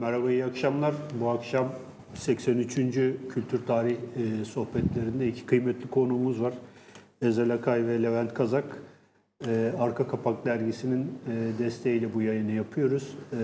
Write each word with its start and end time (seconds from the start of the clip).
Merhaba, 0.00 0.30
iyi 0.30 0.44
akşamlar. 0.44 0.94
Bu 1.20 1.28
akşam 1.30 1.72
83. 2.14 2.74
Kültür 3.34 3.66
Tarih 3.66 3.96
e, 3.96 4.44
sohbetlerinde 4.44 5.28
iki 5.28 5.46
kıymetli 5.46 5.90
konuğumuz 5.90 6.42
var. 6.42 6.54
Ezel 7.22 7.54
Akay 7.54 7.86
ve 7.86 8.02
Levent 8.02 8.34
Kazak. 8.34 8.64
E, 9.46 9.72
Arka 9.78 10.08
Kapak 10.08 10.44
Dergisi'nin 10.44 11.02
e, 11.02 11.58
desteğiyle 11.58 12.14
bu 12.14 12.22
yayını 12.22 12.52
yapıyoruz. 12.52 13.16
E, 13.32 13.36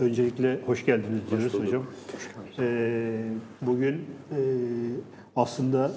öncelikle 0.00 0.60
hoş 0.66 0.86
geldiniz 0.86 1.20
diyoruz 1.30 1.52
bulduk. 1.52 1.66
hocam. 1.66 1.82
E, 2.58 3.22
bugün 3.62 3.94
e, 4.30 4.38
aslında 5.36 5.92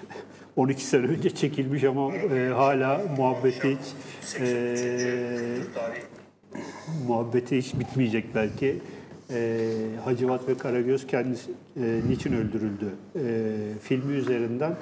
12 0.56 0.84
sene 0.84 1.06
önce 1.06 1.30
çekilmiş 1.30 1.84
ama 1.84 2.14
e, 2.14 2.48
hala 2.48 3.02
muhabbeti 3.16 3.70
hiç 3.70 4.40
e, 4.40 4.76
muhabbeti 7.06 7.58
hiç 7.58 7.78
bitmeyecek 7.78 8.34
belki. 8.34 8.78
E, 9.30 9.68
Hacivat 10.04 10.48
ve 10.48 10.56
Karagöz 10.56 11.06
kendisi 11.06 11.50
e, 11.76 12.00
niçin 12.08 12.32
öldürüldü 12.32 12.90
e, 13.16 13.52
filmi 13.82 14.12
üzerinden 14.12 14.76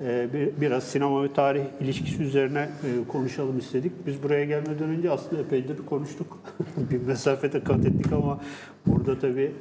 e, 0.00 0.28
bir, 0.32 0.60
biraz 0.60 0.84
sinema 0.84 1.22
ve 1.22 1.32
tarih 1.32 1.62
ilişkisi 1.80 2.22
üzerine 2.22 2.58
e, 2.58 3.08
konuşalım 3.08 3.58
istedik. 3.58 3.92
Biz 4.06 4.22
buraya 4.22 4.44
gelmeden 4.44 4.88
önce 4.88 5.10
aslında 5.10 5.42
epeydir 5.42 5.76
konuştuk. 5.86 6.38
bir 6.90 7.00
mesafete 7.02 7.64
kat 7.64 7.86
ettik 7.86 8.12
ama 8.12 8.40
burada 8.86 9.18
tabii 9.18 9.52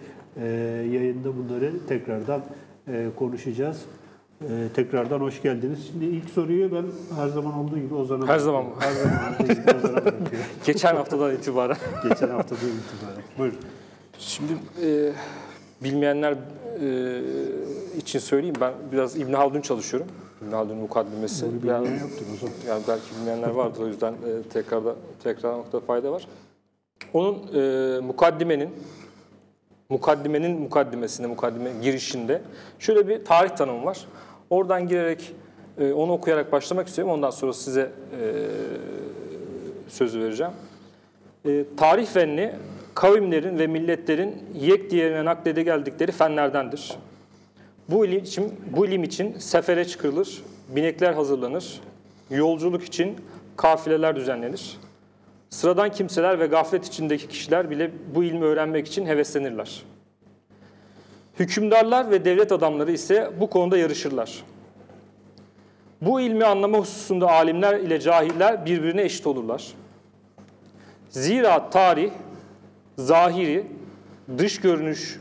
e, 0.42 0.46
yayında 0.92 1.38
bunları 1.38 1.72
tekrardan 1.88 2.42
e, 2.88 3.08
konuşacağız. 3.16 3.86
E, 4.42 4.48
tekrardan 4.76 5.20
hoş 5.20 5.42
geldiniz. 5.42 5.88
Şimdi 5.92 6.06
ilk 6.06 6.30
soruyu 6.30 6.72
ben 6.72 6.86
her 7.16 7.28
zaman 7.28 7.54
olduğu 7.54 7.80
gibi 7.80 7.94
Ozan'a 7.94 8.28
Her 8.28 8.40
zaman 8.40 8.64
mı? 8.64 8.72
Her 8.80 8.92
zaman 8.92 9.34
olduğu 9.34 9.54
gibi 9.54 9.78
Ozan'a. 9.78 10.14
Geçen 10.66 10.96
haftadan 10.96 11.36
itibaren. 11.36 11.78
Geçen 12.04 12.30
haftadan 12.30 12.62
itibaren. 12.62 13.24
Buyurun. 13.38 13.60
Şimdi 14.20 14.54
e, 14.86 15.12
bilmeyenler 15.84 16.32
e, 16.32 16.38
için 17.98 18.20
söyleyeyim. 18.20 18.56
Ben 18.62 18.74
biraz 18.92 19.18
İbn 19.18 19.34
Haldun 19.34 19.62
çalışıyorum. 19.62 20.08
İbn 20.48 20.52
Haldun'un 20.52 20.78
mukaddimesi. 20.78 21.46
Bunu 21.46 21.72
Yani, 21.72 21.84
bilmeyen 21.86 22.02
yoktur 22.04 22.26
o 22.34 22.38
zaman. 22.38 22.54
yani 22.68 22.84
belki 22.88 23.04
bilmeyenler 23.20 23.50
vardır 23.50 23.82
o 23.82 23.88
yüzden 23.88 24.14
e, 24.14 24.50
tekrarda 24.54 24.96
tekrarlamakta 25.24 25.80
fayda 25.80 26.12
var. 26.12 26.28
Onun 27.14 27.36
e, 27.56 28.00
mukaddimenin 28.00 28.70
mukaddimenin 29.90 30.62
mukaddimesinde, 30.62 31.28
mukaddime 31.28 31.72
girişinde 31.82 32.42
şöyle 32.80 33.08
bir 33.08 33.26
tarih 33.26 33.50
tanımı 33.50 33.86
var. 33.86 34.06
Oradan 34.50 34.88
girerek 34.88 35.34
e, 35.78 35.94
onu 35.94 36.12
okuyarak 36.12 36.52
başlamak 36.52 36.88
istiyorum. 36.88 37.14
Ondan 37.14 37.30
sonra 37.30 37.54
size 37.54 37.82
e, 37.82 38.22
sözü 39.90 40.20
vereceğim. 40.24 40.54
E, 41.46 41.66
tarih 41.78 42.06
fenni 42.08 42.54
kavimlerin 43.00 43.60
ve 43.60 43.68
milletlerin 43.68 44.44
yek 44.60 44.92
diğerine 44.92 45.26
naklede 45.26 45.64
geldikleri 45.64 46.12
fenlerdendir. 46.12 46.94
Bu 47.90 48.06
ilim 48.06 48.24
için, 48.24 48.60
bu 48.76 48.86
ilim 48.86 49.04
için 49.04 49.38
sefere 49.38 49.86
çıkılır, 49.86 50.44
binekler 50.70 51.14
hazırlanır, 51.14 51.82
yolculuk 52.30 52.84
için 52.84 53.18
kafileler 53.58 54.16
düzenlenir. 54.16 54.78
Sıradan 55.50 55.92
kimseler 55.92 56.40
ve 56.40 56.46
gaflet 56.46 56.86
içindeki 56.86 57.28
kişiler 57.28 57.70
bile 57.70 57.92
bu 58.16 58.24
ilmi 58.24 58.46
öğrenmek 58.46 58.88
için 58.88 59.06
heveslenirler. 59.06 59.84
Hükümdarlar 61.40 62.12
ve 62.12 62.26
devlet 62.26 62.52
adamları 62.52 62.92
ise 62.92 63.32
bu 63.40 63.50
konuda 63.50 63.78
yarışırlar. 63.78 64.44
Bu 66.02 66.22
ilmi 66.22 66.46
anlama 66.46 66.78
hususunda 66.78 67.30
alimler 67.30 67.80
ile 67.80 68.00
cahiller 68.00 68.66
birbirine 68.66 69.02
eşit 69.02 69.28
olurlar. 69.28 69.68
Zira 71.10 71.70
tarih, 71.70 72.12
zahiri, 73.00 73.66
dış 74.38 74.62
görünüş 74.62 75.20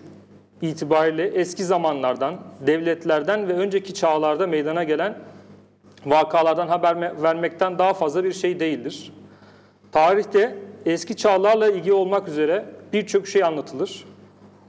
itibariyle 0.62 1.26
eski 1.26 1.64
zamanlardan, 1.64 2.36
devletlerden 2.66 3.48
ve 3.48 3.52
önceki 3.52 3.94
çağlarda 3.94 4.46
meydana 4.46 4.84
gelen 4.84 5.18
vakalardan 6.06 6.68
haber 6.68 6.92
me- 6.92 7.22
vermekten 7.22 7.78
daha 7.78 7.94
fazla 7.94 8.24
bir 8.24 8.32
şey 8.32 8.60
değildir. 8.60 9.12
Tarihte 9.92 10.56
eski 10.86 11.16
çağlarla 11.16 11.68
ilgili 11.68 11.92
olmak 11.92 12.28
üzere 12.28 12.64
birçok 12.92 13.28
şey 13.28 13.44
anlatılır. 13.44 14.04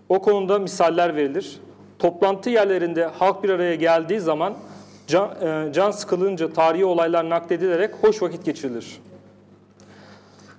O 0.09 0.21
konuda 0.21 0.59
misaller 0.59 1.15
verilir. 1.15 1.59
Toplantı 1.99 2.49
yerlerinde 2.49 3.05
halk 3.05 3.43
bir 3.43 3.49
araya 3.49 3.75
geldiği 3.75 4.19
zaman 4.19 4.53
can, 5.07 5.29
e, 5.41 5.73
can 5.73 5.91
sıkılınca 5.91 6.53
tarihi 6.53 6.85
olaylar 6.85 7.29
nakledilerek 7.29 7.91
hoş 8.01 8.21
vakit 8.21 8.45
geçirilir. 8.45 9.01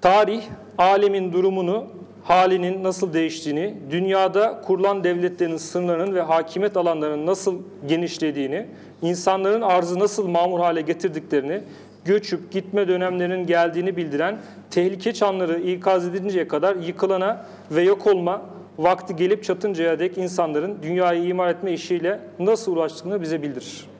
Tarih, 0.01 0.43
alemin 0.79 1.33
durumunu, 1.33 1.87
halinin 2.25 2.85
nasıl 2.85 3.13
değiştiğini, 3.13 3.75
dünyada 3.91 4.61
kurulan 4.61 5.05
devletlerin 5.05 5.57
sınırlarının 5.57 6.15
ve 6.15 6.21
hakimiyet 6.21 6.77
alanlarının 6.77 7.27
nasıl 7.27 7.59
genişlediğini, 7.89 8.67
insanların 9.03 9.63
arzı 9.63 9.99
nasıl 9.99 10.29
mamur 10.29 10.61
hale 10.61 10.81
getirdiklerini, 10.81 11.63
göçüp 12.05 12.51
gitme 12.51 12.89
dönemlerinin 12.89 13.47
geldiğini 13.47 13.97
bildiren 13.97 14.39
tehlike 14.71 15.13
çanları 15.13 15.61
ikaz 15.61 16.07
edinceye 16.07 16.49
kadar 16.49 16.77
yıkılana 16.77 17.47
ve 17.71 17.83
yok 17.83 18.07
olma 18.07 18.43
vakti 18.79 19.17
gelip 19.17 19.45
çatıncaya 19.45 19.99
dek 19.99 20.19
insanların 20.19 20.79
dünyayı 20.83 21.25
imar 21.25 21.49
etme 21.49 21.73
işiyle 21.73 22.21
nasıl 22.39 22.73
uğraştığını 22.73 23.23
bize 23.23 23.43
bildirir. 23.43 23.91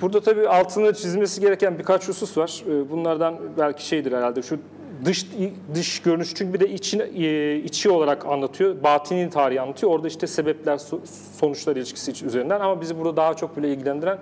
Burada 0.00 0.20
tabii 0.20 0.48
altını 0.48 0.94
çizilmesi 0.94 1.40
gereken 1.40 1.78
birkaç 1.78 2.08
husus 2.08 2.38
var. 2.38 2.62
Ee, 2.66 2.90
Bunlardan 2.90 3.38
belki 3.58 3.86
şeydir 3.86 4.12
herhalde 4.12 4.42
şu 4.42 4.58
dış 5.04 5.26
dış 5.74 6.02
görünüş 6.02 6.34
çünkü 6.34 6.54
bir 6.54 6.60
de 6.60 6.70
için, 6.70 7.00
e, 7.00 7.56
içi 7.56 7.90
olarak 7.90 8.26
anlatıyor. 8.26 8.82
Batini 8.82 9.30
tarihi 9.30 9.60
anlatıyor. 9.60 9.92
Orada 9.92 10.08
işte 10.08 10.26
sebepler 10.26 10.74
so- 10.74 11.06
sonuçlar 11.38 11.76
ilişkisi 11.76 12.26
üzerinden 12.26 12.60
ama 12.60 12.80
bizi 12.80 12.98
burada 12.98 13.16
daha 13.16 13.34
çok 13.34 13.56
bile 13.56 13.72
ilgilendiren 13.72 14.18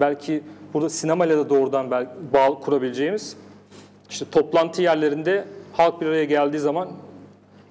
belki 0.00 0.42
burada 0.74 0.88
sinemayla 0.90 1.38
da 1.38 1.50
doğrudan 1.50 1.90
belki 1.90 2.10
bağ 2.34 2.60
kurabileceğimiz 2.60 3.36
işte 4.10 4.24
toplantı 4.30 4.82
yerlerinde 4.82 5.44
halk 5.72 6.00
bir 6.00 6.06
araya 6.06 6.24
geldiği 6.24 6.58
zaman 6.58 6.88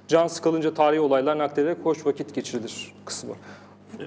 can 0.08 0.28
sıkılınca 0.28 0.74
tarihi 0.74 1.00
olaylar 1.00 1.38
naklederek 1.38 1.78
hoş 1.84 2.06
vakit 2.06 2.36
geçirilir 2.36 2.94
kısmı. 3.06 3.34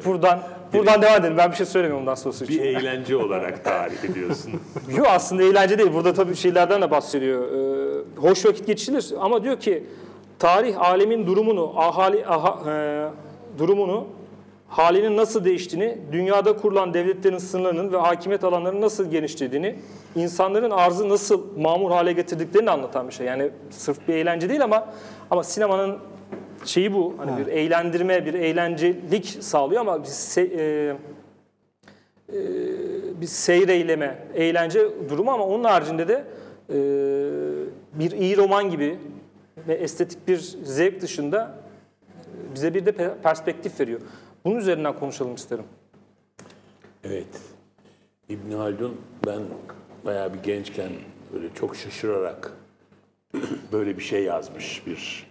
Buradan 0.05 0.41
buradan 0.72 1.03
devam 1.03 1.21
edelim. 1.21 1.37
Ben 1.39 1.50
bir 1.50 1.56
şey 1.56 1.67
söylemiyorum 1.67 2.03
ondan 2.03 2.15
sonrası 2.15 2.45
için. 2.45 2.56
Bir 2.59 2.62
eğlence 2.65 3.17
olarak 3.17 3.65
tarih 3.65 4.05
ediyorsun. 4.05 4.53
Yok 4.97 5.06
aslında 5.11 5.43
eğlence 5.43 5.78
değil. 5.78 5.93
Burada 5.95 6.12
tabii 6.15 6.37
şeylerden 6.37 6.83
de 6.83 6.91
bahsediyor. 6.91 7.43
Ee, 7.43 8.21
hoş 8.21 8.47
vakit 8.47 8.67
geçirilir 8.67 9.15
ama 9.21 9.44
diyor 9.44 9.61
ki 9.61 9.84
tarih 10.39 10.81
alemin 10.81 11.27
durumunu, 11.27 11.73
ahali 11.77 12.27
aha, 12.27 12.71
e, 12.71 13.05
durumunu, 13.59 14.06
halinin 14.69 15.17
nasıl 15.17 15.44
değiştiğini, 15.44 15.99
dünyada 16.12 16.56
kurulan 16.56 16.94
devletlerin 16.94 17.39
sınırlarının 17.39 17.93
ve 17.93 17.97
hakimiyet 17.97 18.44
alanlarının 18.44 18.81
nasıl 18.81 19.11
genişlediğini, 19.11 19.77
insanların 20.17 20.71
arzı 20.71 21.09
nasıl 21.09 21.59
mamur 21.59 21.91
hale 21.91 22.12
getirdiklerini 22.12 22.71
anlatan 22.71 23.09
bir 23.09 23.15
şey. 23.15 23.27
Yani 23.27 23.50
sırf 23.71 24.09
bir 24.09 24.15
eğlence 24.15 24.49
değil 24.49 24.65
ama 24.65 24.87
ama 25.31 25.44
sinemanın 25.44 25.99
şeyi 26.67 26.93
bu. 26.95 27.15
Hani 27.19 27.39
bir 27.39 27.53
eğlendirme, 27.53 28.27
bir 28.27 28.35
eğlencelik 28.35 29.27
sağlıyor 29.41 29.81
ama 29.81 30.03
bir 30.03 30.09
se- 30.09 30.51
e, 30.59 30.97
bir 33.21 33.27
seyreyleme, 33.27 34.19
eğlence 34.35 34.89
durumu 35.09 35.31
ama 35.31 35.47
onun 35.47 35.65
haricinde 35.65 36.09
de 36.09 36.25
e, 36.71 36.75
bir 37.95 38.11
iyi 38.11 38.37
roman 38.37 38.71
gibi 38.71 38.99
ve 39.69 39.75
estetik 39.75 40.29
bir 40.29 40.38
zevk 40.65 41.00
dışında 41.00 41.55
e, 42.50 42.55
bize 42.55 42.75
bir 42.75 42.87
de 42.87 42.91
pe- 42.91 43.23
perspektif 43.23 43.81
veriyor. 43.81 44.00
Bunun 44.44 44.56
üzerinden 44.56 44.99
konuşalım 44.99 45.35
isterim. 45.35 45.65
Evet. 47.05 47.27
İbn 48.29 48.53
Haldun 48.53 49.00
ben 49.27 49.43
bayağı 50.05 50.35
bir 50.35 50.38
gençken 50.38 50.91
böyle 51.33 51.55
çok 51.55 51.77
şaşırarak 51.77 52.53
böyle 53.73 53.99
bir 53.99 54.03
şey 54.03 54.25
yazmış 54.25 54.83
bir 54.87 55.27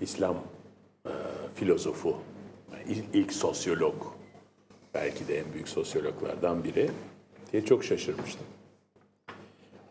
İslam 0.00 0.34
e, 0.34 0.38
filozofu, 1.54 2.16
İl- 2.88 3.04
ilk 3.14 3.32
sosyolog, 3.32 3.94
belki 4.94 5.28
de 5.28 5.38
en 5.38 5.52
büyük 5.52 5.68
sosyologlardan 5.68 6.64
biri 6.64 6.90
diye 7.52 7.64
çok 7.64 7.84
şaşırmıştım. 7.84 8.46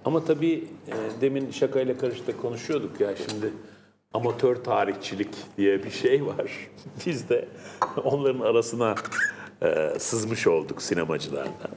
Ama 0.06 0.26
tabii 0.26 0.68
e, 0.88 1.22
demin 1.22 1.52
şakayla 1.52 1.98
karışık 1.98 2.42
konuşuyorduk 2.42 3.00
ya 3.00 3.16
şimdi 3.16 3.54
amatör 4.14 4.56
tarihçilik 4.56 5.36
diye 5.58 5.84
bir 5.84 5.92
şey 5.92 6.26
var. 6.26 6.52
Biz 7.06 7.30
de 7.30 7.48
onların 8.04 8.40
arasına 8.40 8.96
e, 9.62 10.00
sızmış 10.00 10.48
olduk 10.48 10.82
sinemacılardan. 10.82 11.72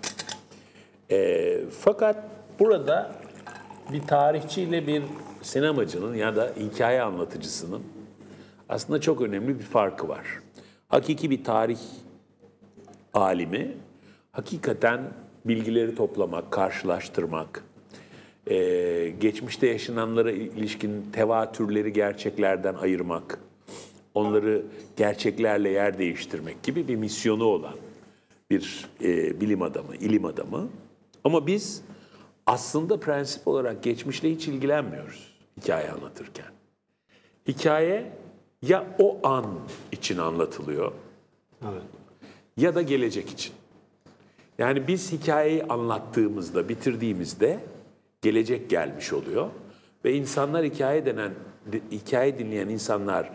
E, 1.10 1.60
fakat 1.80 2.16
burada 2.60 3.12
bir 3.92 4.06
tarihçiyle 4.06 4.86
bir 4.86 5.02
sinemacının 5.42 6.14
ya 6.14 6.36
da 6.36 6.52
hikaye 6.60 7.02
anlatıcısının 7.02 7.82
aslında 8.68 9.00
çok 9.00 9.20
önemli 9.20 9.58
bir 9.58 9.64
farkı 9.64 10.08
var. 10.08 10.26
Hakiki 10.88 11.30
bir 11.30 11.44
tarih 11.44 11.78
alimi 13.14 13.74
hakikaten 14.32 15.00
bilgileri 15.44 15.94
toplamak, 15.94 16.50
karşılaştırmak, 16.50 17.64
geçmişte 19.20 19.66
yaşananlara 19.66 20.30
ilişkin 20.30 21.04
tevatürleri 21.12 21.92
gerçeklerden 21.92 22.74
ayırmak, 22.74 23.38
onları 24.14 24.62
gerçeklerle 24.96 25.68
yer 25.68 25.98
değiştirmek 25.98 26.62
gibi 26.62 26.88
bir 26.88 26.96
misyonu 26.96 27.44
olan 27.44 27.74
bir 28.50 28.86
bilim 29.40 29.62
adamı, 29.62 29.96
ilim 29.96 30.24
adamı. 30.24 30.68
Ama 31.24 31.46
biz 31.46 31.82
aslında 32.46 33.00
prensip 33.00 33.48
olarak 33.48 33.82
geçmişle 33.82 34.30
hiç 34.30 34.48
ilgilenmiyoruz 34.48 35.34
hikaye 35.60 35.90
anlatırken. 35.90 36.46
Hikaye 37.48 38.12
ya 38.62 38.86
o 38.98 39.28
an 39.28 39.46
için 39.92 40.18
anlatılıyor 40.18 40.92
Evet. 41.62 41.82
ya 42.56 42.74
da 42.74 42.82
gelecek 42.82 43.30
için. 43.30 43.52
Yani 44.58 44.86
biz 44.88 45.12
hikayeyi 45.12 45.64
anlattığımızda, 45.64 46.68
bitirdiğimizde 46.68 47.60
gelecek 48.22 48.70
gelmiş 48.70 49.12
oluyor 49.12 49.48
ve 50.04 50.14
insanlar 50.14 50.64
hikaye 50.64 51.06
denen 51.06 51.32
hikaye 51.90 52.38
dinleyen 52.38 52.68
insanlar 52.68 53.30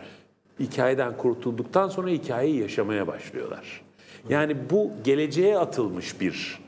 hikayeden 0.60 1.16
kurtulduktan 1.16 1.88
sonra 1.88 2.10
hikayeyi 2.10 2.60
yaşamaya 2.60 3.06
başlıyorlar. 3.06 3.82
Yani 4.28 4.56
bu 4.70 4.90
geleceğe 5.04 5.58
atılmış 5.58 6.20
bir 6.20 6.60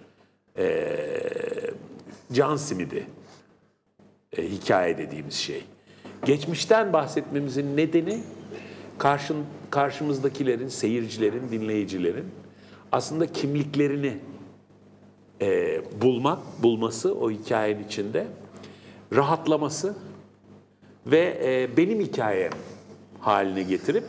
eee 0.59 1.71
can 2.33 2.57
simidi 2.57 3.07
e, 4.37 4.43
hikaye 4.43 4.99
dediğimiz 4.99 5.35
şey. 5.35 5.65
Geçmişten 6.25 6.93
bahsetmemizin 6.93 7.77
nedeni 7.77 8.21
karşın, 8.99 9.45
karşımızdakilerin, 9.71 10.69
seyircilerin, 10.69 11.51
dinleyicilerin 11.51 12.27
aslında 12.93 13.33
kimliklerini 13.33 14.19
e, 15.41 15.81
bulmak, 16.01 16.39
bulması 16.63 17.15
o 17.15 17.31
hikayenin 17.31 17.85
içinde, 17.85 18.27
rahatlaması 19.15 19.97
ve 21.07 21.39
e, 21.45 21.77
benim 21.77 22.01
hikayem 22.01 22.53
haline 23.21 23.63
getirip 23.63 24.05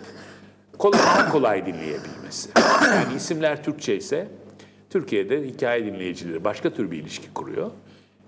kolay 0.78 1.30
kolay 1.32 1.66
dinleyebilmesi. 1.66 2.50
Yani 2.82 3.16
isimler 3.16 3.64
Türkçe 3.64 3.98
ise 3.98 4.28
Türkiye'de 4.90 5.48
hikaye 5.48 5.86
dinleyicileri 5.86 6.44
başka 6.44 6.74
tür 6.74 6.92
bir 6.92 6.98
ilişki 6.98 7.34
kuruyor. 7.34 7.72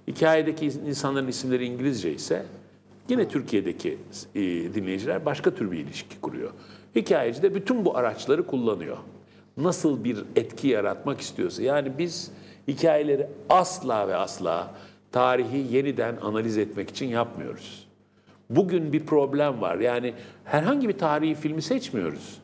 Hikayedeki 0.07 0.65
insanların 0.65 1.27
isimleri 1.27 1.65
İngilizce 1.65 2.13
ise 2.13 2.45
yine 3.11 3.27
Türkiye'deki 3.27 3.97
e, 4.35 4.41
dinleyiciler 4.73 5.25
başka 5.25 5.55
tür 5.55 5.71
bir 5.71 5.77
ilişki 5.77 6.21
kuruyor. 6.21 6.49
Hikayeci 6.95 7.41
de 7.41 7.55
bütün 7.55 7.85
bu 7.85 7.97
araçları 7.97 8.47
kullanıyor. 8.47 8.97
Nasıl 9.57 10.03
bir 10.03 10.17
etki 10.35 10.67
yaratmak 10.67 11.21
istiyorsa. 11.21 11.63
Yani 11.63 11.91
biz 11.97 12.31
hikayeleri 12.67 13.27
asla 13.49 14.07
ve 14.07 14.15
asla 14.15 14.75
tarihi 15.11 15.75
yeniden 15.75 16.17
analiz 16.21 16.57
etmek 16.57 16.89
için 16.89 17.05
yapmıyoruz. 17.07 17.87
Bugün 18.49 18.93
bir 18.93 19.05
problem 19.05 19.61
var. 19.61 19.77
Yani 19.77 20.13
herhangi 20.45 20.87
bir 20.89 20.97
tarihi 20.97 21.35
filmi 21.35 21.61
seçmiyoruz. 21.61 22.41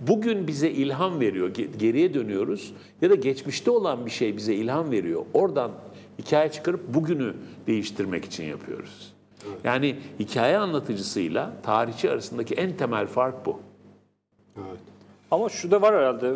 Bugün 0.00 0.46
bize 0.46 0.70
ilham 0.70 1.20
veriyor, 1.20 1.50
ge- 1.54 1.76
geriye 1.78 2.14
dönüyoruz 2.14 2.74
ya 3.02 3.10
da 3.10 3.14
geçmişte 3.14 3.70
olan 3.70 4.06
bir 4.06 4.10
şey 4.10 4.36
bize 4.36 4.54
ilham 4.54 4.90
veriyor. 4.90 5.24
Oradan 5.34 5.70
hikaye 6.18 6.50
çıkarıp 6.52 6.94
bugünü 6.94 7.34
değiştirmek 7.66 8.24
için 8.24 8.44
yapıyoruz. 8.44 9.15
Yani 9.64 9.96
hikaye 10.18 10.58
anlatıcısıyla 10.58 11.52
tarihçi 11.62 12.10
arasındaki 12.10 12.54
en 12.54 12.76
temel 12.76 13.06
fark 13.06 13.46
bu. 13.46 13.60
Evet. 14.56 14.80
Ama 15.30 15.48
şu 15.48 15.70
da 15.70 15.82
var 15.82 15.94
herhalde. 15.94 16.28
e, 16.28 16.34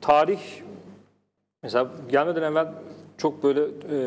Tarih 0.00 0.40
mesela 1.62 1.90
gelmeden 2.10 2.42
evvel 2.42 2.68
çok 3.18 3.42
böyle 3.44 3.60
e, 3.62 3.98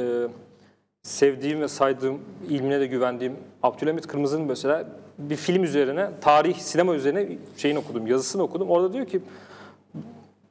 sevdiğim 1.04 1.62
ve 1.62 1.68
saydığım, 1.68 2.20
ilmine 2.50 2.80
de 2.80 2.88
güvendiğim 2.88 3.36
Abdülhamit 3.64 4.08
Kırmızı'nın 4.08 4.46
mesela 4.46 4.86
bir 5.18 5.36
film 5.36 5.64
üzerine, 5.64 6.10
tarih, 6.22 6.56
sinema 6.56 6.96
üzerine 6.96 7.28
şeyini 7.58 7.80
okudum, 7.80 8.08
yazısını 8.08 8.44
okudum. 8.44 8.70
Orada 8.70 8.94
diyor 8.94 9.06
ki 9.06 9.22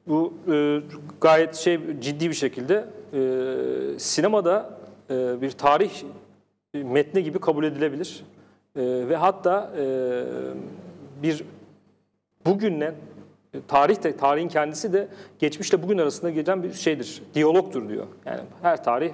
bu 0.07 0.35
e, 0.53 0.81
gayet 1.21 1.55
şey 1.55 1.81
ciddi 2.01 2.29
bir 2.29 2.35
şekilde 2.35 2.85
e, 3.15 3.99
sinemada 3.99 4.79
e, 5.11 5.43
bir 5.43 5.51
tarih 5.51 5.91
metni 6.75 7.25
gibi 7.25 7.39
kabul 7.39 7.65
edilebilir. 7.65 8.25
E, 8.77 8.83
ve 8.83 9.17
hatta 9.17 9.73
e, 9.79 9.85
bir 11.23 11.45
bugünle 12.47 12.95
e, 13.55 13.59
tarih 13.69 14.03
de 14.03 14.17
tarihin 14.17 14.49
kendisi 14.49 14.93
de 14.93 15.09
geçmişle 15.39 15.83
bugün 15.83 15.99
arasında 15.99 16.31
geçen 16.31 16.63
bir 16.63 16.73
şeydir. 16.73 17.23
Diyalogtur 17.35 17.89
diyor. 17.89 18.07
Yani 18.27 18.41
her 18.63 18.85
tarih 18.85 19.13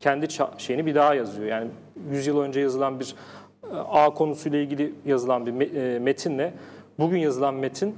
kendi 0.00 0.26
şeyini 0.58 0.86
bir 0.86 0.94
daha 0.94 1.14
yazıyor. 1.14 1.48
Yani 1.48 1.68
100 2.10 2.26
yıl 2.26 2.40
önce 2.40 2.60
yazılan 2.60 3.00
bir 3.00 3.14
e, 3.72 3.76
A 3.76 4.14
konusuyla 4.14 4.58
ilgili 4.58 4.92
yazılan 5.06 5.46
bir 5.46 5.74
e, 5.74 5.98
metinle 5.98 6.54
bugün 6.98 7.18
yazılan 7.18 7.54
metin 7.54 7.94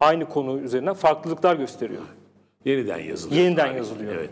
aynı 0.00 0.28
konu 0.28 0.58
üzerinden 0.58 0.94
farklılıklar 0.94 1.56
gösteriyor. 1.56 2.02
Yeniden 2.64 2.98
yazılıyor. 2.98 3.42
Yeniden 3.42 3.66
tarih. 3.66 3.76
yazılıyor. 3.76 4.14
Evet. 4.14 4.30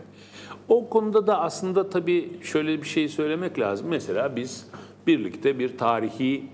O 0.69 0.89
konuda 0.89 1.27
da 1.27 1.41
aslında 1.41 1.89
tabii 1.89 2.39
şöyle 2.43 2.81
bir 2.81 2.87
şey 2.87 3.09
söylemek 3.09 3.59
lazım. 3.59 3.87
Mesela 3.87 4.35
biz 4.35 4.67
birlikte 5.07 5.59
bir 5.59 5.77
tarihi 5.77 6.45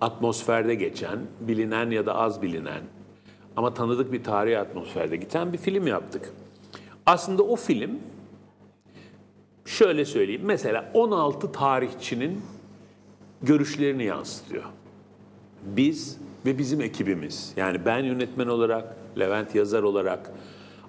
atmosferde 0.00 0.74
geçen, 0.74 1.18
bilinen 1.40 1.90
ya 1.90 2.06
da 2.06 2.14
az 2.14 2.42
bilinen 2.42 2.80
ama 3.56 3.74
tanıdık 3.74 4.12
bir 4.12 4.24
tarihi 4.24 4.58
atmosferde 4.58 5.16
geçen 5.16 5.52
bir 5.52 5.58
film 5.58 5.86
yaptık. 5.86 6.32
Aslında 7.06 7.42
o 7.42 7.56
film 7.56 7.98
şöyle 9.64 10.04
söyleyeyim. 10.04 10.42
Mesela 10.44 10.90
16 10.94 11.52
tarihçinin 11.52 12.40
görüşlerini 13.42 14.04
yansıtıyor 14.04 14.64
biz 15.64 16.18
ve 16.46 16.58
bizim 16.58 16.80
ekibimiz 16.80 17.52
yani 17.56 17.86
ben 17.86 17.98
yönetmen 17.98 18.46
olarak, 18.46 18.96
Levent 19.18 19.54
yazar 19.54 19.82
olarak, 19.82 20.30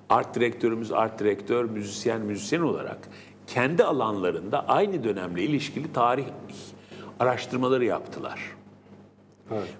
art 0.10 0.36
direktörümüz 0.36 0.92
art 0.92 1.20
direktör, 1.20 1.66
müzisyen 1.66 2.22
müzisyen 2.22 2.62
olarak 2.62 2.98
kendi 3.48 3.84
alanlarında 3.84 4.68
aynı 4.68 5.04
dönemle 5.04 5.44
ilişkili 5.44 5.94
tarih 5.94 6.26
araştırmaları 7.20 7.86
yaptılar. 7.86 8.40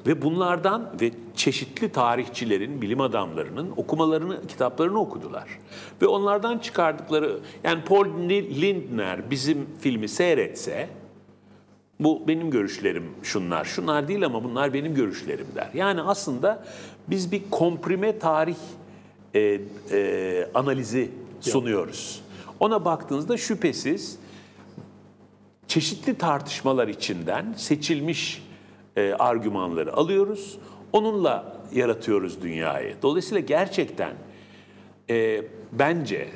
Ve 0.08 0.22
bunlardan 0.22 0.94
ve 1.02 1.12
çeşitli 1.36 1.92
tarihçilerin, 1.92 2.82
bilim 2.82 3.02
adamlarının 3.02 3.74
okumalarını, 3.78 4.48
kitaplarını 4.48 5.00
okudular. 5.00 5.60
Ve 6.02 6.08
onlardan 6.08 6.58
çıkardıkları, 6.58 7.40
yani 7.64 7.84
Paul 7.84 8.06
Lindner 8.62 9.32
bizim 9.32 9.68
filmi 9.80 10.08
seyretse, 10.08 10.90
bu 12.00 12.28
benim 12.28 12.52
görüşlerim 12.52 13.04
şunlar. 13.24 13.66
Şunlar 13.66 14.08
değil 14.08 14.26
ama 14.26 14.44
bunlar 14.44 14.74
benim 14.74 14.96
görüşlerim 14.96 15.48
der. 15.56 15.70
Yani 15.74 16.02
aslında 16.02 16.64
biz 17.08 17.32
bir 17.32 17.42
komprime 17.52 18.20
tarih 18.20 18.56
e, 19.36 19.62
e, 19.92 20.50
analizi 20.54 21.10
sunuyoruz. 21.42 22.22
Ona 22.60 22.86
baktığınızda 22.86 23.38
şüphesiz 23.38 24.20
çeşitli 25.68 26.18
tartışmalar 26.18 26.88
içinden 26.88 27.54
seçilmiş 27.58 28.44
e, 28.96 29.14
argümanları 29.14 29.94
alıyoruz. 29.94 30.58
Onunla 30.92 31.58
yaratıyoruz 31.74 32.42
dünyayı. 32.42 32.96
Dolayısıyla 33.02 33.40
gerçekten 33.40 34.14
e, 35.10 35.42
bence 35.72 36.30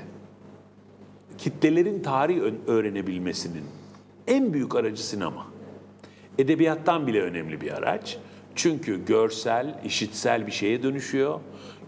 kitlelerin 1.37 2.03
tarih 2.03 2.41
öğrenebilmesinin 2.67 3.63
en 4.27 4.53
büyük 4.53 4.75
aracı 4.75 5.07
sinema. 5.07 5.47
Edebiyattan 6.37 7.07
bile 7.07 7.21
önemli 7.21 7.61
bir 7.61 7.71
araç. 7.71 8.17
Çünkü 8.55 9.05
görsel, 9.05 9.81
işitsel 9.85 10.47
bir 10.47 10.51
şeye 10.51 10.83
dönüşüyor. 10.83 11.39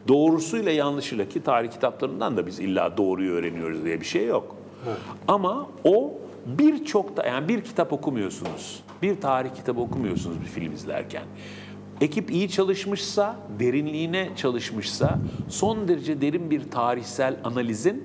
Doğrusuyla 0.08 0.72
yanlışıyla 0.72 1.30
ki 1.30 1.44
tarih 1.44 1.72
kitaplarından 1.72 2.38
da 2.38 2.48
biz 2.48 2.60
illa 2.60 2.98
doğruyu 2.98 3.32
öğreniyoruz 3.32 3.86
diye 3.86 4.02
bir 4.02 4.06
şey 4.06 4.26
yok. 4.26 4.56
Ama 5.28 5.70
o 5.84 6.14
birçok 6.46 7.18
da 7.18 7.26
yani 7.26 7.48
bir 7.48 7.62
kitap 7.62 7.94
okumuyorsunuz. 7.94 8.84
Bir 9.02 9.22
tarih 9.22 9.50
kitabı 9.56 9.82
okumuyorsunuz 9.82 10.42
bir 10.42 10.46
film 10.46 10.74
izlerken. 10.74 11.24
Ekip 12.02 12.32
iyi 12.32 12.50
çalışmışsa, 12.50 13.36
derinliğine 13.60 14.30
çalışmışsa 14.36 15.20
son 15.50 15.88
derece 15.88 16.22
derin 16.22 16.52
bir 16.52 16.72
tarihsel 16.72 17.36
analizin 17.44 18.04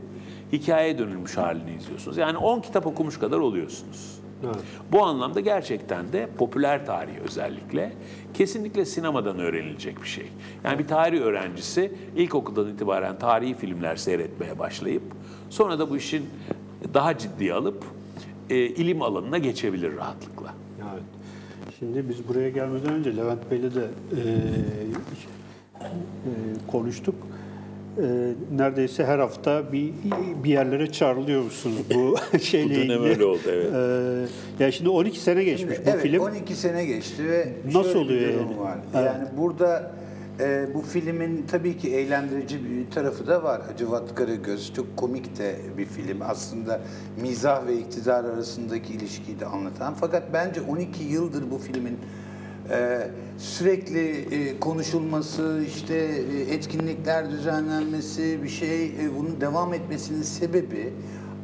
hikayeye 0.52 0.98
dönülmüş 0.98 1.36
halini 1.36 1.74
izliyorsunuz. 1.74 2.16
Yani 2.16 2.38
10 2.38 2.60
kitap 2.60 2.86
okumuş 2.86 3.18
kadar 3.18 3.38
oluyorsunuz. 3.38 4.23
Evet. 4.44 4.56
Bu 4.92 5.02
anlamda 5.02 5.40
gerçekten 5.40 6.12
de 6.12 6.28
popüler 6.38 6.86
tarih 6.86 7.12
özellikle 7.24 7.92
kesinlikle 8.34 8.84
sinemadan 8.84 9.38
öğrenilecek 9.38 10.02
bir 10.02 10.08
şey. 10.08 10.26
Yani 10.64 10.78
bir 10.78 10.86
tarih 10.86 11.20
öğrencisi 11.20 11.92
ilkokuldan 12.16 12.68
itibaren 12.68 13.18
tarihi 13.18 13.54
filmler 13.54 13.96
seyretmeye 13.96 14.58
başlayıp 14.58 15.02
sonra 15.50 15.78
da 15.78 15.90
bu 15.90 15.96
işin 15.96 16.26
daha 16.94 17.18
ciddiye 17.18 17.54
alıp 17.54 17.84
e, 18.50 18.56
ilim 18.56 19.02
alanına 19.02 19.38
geçebilir 19.38 19.96
rahatlıkla. 19.96 20.54
Evet. 20.92 21.02
Şimdi 21.78 22.08
biz 22.08 22.28
buraya 22.28 22.50
gelmeden 22.50 22.92
önce 22.92 23.16
Levent 23.16 23.50
Bey'le 23.50 23.74
de 23.74 23.88
e, 24.12 24.20
e, 25.80 25.90
konuştuk. 26.66 27.14
Neredeyse 28.56 29.04
her 29.04 29.18
hafta 29.18 29.72
bir 29.72 29.92
bir 30.44 30.50
yerlere 30.50 30.92
çağrılıyormuşsunuz 30.92 31.76
bu 31.94 32.16
şeyle 32.40 32.70
Bu 32.70 32.74
dönem 32.74 32.90
ilgili. 32.90 33.08
öyle 33.08 33.24
oldu, 33.24 33.40
evet. 33.46 33.72
E, 34.60 34.64
ya 34.64 34.72
şimdi 34.72 34.88
12 34.90 35.20
sene 35.20 35.44
geçmiş 35.44 35.78
bu 35.78 35.90
evet, 35.90 36.02
film. 36.02 36.20
12 36.22 36.54
sene 36.54 36.84
geçti 36.84 37.28
ve 37.28 37.48
Nasıl 37.66 37.82
şöyle 37.92 37.98
oluyor 37.98 38.20
bir 38.20 38.34
durum 38.34 38.46
yani? 38.50 38.60
var. 38.60 38.78
Evet. 38.94 39.06
Yani 39.06 39.28
burada 39.38 39.90
e, 40.40 40.66
bu 40.74 40.82
filmin 40.82 41.44
tabii 41.50 41.76
ki 41.76 41.94
eğlendirici 41.94 42.58
bir 42.70 42.90
tarafı 42.90 43.26
da 43.26 43.42
var. 43.42 43.62
Hacivat 43.62 44.14
Karagöz 44.14 44.74
çok 44.74 44.96
komik 44.96 45.38
de 45.38 45.56
bir 45.78 45.84
film. 45.86 46.22
Aslında 46.22 46.80
mizah 47.22 47.66
ve 47.66 47.78
iktidar 47.78 48.24
arasındaki 48.24 48.92
ilişkiyi 48.92 49.40
de 49.40 49.46
anlatan. 49.46 49.94
Fakat 49.94 50.22
bence 50.32 50.60
12 50.60 51.04
yıldır 51.04 51.50
bu 51.50 51.58
filmin 51.58 51.98
e, 52.70 53.08
sürekli 53.38 54.08
e, 54.10 54.60
konuşulması, 54.60 55.62
işte 55.68 55.94
e, 55.94 56.54
etkinlikler 56.54 57.30
düzenlenmesi, 57.30 58.42
bir 58.42 58.48
şey 58.48 58.86
e, 58.86 59.16
bunun 59.18 59.40
devam 59.40 59.74
etmesinin 59.74 60.22
sebebi 60.22 60.92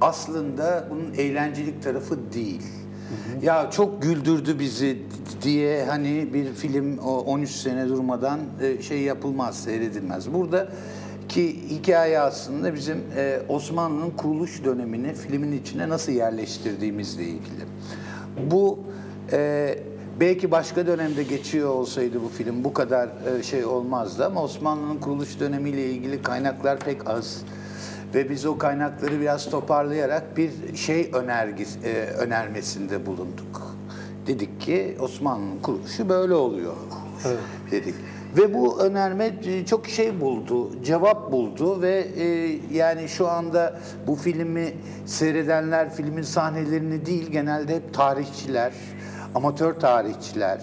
aslında 0.01 0.89
bunun 0.91 1.13
eğlencelik 1.15 1.83
tarafı 1.83 2.33
değil. 2.33 2.63
Ya 3.43 3.71
çok 3.71 4.03
güldürdü 4.03 4.59
bizi 4.59 4.99
diye 5.43 5.85
hani 5.85 6.35
bir 6.35 6.55
film 6.55 6.99
o 6.99 7.19
13 7.19 7.51
sene 7.51 7.89
durmadan 7.89 8.41
e, 8.63 8.83
şey 8.83 9.01
yapılmaz, 9.01 9.63
seyredilmez. 9.63 10.33
Burada 10.33 10.69
ki 11.29 11.57
hikaye 11.71 12.21
aslında 12.21 12.75
bizim 12.75 12.99
e, 13.17 13.41
Osmanlı'nın 13.49 14.11
kuruluş 14.11 14.65
dönemini 14.65 15.15
filmin 15.15 15.53
içine 15.53 15.89
nasıl 15.89 16.13
yerleştirdiğimizle 16.13 17.25
ilgili. 17.25 17.65
Bu 18.51 18.79
e, 19.33 19.79
belki 20.21 20.51
başka 20.51 20.87
dönemde 20.87 21.23
geçiyor 21.23 21.69
olsaydı 21.69 22.23
bu 22.25 22.29
film 22.29 22.65
bu 22.65 22.75
kadar 22.75 23.09
e, 23.39 23.43
şey 23.43 23.65
olmazdı 23.65 24.27
ama 24.27 24.43
Osmanlı'nın 24.43 24.99
kuruluş 24.99 25.41
dönemiyle 25.41 25.91
ilgili 25.91 26.23
kaynaklar 26.23 26.79
pek 26.79 27.11
az. 27.11 27.43
Ve 28.15 28.31
biz 28.31 28.47
o 28.47 28.59
kaynakları 28.59 29.21
biraz 29.21 29.51
toparlayarak 29.51 30.37
bir 30.37 30.77
şey 30.77 31.11
önergis, 31.13 31.77
e, 31.85 32.05
önermesinde 32.05 33.07
bulunduk. 33.07 33.77
Dedik 34.27 34.61
ki 34.61 34.97
Osmanlı'nın 35.01 35.59
kuruluşu 35.63 36.09
böyle 36.09 36.35
oluyor 36.35 36.75
dedik. 37.71 37.95
Ve 38.37 38.55
bu 38.55 38.81
önerme 38.81 39.33
e, 39.45 39.67
çok 39.67 39.87
şey 39.87 40.21
buldu, 40.21 40.85
cevap 40.85 41.33
buldu 41.33 41.83
ve 41.83 42.07
e, 42.19 42.25
yani 42.73 43.09
şu 43.09 43.29
anda 43.29 43.81
bu 44.07 44.15
filmi 44.15 44.73
seyredenler 45.07 45.95
filmin 45.95 46.23
sahnelerini 46.23 47.07
değil 47.07 47.31
genelde 47.31 47.77
hep 47.77 47.95
tarihçiler, 47.95 48.73
amatör 49.35 49.75
tarihçiler 49.75 50.61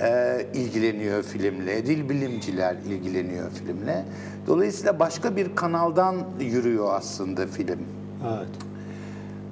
e, 0.00 0.46
ilgileniyor 0.54 1.22
filmle, 1.22 1.86
dil 1.86 2.08
bilimciler 2.08 2.76
ilgileniyor 2.88 3.50
filmle. 3.50 4.04
Dolayısıyla 4.46 4.98
başka 4.98 5.36
bir 5.36 5.56
kanaldan 5.56 6.16
yürüyor 6.40 6.88
aslında 6.90 7.46
film. 7.46 7.78
Evet. 8.28 8.48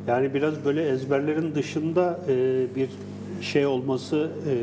Yani 0.06 0.34
biraz 0.34 0.64
böyle 0.64 0.88
ezberlerin 0.88 1.54
dışında 1.54 2.20
e, 2.28 2.66
bir 2.76 2.90
şey 3.40 3.66
olması 3.66 4.30
e, 4.48 4.54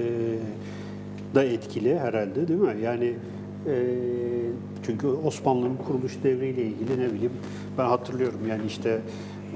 da 1.35 1.43
etkili 1.43 1.99
herhalde 1.99 2.47
değil 2.47 2.59
mi? 2.59 2.75
Yani 2.83 3.13
e, 3.67 3.75
çünkü 4.85 5.07
Osmanlı'nın 5.07 5.77
kuruluş 5.87 6.13
devriyle 6.23 6.61
ilgili 6.61 6.99
ne 6.99 7.13
bileyim 7.13 7.33
ben 7.77 7.85
hatırlıyorum 7.85 8.39
yani 8.49 8.61
işte 8.67 8.99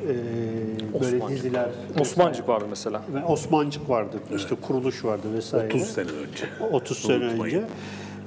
e, 0.10 1.02
böyle 1.02 1.16
Osmancık. 1.16 1.30
diziler 1.38 1.70
Osmancık 2.00 2.50
vardı 2.50 2.66
mesela. 2.70 3.02
ve 3.14 3.24
Osmancık 3.26 3.90
vardı 3.90 4.18
işte 4.36 4.56
kuruluş 4.56 5.06
vardı 5.06 5.28
vesaire. 5.36 5.68
30 5.68 5.84
sene 5.84 6.08
önce. 6.08 6.46
30 6.72 6.98
sene 6.98 7.26
Unutmayın. 7.26 7.56
önce. 7.56 7.68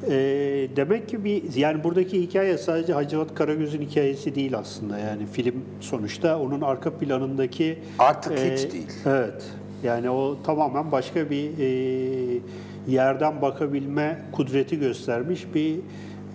Ee, 0.09 0.69
demek 0.77 1.09
ki 1.09 1.25
bir 1.25 1.55
yani 1.55 1.85
buradaki 1.85 2.23
hikaye 2.23 2.59
sadece 2.59 2.93
Hacivat 2.93 3.35
Karagöz'ün 3.35 3.81
hikayesi 3.83 4.35
değil 4.35 4.59
aslında. 4.59 4.99
Yani 4.99 5.27
film 5.27 5.55
sonuçta 5.81 6.39
onun 6.39 6.61
arka 6.61 6.91
planındaki 6.99 7.79
Artık 7.99 8.33
e, 8.39 8.55
hiç 8.55 8.73
değil. 8.73 8.87
Evet. 9.07 9.43
Yani 9.85 10.11
o 10.11 10.37
tamamen 10.45 10.93
başka 10.93 11.31
bir 11.31 11.51
e, 11.59 12.41
yerden 12.89 13.43
bakabilme 13.43 14.23
kudreti 14.33 14.79
göstermiş 14.79 15.47
bir 15.55 15.77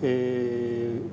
e, 0.02 0.38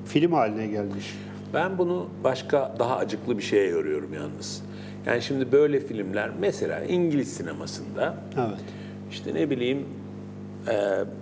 film 0.06 0.32
haline 0.32 0.66
gelmiş. 0.66 1.14
Ben 1.54 1.78
bunu 1.78 2.06
başka 2.24 2.74
daha 2.78 2.96
acıklı 2.96 3.38
bir 3.38 3.42
şeye 3.42 3.68
yoruyorum 3.68 4.14
yalnız. 4.14 4.62
Yani 5.06 5.22
şimdi 5.22 5.52
böyle 5.52 5.80
filmler 5.80 6.30
mesela 6.40 6.84
İngiliz 6.84 7.32
sinemasında 7.32 8.14
Evet. 8.36 8.60
işte 9.10 9.34
ne 9.34 9.50
bileyim 9.50 9.84
e, 10.68 10.74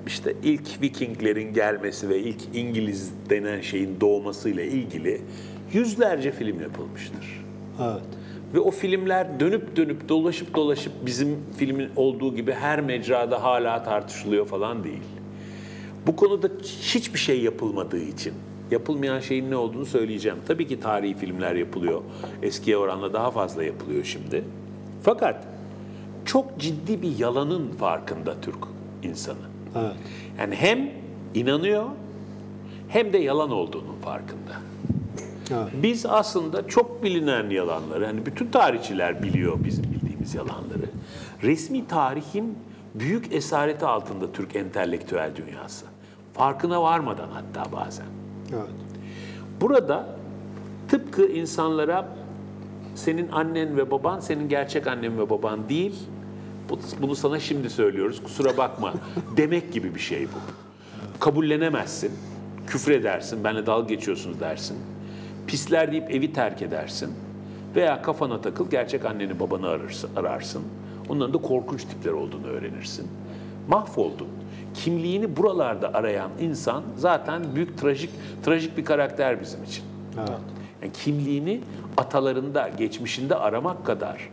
işte 0.06 0.35
ilk 0.42 0.82
Vikinglerin 0.82 1.54
gelmesi 1.54 2.08
ve 2.08 2.18
ilk 2.18 2.40
İngiliz 2.54 3.12
denen 3.30 3.61
şeyin 3.61 4.00
doğmasıyla 4.00 4.62
ilgili 4.62 5.20
yüzlerce 5.73 6.32
film 6.32 6.61
yapılmıştır. 6.61 7.44
Evet. 7.82 8.02
Ve 8.54 8.61
o 8.61 8.70
filmler 8.70 9.40
dönüp 9.40 9.76
dönüp 9.76 10.08
dolaşıp 10.08 10.54
dolaşıp 10.54 10.92
bizim 11.06 11.37
filmin 11.56 11.88
olduğu 11.97 12.37
gibi 12.37 12.52
her 12.52 12.80
mecrada 12.80 13.42
hala 13.42 13.82
tartışılıyor 13.82 14.47
falan 14.47 14.85
değil. 14.85 15.02
Bu 16.06 16.16
konuda 16.16 16.49
hiçbir 16.82 17.18
şey 17.18 17.40
yapılmadığı 17.42 18.00
için 18.00 18.32
yapılmayan 18.70 19.20
şeyin 19.20 19.50
ne 19.50 19.56
olduğunu 19.56 19.87
söyleyeceğim. 19.87 20.38
Tabii 20.48 20.66
ki 20.66 20.80
tarihi 20.80 21.14
filmler 21.14 21.54
yapılıyor. 21.54 22.02
Eskiye 22.42 22.76
oranla 22.76 23.12
daha 23.12 23.30
fazla 23.30 23.64
yapılıyor 23.64 24.04
şimdi. 24.04 24.44
Fakat 25.02 25.44
çok 26.25 26.58
ciddi 26.58 27.02
bir 27.02 27.18
yalanın 27.18 27.72
farkında 27.72 28.40
Türk 28.40 28.58
insanı. 29.02 29.38
Evet. 29.76 29.96
Yani 30.38 30.54
hem 30.54 30.90
inanıyor 31.34 31.87
hem 32.88 33.12
de 33.12 33.18
yalan 33.18 33.50
olduğunun 33.50 33.96
farkında. 34.04 34.52
Evet. 35.50 35.72
Biz 35.82 36.06
aslında 36.06 36.68
çok 36.68 37.02
bilinen 37.02 37.50
yalanları, 37.50 38.06
hani 38.06 38.26
bütün 38.26 38.46
tarihçiler 38.50 39.22
biliyor 39.22 39.64
bizim 39.64 39.84
bildiğimiz 39.84 40.34
yalanları. 40.34 40.90
Resmi 41.42 41.87
tarihin 41.87 42.58
büyük 42.94 43.32
esareti 43.32 43.87
altında 43.87 44.32
Türk 44.32 44.56
entelektüel 44.56 45.30
dünyası. 45.37 45.87
Farkına 46.34 46.82
varmadan 46.82 47.28
hatta 47.32 47.72
bazen. 47.72 48.06
Evet. 48.52 48.71
Burada 49.61 50.07
tıpkı 50.88 51.26
insanlara 51.26 52.09
senin 52.95 53.28
annen 53.28 53.76
ve 53.76 53.90
baban 53.90 54.21
senin 54.21 54.49
gerçek 54.49 54.87
annen 54.87 55.19
ve 55.19 55.31
baban 55.31 55.69
değil, 55.69 55.95
bu- 56.71 56.78
bunu 57.02 57.14
sana 57.14 57.40
şimdi 57.40 57.71
söylüyoruz 57.71 58.23
kusura 58.23 58.57
bakma 58.57 58.95
demek 59.37 59.73
gibi 59.73 59.95
bir 59.95 60.00
şey 60.00 60.25
bu. 60.26 60.38
Kabullenemezsin, 61.21 62.12
küfredersin, 62.67 63.45
benle 63.45 63.67
dalga 63.67 63.88
geçiyorsunuz 63.95 64.40
dersin. 64.40 64.76
Pisler 65.47 65.93
deyip 65.93 66.11
evi 66.14 66.33
terk 66.33 66.62
edersin. 66.62 67.11
Veya 67.76 68.02
kafana 68.02 68.40
takıl 68.40 68.71
gerçek 68.71 69.05
anneni 69.05 69.40
babanı 69.40 69.69
ararsın. 69.69 70.11
ararsın. 70.17 70.62
Onların 71.09 71.35
da 71.35 71.38
korkunç 71.38 71.85
tipler 71.85 72.12
olduğunu 72.12 72.47
öğrenirsin. 72.47 73.07
Mahvoldun. 73.69 74.28
Kimliğini 74.85 75.37
buralarda 75.37 75.94
arayan 75.94 76.30
insan 76.40 76.82
zaten 76.97 77.42
büyük 77.54 77.78
trajik 77.78 78.11
trajik 78.44 78.76
bir 78.76 78.85
karakter 78.85 79.40
bizim 79.40 79.64
için. 79.64 79.85
Evet. 80.18 80.38
Yani 80.82 80.92
kimliğini 80.92 81.61
atalarında, 81.97 82.68
geçmişinde 82.68 83.35
aramak 83.35 83.87
kadar 83.87 84.30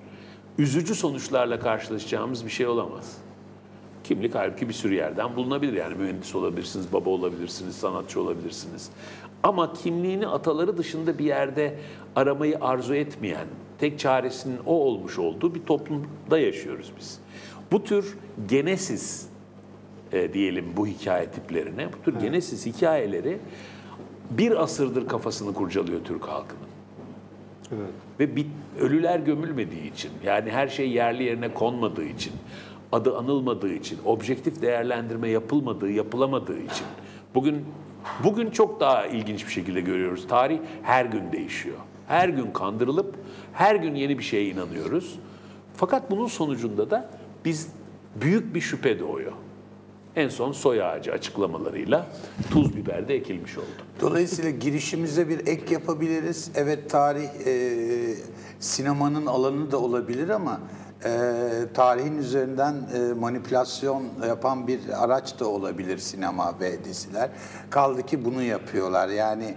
üzücü 0.57 0.95
sonuçlarla 0.95 1.59
karşılaşacağımız 1.59 2.45
bir 2.45 2.49
şey 2.49 2.67
olamaz. 2.67 3.17
Kimlik 4.03 4.35
halbuki 4.35 4.69
bir 4.69 4.73
sürü 4.73 4.95
yerden 4.95 5.35
bulunabilir. 5.35 5.73
Yani 5.73 5.95
mühendis 5.95 6.35
olabilirsiniz, 6.35 6.93
baba 6.93 7.09
olabilirsiniz, 7.09 7.75
sanatçı 7.75 8.21
olabilirsiniz. 8.21 8.89
Ama 9.43 9.73
kimliğini 9.73 10.27
ataları 10.27 10.77
dışında 10.77 11.19
bir 11.19 11.25
yerde 11.25 11.79
aramayı 12.15 12.57
arzu 12.61 12.95
etmeyen, 12.95 13.47
tek 13.77 13.99
çaresinin 13.99 14.59
o 14.65 14.73
olmuş 14.73 15.19
olduğu 15.19 15.55
bir 15.55 15.65
toplumda 15.65 16.39
yaşıyoruz 16.39 16.91
biz. 16.99 17.19
Bu 17.71 17.83
tür 17.83 18.17
genesis 18.49 19.34
e, 20.15 20.33
diyelim 20.33 20.65
bu 20.77 20.87
hikaye 20.87 21.25
tiplerine, 21.25 21.87
bu 21.93 22.05
tür 22.05 22.19
genesis 22.19 22.65
hikayeleri 22.65 23.37
bir 24.29 24.63
asırdır 24.63 25.07
kafasını 25.07 25.53
kurcalıyor 25.53 25.99
Türk 26.03 26.27
halkının. 26.27 26.69
Evet. 27.71 27.89
Ve 28.19 28.35
bit, 28.35 28.47
ölüler 28.79 29.19
gömülmediği 29.19 29.91
için, 29.93 30.11
yani 30.23 30.51
her 30.51 30.67
şey 30.67 30.89
yerli 30.89 31.23
yerine 31.23 31.53
konmadığı 31.53 32.05
için, 32.05 32.33
adı 32.91 33.17
anılmadığı 33.17 33.73
için, 33.73 33.99
objektif 34.05 34.61
değerlendirme 34.61 35.29
yapılmadığı, 35.29 35.91
yapılamadığı 35.91 36.59
için. 36.59 36.85
Bugün 37.35 37.65
bugün 38.23 38.49
çok 38.49 38.79
daha 38.79 39.05
ilginç 39.05 39.45
bir 39.47 39.51
şekilde 39.51 39.81
görüyoruz. 39.81 40.27
Tarih 40.27 40.59
her 40.83 41.05
gün 41.05 41.31
değişiyor. 41.31 41.77
Her 42.07 42.29
gün 42.29 42.51
kandırılıp 42.51 43.15
her 43.53 43.75
gün 43.75 43.95
yeni 43.95 44.19
bir 44.19 44.23
şeye 44.23 44.45
inanıyoruz. 44.45 45.19
Fakat 45.77 46.11
bunun 46.11 46.27
sonucunda 46.27 46.89
da 46.89 47.09
biz 47.45 47.69
büyük 48.21 48.55
bir 48.55 48.61
şüphe 48.61 48.99
doğuyor. 48.99 49.31
En 50.15 50.29
son 50.29 50.51
soy 50.51 50.83
ağacı 50.83 51.11
açıklamalarıyla 51.11 52.07
tuz 52.51 52.75
biber 52.75 53.07
de 53.07 53.15
ekilmiş 53.15 53.57
oldu. 53.57 53.65
Dolayısıyla 54.01 54.49
girişimize 54.49 55.29
bir 55.29 55.47
ek 55.47 55.73
yapabiliriz. 55.73 56.51
Evet 56.55 56.89
tarih 56.89 57.29
e, 57.45 57.53
sinemanın 58.59 59.25
alanı 59.25 59.71
da 59.71 59.77
olabilir 59.77 60.29
ama 60.29 60.59
e, 61.05 61.09
tarihin 61.73 62.17
üzerinden 62.17 62.73
e, 62.73 63.13
manipülasyon 63.13 64.03
yapan 64.27 64.67
bir 64.67 64.79
araç 65.03 65.39
da 65.39 65.47
olabilir 65.47 65.97
sinema 65.97 66.59
ve 66.59 66.83
diziler. 66.83 67.29
Kaldı 67.69 68.05
ki 68.05 68.25
bunu 68.25 68.41
yapıyorlar. 68.41 69.09
Yani 69.09 69.55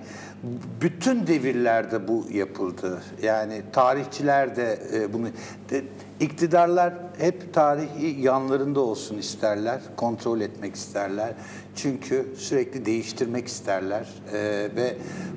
bütün 0.81 1.27
devirlerde 1.27 2.09
bu 2.09 2.27
yapıldı. 2.31 3.03
Yani 3.23 3.62
tarihçiler 3.73 4.57
de 4.57 4.79
e, 4.95 5.12
bunu 5.12 5.27
de, 5.71 5.85
iktidarlar 6.21 6.95
hep 7.19 7.55
tarihi 7.55 8.21
yanlarında 8.21 8.81
olsun 8.81 9.19
isterler, 9.19 9.81
kontrol 9.97 10.41
etmek 10.41 10.75
isterler. 10.75 11.33
Çünkü 11.77 12.27
sürekli 12.37 12.87
değiştirmek 12.87 13.49
isterler 13.49 14.09
E, 14.33 14.39
ve 14.77 14.97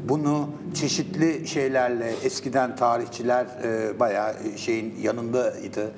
bunu 0.09 0.49
çeşitli 0.73 1.47
şeylerle 1.47 2.13
eskiden 2.23 2.75
tarihçiler 2.75 3.45
e, 3.63 3.99
bayağı 3.99 4.33
şeyin 4.57 4.95
yanındaydı. 5.01 5.91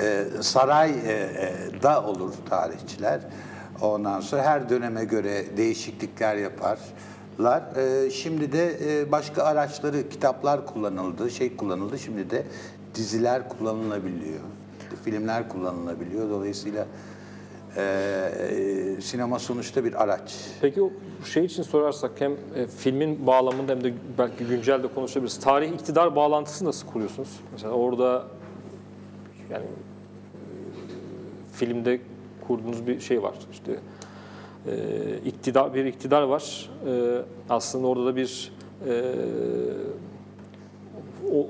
E, 0.00 0.24
saray 0.40 0.90
e, 0.90 1.12
e, 1.12 1.82
da 1.82 2.04
olur 2.04 2.32
tarihçiler. 2.50 3.20
Ondan 3.80 4.20
sonra 4.20 4.42
her 4.42 4.68
döneme 4.68 5.04
göre 5.04 5.56
değişiklikler 5.56 6.36
yaparlar. 6.36 7.76
E, 7.76 8.10
şimdi 8.10 8.52
de 8.52 9.00
e, 9.00 9.12
başka 9.12 9.42
araçları, 9.42 10.08
kitaplar 10.08 10.66
kullanıldı, 10.66 11.30
şey 11.30 11.56
kullanıldı. 11.56 11.98
Şimdi 11.98 12.30
de 12.30 12.44
diziler 12.94 13.48
kullanılabiliyor, 13.48 14.40
filmler 15.04 15.48
kullanılabiliyor. 15.48 16.30
Dolayısıyla 16.30 16.86
e, 17.76 17.82
e, 18.38 19.00
sinema 19.00 19.38
sonuçta 19.38 19.84
bir 19.84 20.02
araç. 20.02 20.34
Peki 20.60 20.82
o 20.82 20.90
şey 21.24 21.44
için 21.44 21.62
sorarsak 21.62 22.10
hem 22.18 22.32
e, 22.32 22.66
filmin 22.66 23.26
bağlamında 23.26 23.72
hem 23.72 23.84
de 23.84 23.94
belki 24.18 24.44
güncel 24.44 24.82
de 24.82 24.88
konuşabiliriz. 24.94 25.40
Tarih 25.40 25.72
iktidar 25.72 26.16
bağlantısı 26.16 26.64
nasıl 26.64 26.86
kuruyorsunuz? 26.86 27.40
Mesela 27.52 27.72
orada 27.72 28.24
yani 29.50 29.64
e, 29.64 29.70
filmde 31.52 32.00
kurduğunuz 32.46 32.86
bir 32.86 33.00
şey 33.00 33.22
var. 33.22 33.34
İşte 33.52 33.80
e, 34.66 34.74
iktidar 35.24 35.74
bir 35.74 35.84
iktidar 35.84 36.22
var. 36.22 36.70
E, 36.86 37.22
aslında 37.48 37.86
orada 37.86 38.06
da 38.06 38.16
bir 38.16 38.52
e, 38.86 39.14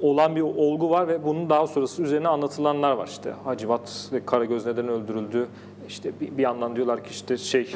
olan 0.02 0.36
bir 0.36 0.40
olgu 0.40 0.90
var 0.90 1.08
ve 1.08 1.24
bunun 1.24 1.50
daha 1.50 1.66
sonrası 1.66 2.02
üzerine 2.02 2.28
anlatılanlar 2.28 2.92
var 2.92 3.06
işte. 3.06 3.34
Hacivat 3.44 4.08
ve 4.12 4.24
Karagöz 4.26 4.66
neden 4.66 4.88
öldürüldü? 4.88 5.48
İşte 5.88 6.12
bir, 6.20 6.38
bir 6.38 6.42
yandan 6.42 6.76
diyorlar 6.76 7.04
ki 7.04 7.10
işte 7.10 7.36
şey 7.36 7.74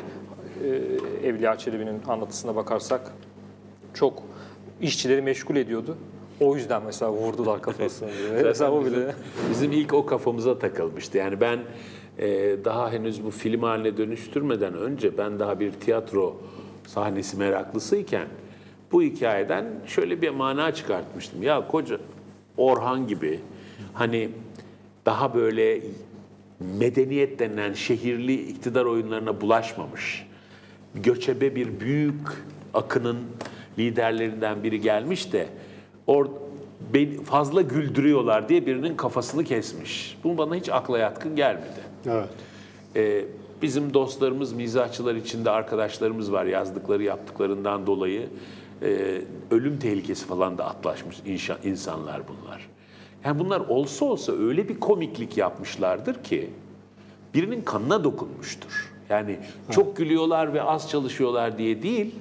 e, 0.64 1.28
Evliya 1.28 1.58
Çelebi'nin 1.58 2.02
anlatısına 2.08 2.56
bakarsak 2.56 3.12
çok 3.94 4.22
işçileri 4.80 5.22
meşgul 5.22 5.56
ediyordu. 5.56 5.96
O 6.40 6.56
yüzden 6.56 6.82
mesela 6.82 7.12
vurdular 7.12 7.62
kafasını 7.62 8.10
mesela 8.44 8.72
o 8.72 8.84
bizim, 8.84 9.00
bile. 9.00 9.14
bizim 9.50 9.72
ilk 9.72 9.94
o 9.94 10.06
kafamıza 10.06 10.58
takılmıştı. 10.58 11.18
Yani 11.18 11.40
ben 11.40 11.58
e, 12.18 12.56
daha 12.64 12.92
henüz 12.92 13.24
bu 13.24 13.30
film 13.30 13.62
haline 13.62 13.96
dönüştürmeden 13.96 14.74
önce 14.74 15.18
ben 15.18 15.38
daha 15.38 15.60
bir 15.60 15.72
tiyatro 15.72 16.36
sahnesi 16.86 17.36
meraklısıyken 17.36 18.26
bu 18.94 19.02
hikayeden 19.02 19.64
şöyle 19.86 20.22
bir 20.22 20.30
mana 20.30 20.74
çıkartmıştım. 20.74 21.42
Ya 21.42 21.68
koca 21.68 21.98
Orhan 22.56 23.06
gibi 23.06 23.40
hani 23.92 24.28
daha 25.06 25.34
böyle 25.34 25.80
medeniyet 26.60 27.38
denilen 27.38 27.72
şehirli 27.72 28.48
iktidar 28.48 28.84
oyunlarına 28.84 29.40
bulaşmamış, 29.40 30.26
göçebe 30.94 31.56
bir 31.56 31.80
büyük 31.80 32.28
akının 32.74 33.18
liderlerinden 33.78 34.62
biri 34.62 34.80
gelmiş 34.80 35.32
de 35.32 35.46
or 36.06 36.26
beni 36.94 37.22
fazla 37.22 37.62
güldürüyorlar 37.62 38.48
diye 38.48 38.66
birinin 38.66 38.96
kafasını 38.96 39.44
kesmiş. 39.44 40.18
Bu 40.24 40.38
bana 40.38 40.54
hiç 40.54 40.68
akla 40.68 40.98
yatkın 40.98 41.36
gelmedi. 41.36 41.80
Evet. 42.06 42.28
Ee, 42.96 43.24
bizim 43.62 43.94
dostlarımız, 43.94 44.52
mizahçılar 44.52 45.14
içinde 45.14 45.50
arkadaşlarımız 45.50 46.32
var 46.32 46.44
yazdıkları 46.44 47.02
yaptıklarından 47.02 47.87
dolayı. 47.87 48.28
E, 48.82 49.20
ölüm 49.50 49.78
tehlikesi 49.78 50.26
falan 50.26 50.58
da 50.58 50.64
atlaşmış 50.64 51.16
inşa, 51.26 51.58
insanlar 51.64 52.22
bunlar. 52.28 52.68
Yani 53.24 53.38
bunlar 53.38 53.60
olsa 53.60 54.04
olsa 54.04 54.32
öyle 54.32 54.68
bir 54.68 54.80
komiklik 54.80 55.37
yapmışlardır 55.37 56.22
ki 56.22 56.50
birinin 57.34 57.62
kanına 57.62 58.04
dokunmuştur. 58.04 58.92
Yani 59.08 59.38
çok 59.70 59.96
gülüyorlar 59.96 60.54
ve 60.54 60.62
az 60.62 60.90
çalışıyorlar 60.90 61.58
diye 61.58 61.82
değil, 61.82 62.14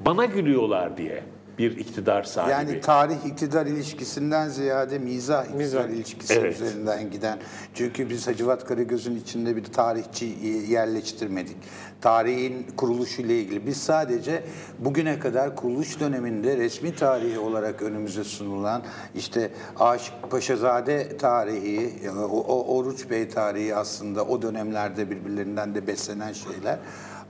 bana 0.00 0.24
gülüyorlar 0.24 0.96
diye 0.96 1.22
bir 1.70 1.76
iktidar 1.76 2.22
sahibi. 2.22 2.50
Yani 2.50 2.80
tarih 2.80 3.16
iktidar 3.26 3.66
ilişkisinden 3.66 4.48
ziyade 4.48 4.98
mizah 4.98 5.42
iktidar 5.44 5.58
Mizah. 5.58 5.88
ilişkisi 5.88 6.34
Evet. 6.34 6.54
üzerinden 6.60 7.10
giden. 7.10 7.38
Çünkü 7.74 8.10
biz 8.10 8.26
Hacivat 8.26 8.64
Karagöz'ün 8.64 9.16
içinde 9.16 9.56
bir 9.56 9.64
tarihçi 9.64 10.24
yerleştirmedik. 10.68 11.56
Tarihin 12.00 12.66
kuruluşu 12.76 13.22
ile 13.22 13.40
ilgili. 13.40 13.66
Biz 13.66 13.76
sadece 13.76 14.42
bugüne 14.78 15.18
kadar 15.18 15.56
kuruluş 15.56 16.00
döneminde 16.00 16.56
resmi 16.56 16.94
tarihi 16.96 17.38
olarak 17.38 17.82
önümüze 17.82 18.24
sunulan 18.24 18.82
işte 19.14 19.50
Aşık 19.78 20.30
Paşazade 20.30 21.16
tarihi, 21.16 22.10
o, 22.10 22.24
o 22.24 22.76
Oruç 22.76 23.10
Bey 23.10 23.28
tarihi 23.28 23.74
aslında 23.74 24.24
o 24.24 24.42
dönemlerde 24.42 25.10
birbirlerinden 25.10 25.74
de 25.74 25.86
beslenen 25.86 26.32
şeyler. 26.32 26.78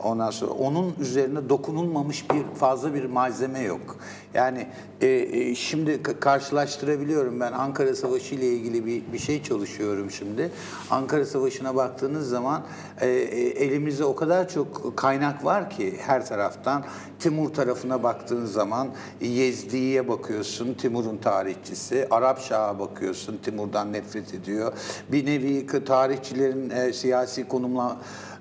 Ondan 0.04 0.30
sonra 0.30 0.50
onun 0.50 0.94
üzerine 1.00 1.48
dokunulmamış 1.48 2.30
bir 2.30 2.58
fazla 2.58 2.94
bir 2.94 3.04
malzeme 3.04 3.60
yok. 3.60 3.96
Yani 4.34 4.66
e, 5.00 5.06
e, 5.08 5.54
şimdi 5.54 5.90
ka- 5.90 6.20
karşılaştırabiliyorum 6.20 7.40
ben 7.40 7.52
Ankara 7.52 7.94
Savaşı 7.94 8.34
ile 8.34 8.46
ilgili 8.46 8.86
bir, 8.86 9.02
bir 9.12 9.18
şey 9.18 9.42
çalışıyorum 9.42 10.10
şimdi. 10.10 10.50
Ankara 10.90 11.24
Savaşı'na 11.24 11.76
baktığınız 11.76 12.28
zaman 12.28 12.62
e, 13.00 13.08
e, 13.08 13.40
elimizde 13.64 14.04
o 14.04 14.14
kadar 14.16 14.48
çok 14.48 14.96
kaynak 14.96 15.44
var 15.44 15.70
ki 15.70 15.94
her 15.98 16.26
taraftan. 16.26 16.84
Timur 17.18 17.52
tarafına 17.52 18.02
baktığın 18.02 18.46
zaman 18.46 18.88
Yezdi'ye 19.20 20.08
bakıyorsun, 20.08 20.74
Timur'un 20.74 21.16
tarihçisi. 21.16 22.06
Arap 22.10 22.40
Şah'a 22.40 22.78
bakıyorsun, 22.78 23.38
Timur'dan 23.42 23.92
nefret 23.92 24.34
ediyor. 24.34 24.72
Bir 25.12 25.26
nevi 25.26 25.66
tarihçilerin 25.84 26.70
e, 26.70 26.92
siyasi 26.92 27.48
konumla 27.48 27.96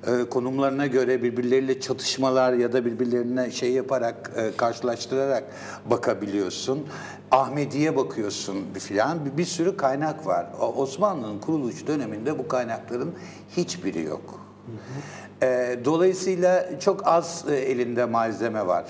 e, 0.07 0.29
konumlarına 0.29 0.87
göre 0.87 1.23
birbirleriyle 1.23 1.79
çatışmalar 1.79 2.53
ya 2.53 2.73
da 2.73 2.85
birbirlerine 2.85 3.51
şey 3.51 3.71
yaparak 3.71 4.31
e, 4.35 4.57
karşılaştırarak 4.57 5.43
bakabiliyorsun. 5.85 6.87
Ahmediye 7.31 7.95
bakıyorsun 7.95 8.65
filan 8.79 9.25
bir, 9.25 9.37
bir 9.37 9.45
sürü 9.45 9.77
kaynak 9.77 10.27
var. 10.27 10.47
Osmanlı'nın 10.75 11.39
kuruluş 11.39 11.87
döneminde 11.87 12.39
bu 12.39 12.47
kaynakların 12.47 13.13
hiçbiri 13.57 14.03
yok. 14.03 14.41
E, 15.43 15.79
dolayısıyla 15.85 16.79
çok 16.79 17.07
az 17.07 17.45
e, 17.49 17.55
elinde 17.55 18.05
malzeme 18.05 18.67
var. 18.67 18.85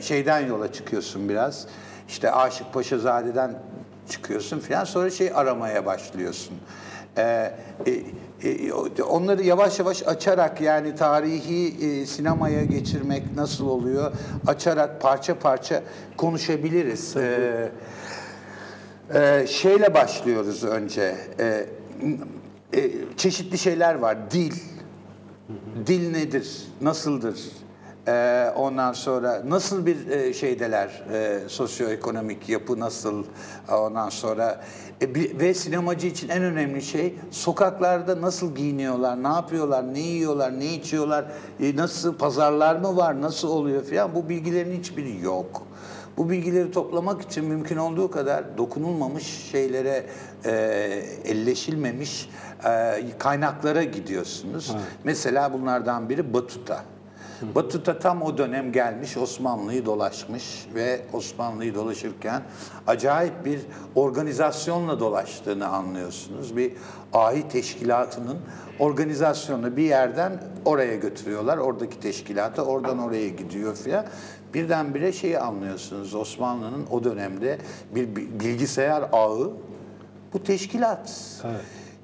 Şeyden 0.00 0.46
yola 0.46 0.72
çıkıyorsun 0.72 1.28
biraz. 1.28 1.66
İşte 2.08 2.32
Aşık 2.32 2.72
Paşazade'den 2.72 3.62
çıkıyorsun 4.08 4.60
filan 4.60 4.84
sonra 4.84 5.10
şey 5.10 5.30
aramaya 5.34 5.86
başlıyorsun. 5.86 6.54
E, 7.18 7.54
onları 9.08 9.42
yavaş 9.42 9.78
yavaş 9.78 10.02
açarak 10.02 10.60
yani 10.60 10.94
tarihi 10.94 11.86
e, 11.86 12.06
sinemaya 12.06 12.64
geçirmek 12.64 13.36
nasıl 13.36 13.66
oluyor? 13.68 14.12
Açarak 14.46 15.00
parça 15.00 15.38
parça 15.38 15.82
konuşabiliriz. 16.16 17.16
E, 17.16 17.72
e, 19.14 19.46
şeyle 19.46 19.94
başlıyoruz 19.94 20.64
önce. 20.64 21.16
E, 21.38 21.66
e, 22.76 22.90
çeşitli 23.16 23.58
şeyler 23.58 23.94
var. 23.94 24.30
Dil. 24.30 24.54
Dil 25.86 26.10
nedir? 26.10 26.62
Nasıldır? 26.80 27.36
Ee, 28.08 28.50
ondan 28.56 28.92
sonra 28.92 29.42
nasıl 29.48 29.86
bir 29.86 30.08
e, 30.10 30.32
şeydeler? 30.34 31.02
E, 31.12 31.40
sosyoekonomik 31.48 32.48
yapı 32.48 32.80
nasıl? 32.80 33.24
Ondan 33.72 34.08
sonra 34.08 34.60
e, 35.02 35.14
bir- 35.14 35.38
ve 35.40 35.54
sinemacı 35.54 36.06
için 36.06 36.28
en 36.28 36.42
önemli 36.42 36.82
şey 36.82 37.14
sokaklarda 37.30 38.20
nasıl 38.20 38.54
giyiniyorlar, 38.54 39.22
ne 39.22 39.28
yapıyorlar, 39.28 39.94
ne 39.94 39.98
yiyorlar, 40.00 40.60
ne 40.60 40.74
içiyorlar, 40.74 41.24
e, 41.60 41.76
nasıl 41.76 42.14
pazarlar 42.16 42.76
mı 42.76 42.96
var, 42.96 43.20
nasıl 43.20 43.48
oluyor 43.48 43.84
falan 43.84 44.14
bu 44.14 44.28
bilgilerin 44.28 44.78
hiçbiri 44.78 45.24
yok. 45.24 45.62
Bu 46.16 46.30
bilgileri 46.30 46.70
toplamak 46.70 47.22
için 47.22 47.44
mümkün 47.44 47.76
olduğu 47.76 48.10
kadar 48.10 48.58
dokunulmamış 48.58 49.24
şeylere, 49.52 50.06
e, 50.44 50.50
elleşilmemiş 51.24 52.30
e, 52.64 53.00
kaynaklara 53.18 53.82
gidiyorsunuz. 53.82 54.76
Mesela 55.04 55.52
bunlardan 55.52 56.08
biri 56.08 56.34
Batuta. 56.34 56.84
Batuta 57.54 57.98
tam 57.98 58.22
o 58.22 58.38
dönem 58.38 58.72
gelmiş 58.72 59.16
Osmanlı'yı 59.16 59.86
dolaşmış 59.86 60.66
ve 60.74 61.00
Osmanlı'yı 61.12 61.74
dolaşırken 61.74 62.42
acayip 62.86 63.44
bir 63.44 63.60
organizasyonla 63.94 65.00
dolaştığını 65.00 65.66
anlıyorsunuz. 65.68 66.56
Bir 66.56 66.72
ahi 67.12 67.48
teşkilatının 67.48 68.36
organizasyonu 68.78 69.76
bir 69.76 69.82
yerden 69.82 70.42
oraya 70.64 70.96
götürüyorlar. 70.96 71.58
Oradaki 71.58 72.00
teşkilatı 72.00 72.62
oradan 72.62 72.98
oraya 72.98 73.28
gidiyor 73.28 73.76
filan. 73.76 74.06
Birdenbire 74.54 75.12
şeyi 75.12 75.38
anlıyorsunuz. 75.38 76.14
Osmanlı'nın 76.14 76.86
o 76.90 77.04
dönemde 77.04 77.58
bir 77.94 78.16
bi- 78.16 78.40
bilgisayar 78.40 79.04
ağı 79.12 79.50
bu 80.32 80.42
teşkilat. 80.42 81.12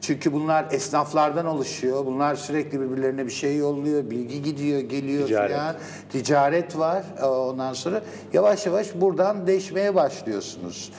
Çünkü 0.00 0.32
bunlar 0.32 0.66
esnaflardan 0.72 1.46
oluşuyor. 1.46 2.06
Bunlar 2.06 2.34
sürekli 2.34 2.80
birbirlerine 2.80 3.26
bir 3.26 3.30
şey 3.32 3.56
yolluyor. 3.56 4.10
Bilgi 4.10 4.42
gidiyor, 4.42 4.80
geliyor 4.80 5.26
Ticaret. 5.26 5.56
falan. 5.56 5.76
Ticaret 6.12 6.78
var. 6.78 7.04
Ee, 7.20 7.24
Ondan 7.24 7.72
sonra 7.72 8.02
yavaş 8.32 8.66
yavaş 8.66 8.94
buradan 8.94 9.46
değişmeye 9.46 9.94
başlıyorsunuz. 9.94 10.92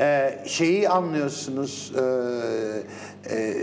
Ee, 0.00 0.38
şeyi 0.46 0.88
anlıyorsunuz. 0.88 1.92
ee, 1.98 3.36
e, 3.36 3.54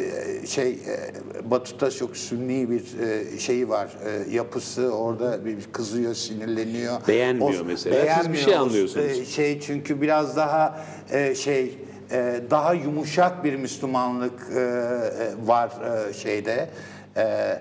şey 0.47 0.69
e, 0.71 1.51
Batı'da 1.51 1.91
çok 1.91 2.17
sünni 2.17 2.69
bir 2.69 2.83
e, 2.99 3.39
şeyi 3.39 3.69
var. 3.69 3.87
e, 4.05 4.35
yapısı 4.35 4.95
orada 4.95 5.45
bir 5.45 5.57
kızıyor, 5.71 6.13
sinirleniyor. 6.13 7.07
Beğenmiyor 7.07 7.65
mesela. 7.65 8.15
Siz 8.21 8.33
bir 8.33 8.37
şey 8.37 8.55
anlıyorsunuz. 8.55 9.05
E, 9.05 9.25
şey 9.25 9.59
çünkü 9.59 10.01
biraz 10.01 10.37
daha 10.37 10.85
e, 11.11 11.35
şey 11.35 11.77
e, 12.11 12.41
daha 12.49 12.73
yumuşak 12.73 13.43
bir 13.43 13.55
Müslümanlık 13.55 14.49
e, 14.55 14.59
e, 14.59 15.47
var 15.47 15.71
e, 16.09 16.13
şeyde. 16.13 16.69
E, 17.17 17.59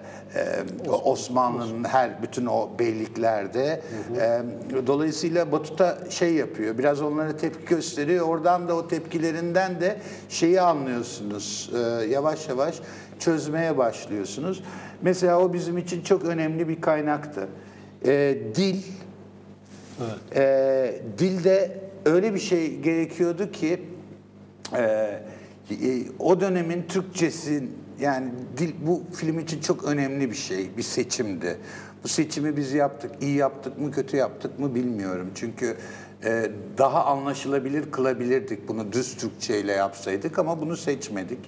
Osmanlı'nın 0.88 1.84
her 1.84 2.22
bütün 2.22 2.46
o 2.46 2.70
beyliklerde. 2.78 3.82
E, 4.20 4.42
dolayısıyla 4.86 5.52
Batı'da 5.52 5.98
şey 6.10 6.34
yapıyor. 6.34 6.78
Biraz 6.78 7.02
onlara 7.02 7.36
tepki 7.36 7.64
gösteriyor. 7.64 8.28
Oradan 8.28 8.68
da 8.68 8.76
o 8.76 8.88
tepkilerinden 8.88 9.80
de 9.80 9.96
şeyi 10.28 10.60
anlıyorsunuz. 10.60 11.70
E, 11.74 12.06
yavaş 12.06 12.48
yavaş 12.48 12.74
çözmeye 13.18 13.78
başlıyorsunuz. 13.78 14.62
Mesela 15.02 15.40
o 15.40 15.52
bizim 15.52 15.78
için 15.78 16.02
çok 16.02 16.24
önemli 16.24 16.68
bir 16.68 16.80
kaynaktı. 16.80 17.48
E, 18.06 18.38
dil 18.54 18.82
e, 20.34 20.94
dilde 21.18 21.78
öyle 22.04 22.34
bir 22.34 22.38
şey 22.38 22.80
gerekiyordu 22.80 23.52
ki 23.52 23.80
e, 24.76 24.82
e, 25.70 26.02
o 26.18 26.40
dönemin 26.40 26.82
Türkçesi 26.82 27.64
yani 28.00 28.30
dil 28.56 28.72
bu 28.86 29.02
film 29.14 29.38
için 29.38 29.60
çok 29.60 29.84
önemli 29.84 30.30
bir 30.30 30.36
şey, 30.36 30.70
bir 30.76 30.82
seçimdi. 30.82 31.58
Bu 32.04 32.08
seçimi 32.08 32.56
biz 32.56 32.72
yaptık. 32.72 33.10
İyi 33.20 33.36
yaptık 33.36 33.78
mı, 33.78 33.90
kötü 33.90 34.16
yaptık 34.16 34.58
mı 34.58 34.74
bilmiyorum. 34.74 35.30
Çünkü 35.34 35.76
e, 36.24 36.50
daha 36.78 37.04
anlaşılabilir 37.04 37.90
kılabilirdik 37.90 38.68
bunu 38.68 38.92
düz 38.92 39.16
Türkçe 39.16 39.60
ile 39.60 39.72
yapsaydık 39.72 40.38
ama 40.38 40.60
bunu 40.60 40.76
seçmedik. 40.76 41.38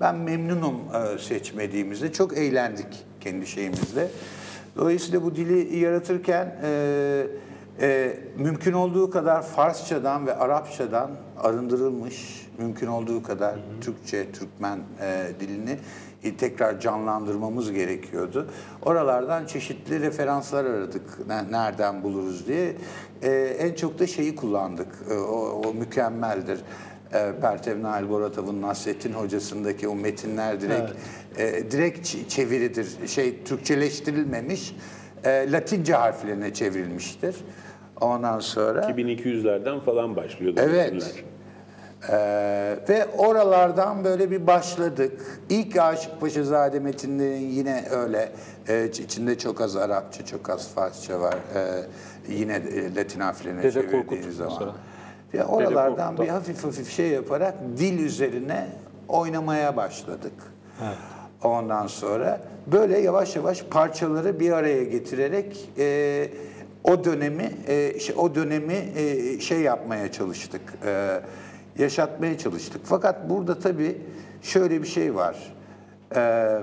Ben 0.00 0.16
memnunum 0.16 0.74
e, 0.94 1.18
seçmediğimizde. 1.18 2.12
Çok 2.12 2.38
eğlendik 2.38 3.04
kendi 3.20 3.46
şeyimizle. 3.46 4.08
Dolayısıyla 4.76 5.22
bu 5.22 5.36
dili 5.36 5.76
yaratırken 5.76 6.56
e, 6.62 7.26
e, 7.80 8.16
mümkün 8.38 8.72
olduğu 8.72 9.10
kadar 9.10 9.42
Farsçadan 9.42 10.26
ve 10.26 10.34
Arapçadan 10.34 11.10
arındırılmış, 11.38 12.43
mümkün 12.58 12.86
olduğu 12.86 13.22
kadar 13.22 13.54
Türkçe, 13.80 14.32
Türkmen 14.32 14.78
e, 15.00 15.26
dilini 15.40 15.78
e, 16.24 16.36
tekrar 16.36 16.80
canlandırmamız 16.80 17.72
gerekiyordu. 17.72 18.46
Oralardan 18.82 19.46
çeşitli 19.46 20.00
referanslar 20.00 20.64
aradık, 20.64 21.26
ne- 21.28 21.50
nereden 21.52 22.02
buluruz 22.02 22.46
diye. 22.46 22.72
E, 23.22 23.30
en 23.58 23.74
çok 23.74 23.98
da 23.98 24.06
şeyi 24.06 24.36
kullandık, 24.36 24.88
E, 25.10 25.14
o, 25.14 25.62
o 25.66 25.74
mükemmeldir. 25.74 26.58
E, 27.14 27.32
Pertev 27.40 27.82
Nail 27.82 28.08
Boratov'un 28.08 28.62
Nasrettin 28.62 29.12
Hocası'ndaki 29.12 29.88
o 29.88 29.94
metinler 29.94 30.60
direkt 30.60 30.92
e, 31.38 31.70
direkt 31.70 32.28
çeviridir. 32.30 33.06
Şey 33.08 33.42
Türkçeleştirilmemiş, 33.44 34.76
e, 35.24 35.52
Latince 35.52 35.94
harflerine 35.94 36.54
çevrilmiştir. 36.54 37.36
Ondan 38.00 38.40
sonra 38.40 38.80
2200'lerden 38.80 39.80
falan 39.80 40.16
başlıyordu. 40.16 40.60
Evet. 40.64 40.92
metinler. 40.92 41.24
Ee, 42.10 42.76
ve 42.88 43.06
oralardan 43.18 44.04
böyle 44.04 44.30
bir 44.30 44.46
başladık. 44.46 45.40
İlk 45.48 45.76
Aşık 45.76 46.20
Paşazade 46.20 46.80
metinlerin 46.80 47.40
yine 47.50 47.84
öyle. 47.90 48.32
Ee, 48.68 48.84
içinde 48.88 49.38
çok 49.38 49.60
az 49.60 49.76
Arapça, 49.76 50.26
çok 50.26 50.50
az 50.50 50.68
Farsça 50.68 51.20
var. 51.20 51.34
Ee, 51.54 51.82
yine 52.28 52.54
e, 52.54 52.94
Latin 52.94 53.20
harflerine 53.20 53.62
Dede 53.62 53.72
çevirdiğiniz 53.72 54.36
zaman. 54.36 54.52
mesela. 54.52 54.74
Ve 55.34 55.44
oralardan 55.44 56.18
bir 56.18 56.28
hafif 56.28 56.64
hafif 56.64 56.90
şey 56.90 57.08
yaparak 57.08 57.54
dil 57.76 57.98
üzerine 57.98 58.66
oynamaya 59.08 59.76
başladık. 59.76 60.32
Ondan 61.42 61.86
sonra 61.86 62.40
böyle 62.66 62.98
yavaş 62.98 63.36
yavaş 63.36 63.62
parçaları 63.62 64.40
bir 64.40 64.52
araya 64.52 64.84
getirerek 64.84 65.70
e, 65.78 66.28
o 66.84 67.04
dönemi 67.04 67.50
e, 67.66 67.98
şey- 67.98 68.14
o 68.18 68.34
dönemi 68.34 68.74
e, 68.96 69.40
şey 69.40 69.60
yapmaya 69.60 70.12
çalıştık. 70.12 70.60
e, 70.86 71.20
yaşatmaya 71.78 72.38
çalıştık. 72.38 72.80
Fakat 72.84 73.30
burada 73.30 73.58
tabii 73.58 73.98
şöyle 74.42 74.82
bir 74.82 74.86
şey 74.86 75.14
var. 75.14 75.54
E, 76.16 76.62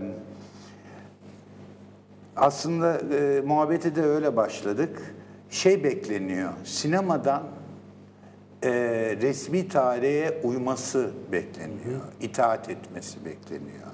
aslında 2.36 2.98
e, 3.16 3.42
muhabbete 3.42 3.96
de 3.96 4.04
öyle 4.04 4.36
başladık. 4.36 5.16
Şey 5.50 5.84
bekleniyor. 5.84 6.50
Sinemadan 6.64 7.44
e, 8.64 8.72
resmi 9.22 9.68
tarihe 9.68 10.42
uyması 10.44 11.12
bekleniyor. 11.32 12.02
itaat 12.22 12.70
etmesi 12.70 13.26
bekleniyor. 13.26 13.88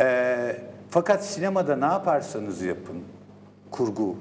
E, 0.00 0.56
fakat 0.90 1.26
sinemada 1.26 1.76
ne 1.76 1.84
yaparsanız 1.84 2.62
yapın, 2.62 3.02
kurgu. 3.70 4.16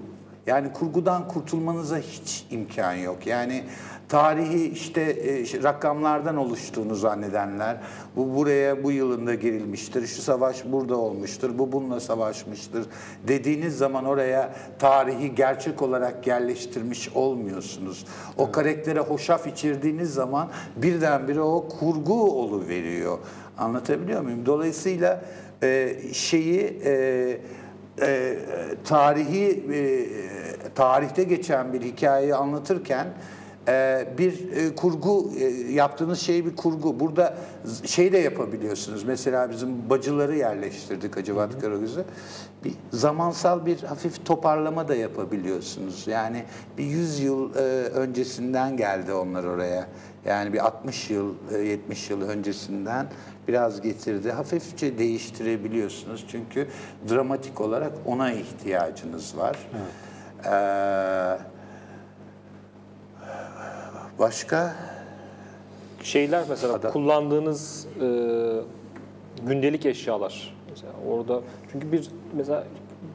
Yani 0.48 0.74
kurgudan 0.74 1.28
kurtulmanıza 1.28 1.98
hiç 1.98 2.46
imkan 2.52 2.93
yok. 2.93 3.28
Yani 3.28 3.63
tarihi 4.10 4.70
işte 4.70 5.02
e, 5.02 5.63
rakamlardan 5.63 6.38
oluştuğunu 6.38 6.96
zannedenler, 6.96 7.78
bu 8.15 8.36
buraya 8.36 8.84
bu 8.84 8.91
yılında 8.91 9.34
girilmiştir, 9.34 10.08
şu 10.08 10.22
savaş 10.22 10.65
burada 10.65 10.98
olmuştur, 10.98 11.58
bu 11.58 11.72
bununla 11.72 12.00
savaşmıştır 12.00 12.86
dediğiniz 13.28 13.78
zaman 13.78 14.06
oraya 14.06 14.56
tarihi 14.80 15.36
gerçek 15.36 15.82
olarak 15.82 16.28
yerleştirmiş 16.28 17.10
olmuyorsunuz. 17.10 18.06
O 18.38 18.52
karaktere 18.52 19.00
hoşaf 19.00 19.48
içirdiğiniz 19.48 20.13
zaman 20.13 20.50
birdenbire 20.76 21.41
o 21.41 21.67
kurgu 21.80 22.32
oluveriyor. 22.41 23.17
Anlatabiliyor 23.58 24.22
muyum? 24.22 24.46
Dolayısıyla 24.46 25.22
e, 25.63 25.96
şeyi 26.13 26.80
e, 26.86 27.38
e, 28.02 28.38
tarihi 28.86 29.63
e, 29.74 30.06
tarihte 30.76 31.24
geçen 31.24 31.74
bir 31.74 31.82
hikayeyi 31.82 32.36
anlatırken 32.36 33.08
bir 34.18 34.52
e, 34.52 34.76
kurgu 34.76 35.32
e, 35.40 35.44
yaptığınız 35.72 36.20
şey 36.20 36.46
bir 36.46 36.56
kurgu. 36.56 37.00
Burada 37.00 37.38
şey 37.86 38.12
de 38.14 38.18
yapabiliyorsunuz. 38.18 39.04
Mesela 39.04 39.50
bizim 39.52 39.90
bacıları 39.90 40.36
yerleştirdik 40.36 41.18
Hacivat 41.18 41.62
Karagöz'e. 41.62 42.04
Bir 42.64 42.74
zamansal 42.92 43.66
bir 43.66 43.84
hafif 43.84 44.26
toparlama 44.26 44.88
da 44.88 44.96
yapabiliyorsunuz. 44.96 46.08
Yani 46.08 46.44
bir 46.78 46.84
100 46.84 47.20
yıl 47.20 47.56
e, 47.56 47.60
öncesinden 47.90 48.78
geldi 48.78 49.14
onlar 49.14 49.44
oraya. 49.44 49.88
Yani 50.26 50.54
bir 50.54 50.66
60 50.66 51.10
yıl, 51.10 51.34
e, 51.56 51.58
70 51.58 52.10
yıl 52.10 52.22
öncesinden 52.22 53.08
biraz 53.48 53.82
getirdi. 53.82 54.32
Hafifçe 54.32 54.98
değiştirebiliyorsunuz. 54.98 56.26
Çünkü 56.32 56.68
dramatik 57.10 57.62
olarak 57.62 57.92
ona 58.06 58.32
ihtiyacınız 58.32 59.38
var. 59.38 59.58
Ee, 60.46 61.57
başka? 64.20 64.76
Şeyler 66.04 66.44
mesela 66.50 66.74
Ada- 66.74 66.90
kullandığınız 66.92 67.88
e, 68.02 68.08
gündelik 69.48 69.86
eşyalar. 69.86 70.56
Mesela 70.70 70.94
orada 71.10 71.42
çünkü 71.72 71.92
bir 71.92 72.10
mesela 72.34 72.64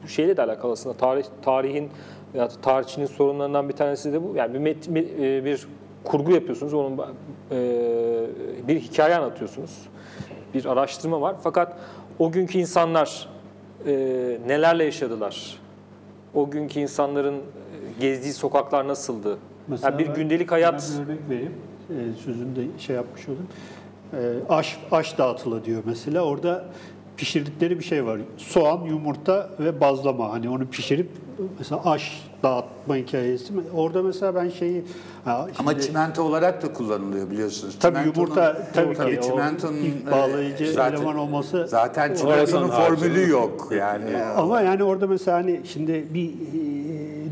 şeyle 0.07 0.37
de 0.37 0.41
alakalı 0.43 0.71
aslında 0.71 0.97
tarih 0.97 1.23
tarihin 1.41 1.89
da 2.33 2.47
tarihçinin 2.47 3.05
sorunlarından 3.05 3.69
bir 3.69 3.73
tanesi 3.73 4.13
de 4.13 4.23
bu. 4.23 4.35
Yani 4.35 4.53
bir 4.53 4.59
met, 4.59 4.95
bir, 4.95 5.19
e, 5.19 5.45
bir 5.45 5.67
kurgu 6.03 6.31
yapıyorsunuz, 6.31 6.73
onun 6.73 6.97
e, 6.97 7.07
bir 8.67 8.79
hikaye 8.79 9.15
anlatıyorsunuz. 9.15 9.79
Bir 10.53 10.65
araştırma 10.65 11.21
var. 11.21 11.35
Fakat 11.43 11.77
o 12.19 12.31
günkü 12.31 12.57
insanlar 12.59 13.29
e, 13.87 13.91
nelerle 14.47 14.83
yaşadılar? 14.83 15.59
O 16.33 16.49
günkü 16.49 16.79
insanların 16.79 17.35
e, 17.35 17.41
gezdiği 17.99 18.33
sokaklar 18.33 18.87
nasıldı? 18.87 19.37
Yani 19.83 19.99
bir 19.99 20.07
gündelik 20.07 20.51
hayat 20.51 20.93
bir 20.99 21.05
örnek 21.05 21.29
vereyim. 21.29 21.53
Ee, 21.89 21.93
sözünü 22.25 22.55
de 22.55 22.61
şey 22.79 22.95
yapmış 22.95 23.21
olayım. 23.27 23.47
Ee, 24.13 24.53
aş, 24.53 24.77
aş 24.91 25.17
dağıtılı 25.17 25.65
diyor 25.65 25.83
mesela. 25.85 26.21
Orada 26.21 26.65
pişirdikleri 27.17 27.79
bir 27.79 27.83
şey 27.83 28.05
var. 28.05 28.19
Soğan, 28.37 28.81
yumurta 28.81 29.49
ve 29.59 29.81
bazlama. 29.81 30.31
Hani 30.31 30.49
onu 30.49 30.67
pişirip 30.67 31.09
mesela 31.59 31.81
aş 31.85 32.21
dağıtma 32.43 32.95
hikayesi. 32.95 33.53
Orada 33.75 34.03
mesela 34.03 34.35
ben 34.35 34.49
şeyi... 34.49 34.83
Ama 35.25 35.47
şimdi- 35.71 35.81
çimento 35.81 36.23
olarak 36.23 36.63
da 36.63 36.73
kullanılıyor 36.73 37.31
biliyorsunuz. 37.31 37.77
Tabii 37.79 37.97
Çimentonun- 37.97 38.05
yumurta 38.17 38.57
tabii 38.73 38.95
ki 38.95 39.19
o 39.19 39.23
çimentonun 39.23 39.77
e, 40.07 40.11
bağlayıcı 40.11 40.71
zaten- 40.73 40.97
eleman 40.97 41.17
olması 41.17 41.67
Zaten 41.69 42.13
çimentonun 42.15 42.67
formülü 42.67 43.29
yok 43.29 43.67
yani. 43.77 44.17
Ama 44.37 44.61
yani 44.61 44.83
orada 44.83 45.07
mesela 45.07 45.37
hani 45.37 45.61
şimdi 45.65 46.07
bir 46.13 46.29
e, 46.29 46.33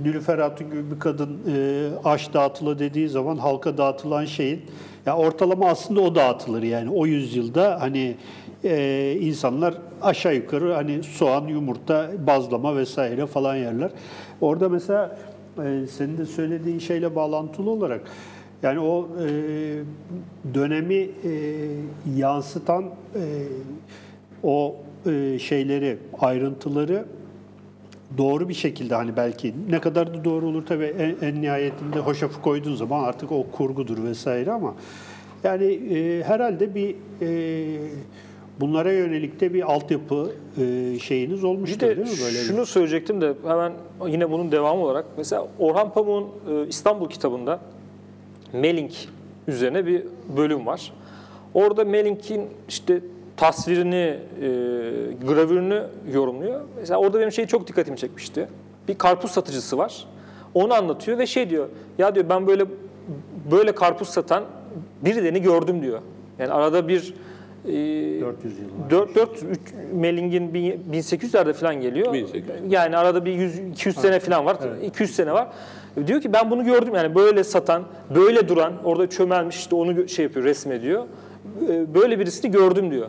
Nilüfer 0.04 0.40
Hatun 0.40 0.68
gibi 0.72 0.92
bir 0.96 1.00
kadın 1.00 1.30
e, 1.56 1.90
aş 2.06 2.34
dağıtılı 2.34 2.80
dediği 2.80 3.10
zaman 3.10 3.38
halka 3.38 3.78
dağıtılan 3.78 4.26
şeyin 4.26 4.62
ya 5.06 5.18
ortalama 5.18 5.68
aslında 5.70 6.02
o 6.02 6.16
dağıtılır 6.16 6.64
yani 6.64 6.90
o 6.90 7.06
yüzyılda 7.06 7.78
hani 7.82 8.16
e, 8.64 9.18
insanlar 9.22 9.74
aşağı 10.02 10.36
yukarı 10.36 10.74
hani 10.74 11.04
soğan, 11.04 11.48
yumurta, 11.48 12.12
bazlama 12.28 12.76
vesaire 12.76 13.26
falan 13.26 13.56
yerler. 13.56 13.92
Orada 14.42 14.70
mesela 14.70 15.18
e, 15.64 15.88
senin 15.88 16.18
de 16.18 16.26
söylediğin 16.26 16.80
şeyle 16.80 17.16
bağlantılı 17.16 17.70
olarak 17.70 18.02
yani 18.64 18.80
o 18.80 19.08
e, 19.20 19.30
dönemi 20.54 20.96
e, 20.96 21.10
yansıtan 22.18 22.84
e, 22.84 23.24
o 24.44 24.76
e, 25.06 25.40
şeyleri, 25.40 25.98
ayrıntıları 26.20 27.06
doğru 28.18 28.50
bir 28.50 28.54
şekilde 28.54 28.96
hani 28.96 29.18
belki 29.18 29.54
ne 29.70 29.80
kadar 29.80 30.14
da 30.14 30.24
doğru 30.24 30.48
olur 30.48 30.66
tabii 30.66 30.86
en, 30.86 31.28
en 31.28 31.42
nihayetinde 31.42 32.00
hoşafı 32.00 32.42
koyduğun 32.42 32.76
zaman 32.76 33.04
artık 33.04 33.32
o 33.32 33.46
kurgudur 33.52 34.04
vesaire 34.04 34.52
ama 34.52 34.76
yani 35.44 35.66
e, 35.66 36.24
herhalde 36.24 36.76
bir 36.76 36.96
e, 37.22 37.78
bunlara 38.62 38.92
yönelik 38.92 39.40
de 39.40 39.54
bir 39.54 39.72
altyapı 39.74 40.32
e, 40.62 41.00
şeyiniz 41.00 41.44
Bir 41.44 41.48
olmuştur 41.48 41.80
de 41.80 41.98
değil 41.98 42.08
mi 42.08 42.14
böyle? 42.26 42.38
bir- 42.40 42.44
şunu 42.44 42.66
söyleyecektim 42.66 43.22
de 43.22 43.34
hemen 43.48 43.74
yine 44.08 44.32
bunun 44.32 44.52
devamı 44.52 44.84
olarak 44.84 45.06
mesela 45.18 45.48
Orhan 45.60 45.94
Pamuk'un 45.94 46.28
e, 46.66 46.68
İstanbul 46.68 47.10
kitabında 47.10 47.60
Melink 48.54 48.92
üzerine 49.48 49.86
bir 49.86 50.04
bölüm 50.38 50.66
var. 50.66 50.94
Orada 51.54 51.86
Melink'in 51.86 52.42
işte 52.70 53.00
tasvirini, 53.38 53.96
e, 53.96 54.48
gravürünü 55.28 55.84
yorumluyor. 56.14 56.62
Mesela 56.80 57.00
orada 57.00 57.20
benim 57.20 57.32
şey 57.32 57.46
çok 57.48 57.68
dikkatimi 57.68 57.98
çekmişti. 57.98 58.48
Bir 58.88 58.96
karpuz 58.98 59.32
satıcısı 59.32 59.78
var. 59.78 60.06
Onu 60.54 60.74
anlatıyor 60.74 61.18
ve 61.18 61.28
şey 61.28 61.50
diyor. 61.50 61.68
Ya 61.98 62.16
diyor 62.16 62.30
ben 62.30 62.48
böyle 62.48 62.66
böyle 63.52 63.72
karpuz 63.72 64.08
satan 64.10 64.44
birilerini 65.02 65.42
gördüm 65.42 65.82
diyor. 65.82 66.00
Yani 66.40 66.52
arada 66.54 66.88
bir 66.88 67.14
400 67.66 68.60
yıl 68.60 68.66
var. 68.84 68.90
4 68.90 69.16
4 69.16 69.44
3 69.44 69.60
Melling'in 69.94 70.54
bin- 70.54 70.80
1800'lerde 70.94 71.54
falan 71.54 71.82
geliyor. 71.82 72.14
1800. 72.14 72.46
Yani 72.70 72.98
arada 72.98 73.26
bir 73.26 73.32
100 73.34 73.60
200 73.60 73.96
sene 73.98 74.20
falan 74.20 74.46
var. 74.46 74.58
200 74.86 75.16
sene 75.16 75.32
var. 75.34 75.48
Diyor 76.08 76.22
ki 76.22 76.34
ben 76.34 76.52
bunu 76.52 76.66
gördüm 76.66 76.96
yani 76.96 77.16
böyle 77.16 77.44
satan, 77.44 77.84
böyle 78.16 78.48
duran, 78.48 78.74
orada 78.84 79.10
çömelmiş 79.10 79.56
işte 79.56 79.76
onu 79.76 80.08
şey 80.10 80.24
yapıyor, 80.26 80.46
resmediyor. 80.46 81.06
E, 81.70 81.94
Böyle 81.94 82.20
birisini 82.20 82.52
gördüm 82.52 82.92
diyor. 82.92 83.08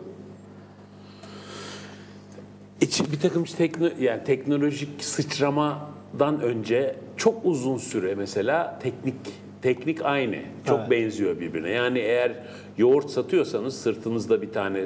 İç- 2.81 3.11
bir 3.11 3.19
takım 3.19 3.43
tekno, 3.43 3.87
yani 3.99 4.23
teknolojik 4.23 5.03
sıçramadan 5.03 6.41
önce 6.41 6.95
çok 7.17 7.45
uzun 7.45 7.77
süre 7.77 8.15
mesela 8.15 8.79
teknik 8.83 9.15
teknik 9.61 10.05
aynı. 10.05 10.35
Çok 10.67 10.79
Evet. 10.79 10.91
benziyor 10.91 11.39
birbirine. 11.39 11.69
Yani 11.69 11.99
eğer 11.99 12.31
yoğurt 12.77 13.09
satıyorsanız 13.09 13.81
sırtınızda 13.81 14.41
bir 14.41 14.51
tane 14.51 14.83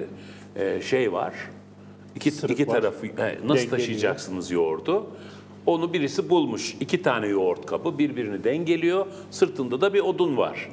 e, 0.55 0.81
şey 0.81 1.13
var. 1.13 1.33
İki, 2.15 2.29
iki 2.29 2.67
var. 2.67 2.73
tarafı 2.73 3.07
he, 3.07 3.11
nasıl 3.13 3.47
Dengeliyor. 3.47 3.69
taşıyacaksınız 3.69 4.51
yoğurdu? 4.51 5.07
Onu 5.65 5.93
birisi 5.93 6.29
bulmuş. 6.29 6.75
İki 6.79 7.01
tane 7.01 7.27
yoğurt 7.27 7.65
kabı 7.65 7.97
birbirini 7.97 8.43
dengeliyor. 8.43 9.05
Sırtında 9.31 9.81
da 9.81 9.93
bir 9.93 9.99
odun 9.99 10.37
var. 10.37 10.69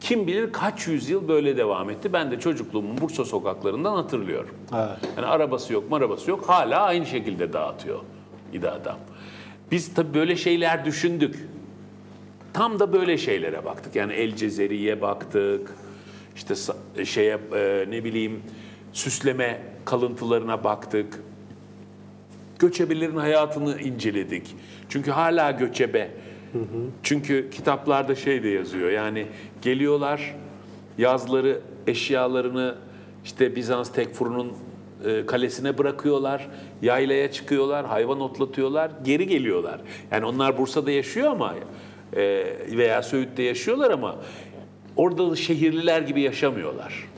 Kim 0.00 0.26
bilir 0.26 0.52
kaç 0.52 0.86
yüzyıl 0.86 1.28
böyle 1.28 1.56
devam 1.56 1.90
etti. 1.90 2.12
Ben 2.12 2.30
de 2.30 2.40
çocukluğumun 2.40 3.00
Bursa 3.00 3.24
sokaklarından 3.24 3.94
hatırlıyorum. 3.94 4.54
Evet. 4.74 4.98
Yani 5.16 5.26
arabası 5.26 5.72
yok, 5.72 5.90
marabası 5.90 6.30
yok. 6.30 6.48
Hala 6.48 6.80
aynı 6.80 7.06
şekilde 7.06 7.52
dağıtıyor 7.52 8.00
idi 8.52 8.70
adam. 8.70 8.96
Biz 9.70 9.94
tabii 9.94 10.14
böyle 10.14 10.36
şeyler 10.36 10.84
düşündük. 10.84 11.48
Tam 12.52 12.78
da 12.78 12.92
böyle 12.92 13.18
şeylere 13.18 13.64
baktık. 13.64 13.96
Yani 13.96 14.12
El 14.12 14.36
Cezeri'ye 14.36 15.00
baktık. 15.00 15.74
İşte 16.36 16.54
sa- 16.54 17.06
şeye 17.06 17.38
e, 17.54 17.84
ne 17.90 18.04
bileyim 18.04 18.42
süsleme 18.92 19.60
kalıntılarına 19.84 20.64
baktık. 20.64 21.20
Göçebelerin 22.58 23.16
hayatını 23.16 23.80
inceledik. 23.80 24.56
Çünkü 24.88 25.10
hala 25.10 25.50
göçebe. 25.50 26.10
Çünkü 27.02 27.50
kitaplarda 27.50 28.14
şey 28.14 28.42
de 28.42 28.48
yazıyor. 28.48 28.90
Yani 28.90 29.26
geliyorlar 29.62 30.34
yazları 30.98 31.60
eşyalarını 31.86 32.74
işte 33.24 33.56
Bizans 33.56 33.92
Tekfuru'nun 33.92 34.52
e, 35.04 35.26
kalesine 35.26 35.78
bırakıyorlar. 35.78 36.48
Yaylaya 36.82 37.32
çıkıyorlar, 37.32 37.86
hayvan 37.86 38.20
otlatıyorlar, 38.20 38.90
geri 39.04 39.26
geliyorlar. 39.26 39.80
Yani 40.10 40.26
onlar 40.26 40.58
Bursa'da 40.58 40.90
yaşıyor 40.90 41.30
ama 41.30 41.54
e, 42.16 42.44
veya 42.70 43.02
Söğüt'te 43.02 43.42
yaşıyorlar 43.42 43.90
ama 43.90 44.16
orada 44.96 45.30
da 45.30 45.36
şehirliler 45.36 46.00
gibi 46.00 46.20
yaşamıyorlar. 46.20 47.08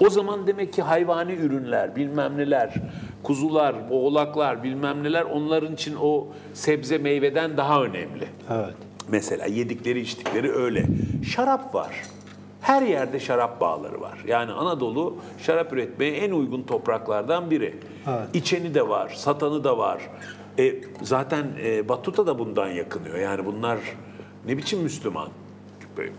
O 0.00 0.10
zaman 0.10 0.46
demek 0.46 0.72
ki 0.72 0.82
hayvani 0.82 1.32
ürünler, 1.32 1.96
bilmem 1.96 2.38
neler, 2.38 2.74
kuzular, 3.22 3.74
oğlaklar, 3.90 4.62
bilmem 4.62 5.02
neler 5.02 5.22
onların 5.22 5.74
için 5.74 5.96
o 6.02 6.26
sebze 6.54 6.98
meyveden 6.98 7.56
daha 7.56 7.82
önemli. 7.82 8.24
Evet. 8.50 8.74
Mesela 9.08 9.46
yedikleri 9.46 10.00
içtikleri 10.00 10.52
öyle. 10.52 10.84
Şarap 11.34 11.74
var. 11.74 12.02
Her 12.60 12.82
yerde 12.82 13.20
şarap 13.20 13.60
bağları 13.60 14.00
var. 14.00 14.18
Yani 14.26 14.52
Anadolu 14.52 15.16
şarap 15.38 15.72
üretmeye 15.72 16.12
en 16.12 16.30
uygun 16.30 16.62
topraklardan 16.62 17.50
biri. 17.50 17.74
Evet. 18.08 18.28
İçeni 18.34 18.74
de 18.74 18.88
var, 18.88 19.08
satanı 19.08 19.64
da 19.64 19.78
var. 19.78 20.00
E, 20.58 20.74
zaten 21.02 21.46
e, 21.64 21.88
Batuta 21.88 22.26
da 22.26 22.38
bundan 22.38 22.68
yakınıyor. 22.68 23.18
Yani 23.18 23.46
bunlar 23.46 23.78
ne 24.46 24.56
biçim 24.56 24.80
Müslüman? 24.80 25.28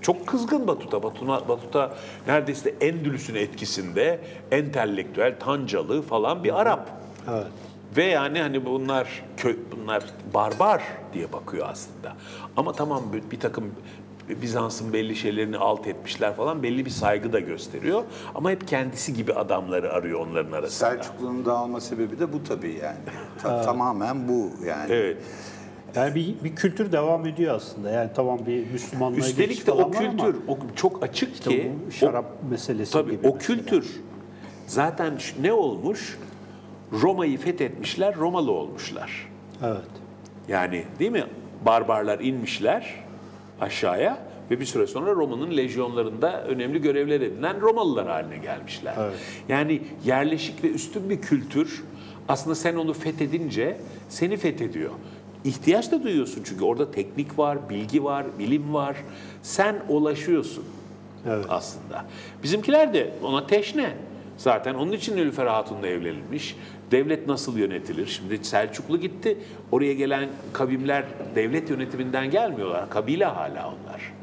Çok 0.02 0.28
kızgın 0.28 0.68
Batuta. 0.68 1.04
Batuta, 1.04 1.48
Batuta 1.48 1.96
neredeyse 2.28 2.76
Endülüs'ün 2.82 3.36
etkisinde 3.36 4.20
entelektüel, 4.52 5.40
tancalı 5.40 6.02
falan 6.02 6.44
bir 6.44 6.62
Arap. 6.62 6.90
Evet. 7.32 7.48
Ve 7.98 8.04
yani 8.04 8.42
hani 8.42 8.66
bunlar 8.66 9.24
kö, 9.38 9.56
bunlar 9.72 10.04
barbar 10.34 10.84
diye 11.14 11.34
bakıyor 11.34 11.68
aslında. 11.70 12.14
Ama 12.58 12.72
tamam 12.74 13.04
bir, 13.14 13.32
bir 13.32 13.40
takım 13.40 13.72
Bizans'ın 14.42 14.94
belli 14.94 15.16
şeylerini 15.16 15.58
alt 15.58 15.88
etmişler 15.88 16.36
falan 16.36 16.64
belli 16.64 16.86
bir 16.86 16.90
saygı 16.90 17.34
da 17.34 17.40
gösteriyor. 17.40 18.04
Ama 18.36 18.52
hep 18.52 18.68
kendisi 18.68 19.14
gibi 19.14 19.34
adamları 19.34 19.94
arıyor 19.94 20.28
onların 20.28 20.52
arasında. 20.52 20.90
Selçuklu'nun 20.90 21.46
dağılma 21.46 21.82
sebebi 21.82 22.20
de 22.20 22.34
bu 22.34 22.44
tabii 22.44 22.80
yani. 22.84 22.98
Ta- 23.42 23.62
Tamamen 23.62 24.28
bu 24.28 24.66
yani. 24.66 24.94
Evet. 24.94 25.18
Yani 25.96 26.16
bir, 26.16 26.36
bir 26.44 26.56
kültür 26.56 26.92
devam 26.92 27.26
ediyor 27.26 27.56
aslında. 27.56 27.92
Yani 27.92 28.10
tamam 28.16 28.40
bir 28.48 28.72
Müslümanlığa 28.72 29.20
Üstelik 29.20 29.68
de 29.68 29.72
o 29.72 29.92
kültür 29.92 30.36
o 30.48 30.58
çok 30.76 31.04
açık 31.04 31.34
işte 31.34 31.50
ki 31.50 31.72
bu 31.88 31.92
şarap 31.92 32.26
o, 32.46 32.50
meselesi 32.50 32.94
tabii 32.94 33.12
gibi. 33.12 33.28
o 33.28 33.36
mesela. 33.36 33.38
kültür 33.38 34.02
zaten 34.68 35.14
ne 35.42 35.54
olmuş? 35.54 36.18
Roma'yı 36.92 37.38
fethetmişler, 37.38 38.16
Romalı 38.16 38.52
olmuşlar. 38.52 39.30
Evet. 39.64 39.82
Yani 40.48 40.84
değil 41.00 41.12
mi? 41.12 41.24
Barbarlar 41.66 42.20
inmişler 42.20 42.96
aşağıya 43.62 44.18
ve 44.52 44.60
bir 44.60 44.66
süre 44.66 44.88
sonra 44.88 45.12
Roma'nın 45.12 45.58
lejyonlarında 45.58 46.44
önemli 46.44 46.82
görevler 46.82 47.22
edinen 47.22 47.62
Romalılar 47.62 48.08
haline 48.08 48.38
gelmişler. 48.38 48.94
Evet. 49.00 49.14
Yani 49.50 49.82
yerleşik 50.06 50.64
ve 50.64 50.70
üstün 50.70 51.10
bir 51.10 51.22
kültür 51.22 51.84
aslında 52.28 52.56
sen 52.56 52.76
onu 52.76 52.94
fethedince 52.94 53.78
seni 54.10 54.38
fethediyor. 54.38 54.92
İhtiyaç 55.46 55.92
da 55.92 56.04
duyuyorsun 56.04 56.42
çünkü 56.46 56.64
orada 56.64 56.92
teknik 56.92 57.40
var, 57.40 57.70
bilgi 57.70 58.04
var, 58.04 58.26
bilim 58.40 58.74
var. 58.74 58.98
Sen 59.42 59.76
ulaşıyorsun 59.90 60.64
Evet. 61.28 61.46
aslında. 61.50 62.06
Bizimkiler 62.44 62.94
de 62.94 63.14
ona 63.24 63.48
teşne. 63.48 63.94
Zaten 64.38 64.74
onun 64.74 64.92
için 64.92 65.16
Nilüfer 65.16 65.46
Hatun'la 65.46 65.88
evlenilmiş. 65.88 66.56
Devlet 66.92 67.28
nasıl 67.28 67.58
yönetilir? 67.58 68.08
Şimdi 68.08 68.46
Selçuklu 68.46 69.00
gitti. 69.00 69.38
Oraya 69.72 69.94
gelen 69.94 70.30
kavimler 70.54 71.06
devlet 71.36 71.70
yönetiminden 71.70 72.30
gelmiyorlar. 72.32 72.90
Kabile 72.90 73.26
hala 73.26 73.68
onlar. 73.68 74.14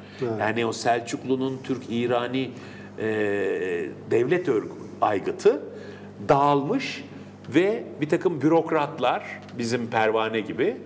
Yani 0.40 0.66
o 0.66 0.72
Selçuklu'nun 0.72 1.58
Türk-İrani 1.64 2.50
e, 2.98 3.04
devlet 4.10 4.48
örgü, 4.48 4.68
aygıtı 5.00 5.62
dağılmış 6.28 7.04
ve 7.48 7.84
bir 8.00 8.08
takım 8.08 8.40
bürokratlar 8.42 9.40
bizim 9.58 9.86
pervane 9.86 10.40
gibi 10.40 10.76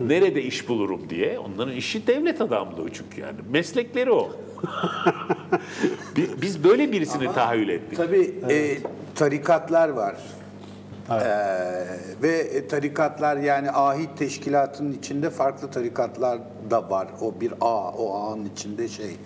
nerede 0.00 0.42
iş 0.42 0.68
bulurum 0.68 1.10
diye 1.10 1.38
onların 1.38 1.74
işi 1.74 2.06
devlet 2.06 2.40
adamlığı 2.40 2.90
çünkü 2.92 3.20
yani 3.20 3.36
meslekleri 3.50 4.12
o. 4.12 4.30
Bi- 6.16 6.30
Biz 6.42 6.64
böyle 6.64 6.92
birisini 6.92 7.32
tahayyül 7.32 7.68
ettik. 7.68 7.96
Tabii 7.96 8.34
e, 8.50 8.78
tarikatlar 9.14 9.88
var. 9.88 10.16
Ee, 11.10 11.84
ve 12.22 12.38
e, 12.38 12.68
tarikatlar 12.68 13.36
yani 13.36 13.70
ahit 13.70 14.18
teşkilatının 14.18 14.92
içinde 14.92 15.30
farklı 15.30 15.70
tarikatlar 15.70 16.38
da 16.70 16.90
var. 16.90 17.08
O 17.20 17.40
bir 17.40 17.52
ağ, 17.60 17.92
o 17.92 18.14
ağın 18.14 18.44
içinde 18.44 18.88
şey. 18.88 19.16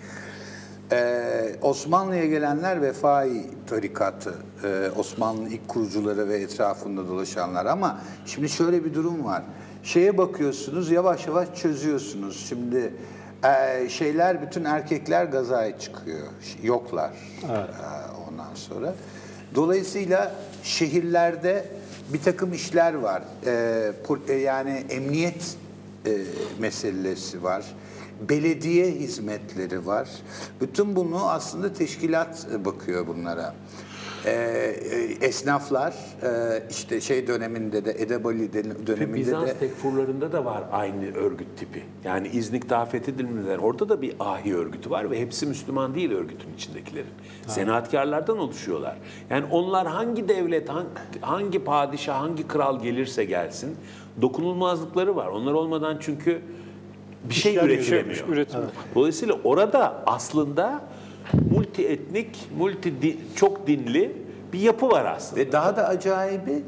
Ee, 0.91 1.55
Osmanlı'ya 1.61 2.25
gelenler 2.25 2.81
Vefai 2.81 3.45
tarikatı, 3.67 4.33
ee, 4.63 4.89
Osmanlı'nın 4.97 5.49
ilk 5.49 5.67
kurucuları 5.67 6.29
ve 6.29 6.35
etrafında 6.37 7.07
dolaşanlar. 7.07 7.65
Ama 7.65 7.99
şimdi 8.25 8.49
şöyle 8.49 8.85
bir 8.85 8.93
durum 8.93 9.25
var. 9.25 9.43
Şeye 9.83 10.17
bakıyorsunuz, 10.17 10.91
yavaş 10.91 11.27
yavaş 11.27 11.55
çözüyorsunuz. 11.55 12.45
Şimdi 12.49 12.93
e, 13.43 13.89
şeyler, 13.89 14.41
bütün 14.41 14.63
erkekler 14.63 15.25
gazaya 15.25 15.79
çıkıyor, 15.79 16.27
yoklar. 16.63 17.11
Ee, 17.43 17.47
ondan 18.29 18.55
sonra. 18.55 18.95
Dolayısıyla 19.55 20.35
şehirlerde 20.63 21.65
bir 22.13 22.21
takım 22.21 22.53
işler 22.53 22.93
var. 22.93 23.23
E, 23.45 23.91
e, 24.27 24.33
yani 24.33 24.85
emniyet 24.89 25.55
e, 26.05 26.17
meselesi 26.59 27.43
var. 27.43 27.65
Belediye 28.29 28.91
hizmetleri 28.91 29.85
var. 29.85 30.09
Bütün 30.61 30.95
bunu 30.95 31.29
aslında 31.29 31.73
teşkilat 31.73 32.47
e, 32.53 32.65
bakıyor 32.65 33.07
bunlara. 33.07 33.53
E, 34.25 34.31
e, 34.31 35.25
esnaflar 35.25 35.93
e, 36.23 36.63
işte 36.69 37.01
şey 37.01 37.27
döneminde 37.27 37.85
de 37.85 37.91
Edebali 37.91 38.53
de- 38.53 38.87
döneminde 38.87 39.17
Bizans 39.19 39.47
de 39.47 39.53
tekfurlarında 39.53 40.31
da 40.31 40.45
var 40.45 40.63
aynı 40.71 41.13
örgüt 41.15 41.47
tipi. 41.57 41.83
Yani 42.03 42.27
İznik 42.27 42.69
daha 42.69 42.85
fethedilmeden 42.85 43.57
orada 43.57 43.89
da 43.89 44.01
bir 44.01 44.15
ahi 44.19 44.55
örgütü 44.55 44.89
var 44.89 45.11
ve 45.11 45.19
hepsi 45.19 45.45
Müslüman 45.45 45.95
değil 45.95 46.11
örgütün 46.11 46.53
içindekilerin. 46.55 47.07
Senaatkarlardan 47.47 48.37
oluşuyorlar. 48.37 48.97
Yani 49.29 49.45
onlar 49.51 49.87
hangi 49.87 50.27
devlet, 50.29 50.69
hangi, 50.69 50.87
hangi 51.21 51.59
padişah, 51.63 52.19
hangi 52.21 52.47
kral 52.47 52.81
gelirse 52.83 53.25
gelsin 53.25 53.75
dokunulmazlıkları 54.21 55.15
var. 55.15 55.27
Onlar 55.27 55.53
olmadan 55.53 55.97
çünkü 55.99 56.41
bir 57.29 57.33
şey 57.33 57.51
İşler 57.53 57.65
üretilemiyor. 57.65 58.27
üretim. 58.27 58.59
Dolayısıyla 58.95 59.35
orada 59.43 60.03
aslında 60.05 60.81
multi 61.73 61.87
etnik, 61.87 62.49
multi 62.57 63.17
çok 63.35 63.67
dinli 63.67 64.17
bir 64.53 64.59
yapı 64.59 64.89
var 64.89 65.05
aslında. 65.05 65.41
Ve 65.41 65.51
daha 65.51 65.75
da 65.75 65.87
acayibi 65.87 66.63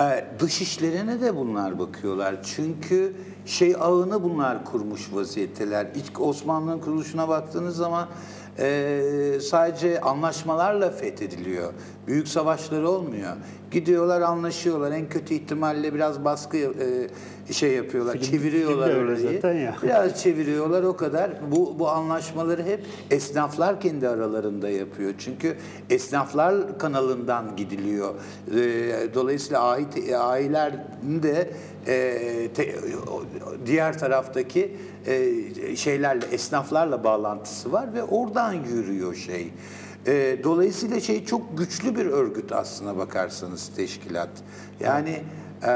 e, 0.00 0.24
dış 0.38 0.60
işlerine 0.60 1.20
de 1.20 1.36
bunlar 1.36 1.78
bakıyorlar. 1.78 2.36
Çünkü 2.42 3.12
şey 3.46 3.74
ağını 3.80 4.22
bunlar 4.22 4.64
kurmuş 4.64 5.12
vaziyetteler. 5.12 5.86
İlk 5.94 6.20
Osmanlı'nın 6.20 6.78
kuruluşuna 6.78 7.28
baktığınız 7.28 7.76
zaman 7.76 8.08
e, 8.58 9.38
sadece 9.42 10.00
anlaşmalarla 10.00 10.90
fethediliyor. 10.90 11.72
Büyük 12.10 12.28
savaşları 12.28 12.88
olmuyor. 12.88 13.32
Gidiyorlar 13.70 14.20
anlaşıyorlar. 14.20 14.92
En 14.92 15.08
kötü 15.08 15.34
ihtimalle 15.34 15.94
biraz 15.94 16.24
baskı 16.24 16.56
e, 16.56 17.52
şey 17.52 17.72
yapıyorlar. 17.72 18.12
Film- 18.12 18.30
çeviriyorlar 18.30 18.90
film 18.92 19.04
orayı. 19.04 19.32
zaten 19.34 19.54
ya. 19.54 19.76
Biraz 19.82 20.22
çeviriyorlar 20.22 20.82
o 20.82 20.96
kadar. 20.96 21.30
Bu, 21.52 21.78
bu 21.78 21.88
anlaşmaları 21.88 22.62
hep 22.62 22.86
esnaflar 23.10 23.80
kendi 23.80 24.08
aralarında 24.08 24.68
yapıyor. 24.70 25.14
Çünkü 25.18 25.56
esnaflar 25.90 26.78
kanalından 26.78 27.56
gidiliyor. 27.56 28.14
Ee, 28.56 29.14
Dolayısıyla 29.14 29.62
ahi, 29.70 30.16
ahilerin 30.16 31.22
de 31.22 31.50
e, 31.86 32.48
te- 32.54 32.74
diğer 33.66 33.98
taraftaki 33.98 34.76
e, 35.06 35.76
şeylerle, 35.76 36.26
esnaflarla 36.32 37.04
bağlantısı 37.04 37.72
var 37.72 37.94
ve 37.94 38.02
oradan 38.02 38.52
yürüyor 38.52 39.14
şey. 39.14 39.50
E, 40.10 40.38
Dolayısıyla 40.44 41.00
şey 41.00 41.24
çok 41.24 41.58
güçlü 41.58 41.96
bir 41.96 42.06
örgüt 42.06 42.52
aslına 42.52 42.96
bakarsanız 42.96 43.70
teşkilat. 43.76 44.30
Yani 44.80 45.22
ee, 45.62 45.66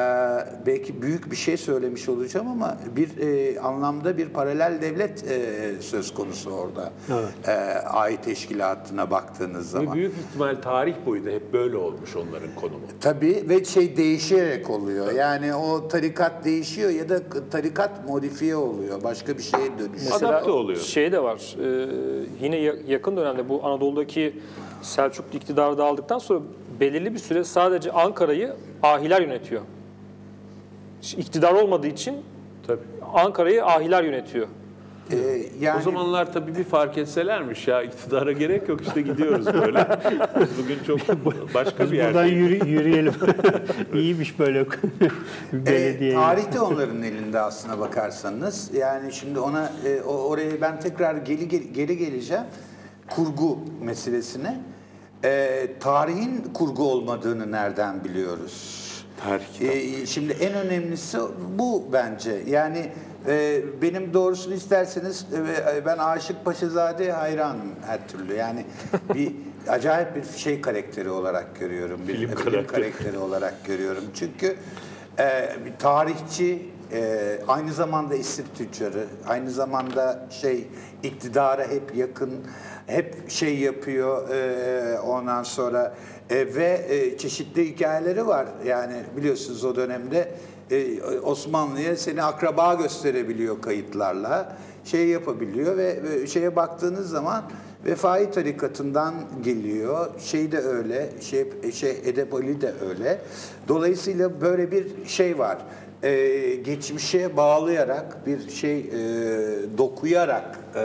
belki 0.66 1.02
büyük 1.02 1.30
bir 1.30 1.36
şey 1.36 1.56
söylemiş 1.56 2.08
olacağım 2.08 2.48
ama 2.48 2.76
bir 2.96 3.08
e, 3.20 3.60
anlamda 3.60 4.16
bir 4.18 4.28
paralel 4.28 4.78
devlet 4.82 5.30
e, 5.30 5.42
söz 5.80 6.14
konusu 6.14 6.50
orada. 6.50 6.92
Evet. 7.12 7.48
E, 7.48 7.52
ay 7.88 8.22
teşkilatına 8.22 9.10
baktığınız 9.10 9.66
Ve 9.74 9.78
zaman. 9.78 9.94
büyük 9.94 10.12
ihtimal 10.28 10.54
tarih 10.62 10.94
boyu 11.06 11.26
da 11.26 11.30
hep 11.30 11.52
böyle 11.52 11.76
olmuş 11.76 12.16
onların 12.16 12.54
konumu. 12.60 12.80
Tabii 13.00 13.44
ve 13.48 13.64
şey 13.64 13.96
değişerek 13.96 14.70
oluyor. 14.70 15.12
Yani 15.12 15.54
o 15.54 15.88
tarikat 15.88 16.44
değişiyor 16.44 16.90
ya 16.90 17.08
da 17.08 17.20
tarikat 17.50 18.08
modifiye 18.08 18.56
oluyor. 18.56 19.02
Başka 19.04 19.38
bir 19.38 19.42
şeye 19.42 19.78
dönüşüyor. 19.78 20.12
Adapte 20.16 20.50
oluyor. 20.50 20.78
Şey 20.80 21.12
de 21.12 21.22
var. 21.22 21.56
e, 21.64 21.88
yine 22.40 22.56
ya- 22.56 22.74
yakın 22.86 23.16
dönemde 23.16 23.48
bu 23.48 23.64
Anadolu'daki 23.64 24.40
Selçuklu 24.82 25.36
iktidarı 25.38 25.78
dağıldıktan 25.78 26.18
sonra 26.18 26.40
belirli 26.80 27.14
bir 27.14 27.18
süre 27.18 27.44
sadece 27.44 27.92
Ankara'yı 27.92 28.52
ahiler 28.82 29.20
yönetiyor. 29.22 29.62
İktidar 31.16 31.52
olmadığı 31.52 31.86
için 31.86 32.16
Tabii. 32.66 32.80
Ankara'yı 33.14 33.64
ahiler 33.64 34.04
yönetiyor. 34.04 34.46
E, 35.12 35.16
yani 35.60 35.78
O 35.80 35.82
zamanlar 35.82 36.32
tabii 36.32 36.56
bir 36.56 36.64
fark 36.64 36.98
etselermiş 36.98 37.68
ya 37.68 37.82
iktidara 37.82 38.32
gerek 38.32 38.68
yok 38.68 38.80
işte 38.86 39.02
gidiyoruz 39.02 39.46
böyle. 39.46 39.88
Bugün 40.62 40.78
çok 40.86 41.00
başka 41.54 41.84
bir 41.92 41.98
Buradan 42.04 42.24
yerde. 42.24 42.34
yürü, 42.34 42.68
yürüyelim. 42.68 43.12
İyiymiş 43.94 44.38
böyle 44.38 44.66
belediye. 45.52 46.14
tarih 46.14 46.52
de 46.52 46.60
onların 46.60 47.02
elinde 47.02 47.40
aslına 47.40 47.78
bakarsanız. 47.78 48.70
Yani 48.74 49.12
şimdi 49.12 49.38
ona 49.38 49.72
e, 49.86 50.02
o- 50.02 50.28
oraya 50.28 50.60
ben 50.60 50.80
tekrar 50.80 51.14
geri 51.16 51.48
geri, 51.48 51.72
geri 51.72 51.96
geleceğim. 51.98 52.44
Kurgu 53.10 53.58
meselesine. 53.82 54.60
E, 55.24 55.66
tarihin 55.80 56.44
kurgu 56.54 56.90
olmadığını 56.90 57.52
nereden 57.52 58.04
biliyoruz? 58.04 58.84
Tarih. 59.22 59.60
E, 59.60 60.06
şimdi 60.06 60.32
en 60.32 60.54
önemlisi 60.54 61.18
bu 61.58 61.84
bence. 61.92 62.42
Yani 62.46 62.90
e, 63.28 63.62
benim 63.82 64.14
doğrusunu 64.14 64.54
isterseniz 64.54 65.26
e, 65.76 65.86
ben 65.86 65.98
Aşık 65.98 66.44
Paşazade 66.44 67.12
hayranım 67.12 67.72
her 67.86 68.08
türlü. 68.08 68.34
Yani 68.34 68.66
bir 69.14 69.32
acayip 69.68 70.16
bir 70.16 70.38
şey 70.38 70.60
karakteri 70.60 71.10
olarak 71.10 71.60
görüyorum. 71.60 72.00
Bir 72.08 72.14
Film 72.14 72.28
film 72.28 72.44
karakteri. 72.44 72.66
karakteri 72.66 73.18
olarak 73.18 73.64
görüyorum. 73.64 74.04
Çünkü 74.14 74.56
e, 75.18 75.50
bir 75.64 75.72
tarihçi, 75.78 76.68
e, 76.92 77.38
aynı 77.48 77.72
zamanda 77.72 78.14
isim 78.14 78.44
tüccarı, 78.58 79.06
aynı 79.26 79.50
zamanda 79.50 80.26
şey 80.30 80.66
iktidara 81.02 81.66
hep 81.68 81.96
yakın, 81.96 82.30
hep 82.86 83.30
şey 83.30 83.58
yapıyor 83.58 84.28
e, 84.28 85.00
ondan 85.00 85.42
sonra 85.42 85.94
e, 86.30 86.54
ve 86.54 86.86
e, 86.88 87.18
çeşitli 87.18 87.68
hikayeleri 87.68 88.26
var. 88.26 88.46
Yani 88.66 88.94
biliyorsunuz 89.16 89.64
o 89.64 89.76
dönemde 89.76 90.34
e, 90.70 91.02
Osmanlı'ya 91.02 91.96
seni 91.96 92.22
akraba 92.22 92.74
gösterebiliyor 92.74 93.62
kayıtlarla, 93.62 94.56
şey 94.84 95.08
yapabiliyor 95.08 95.76
ve, 95.76 96.02
ve 96.02 96.26
şeye 96.26 96.56
baktığınız 96.56 97.10
zaman 97.10 97.44
Vefai 97.86 98.30
tarikatından 98.30 99.14
geliyor. 99.42 100.10
Şey 100.18 100.52
de 100.52 100.58
öyle, 100.58 101.10
şey, 101.20 101.46
şey 101.72 101.90
Edebali 102.04 102.60
de 102.60 102.72
öyle. 102.88 103.20
Dolayısıyla 103.68 104.40
böyle 104.40 104.72
bir 104.72 105.06
şey 105.06 105.38
var. 105.38 105.58
Ee, 106.02 106.54
geçmişe 106.54 107.36
bağlayarak 107.36 108.26
bir 108.26 108.50
şey 108.50 108.78
e, 108.78 108.88
dokuyarak 109.78 110.58
e, 110.76 110.82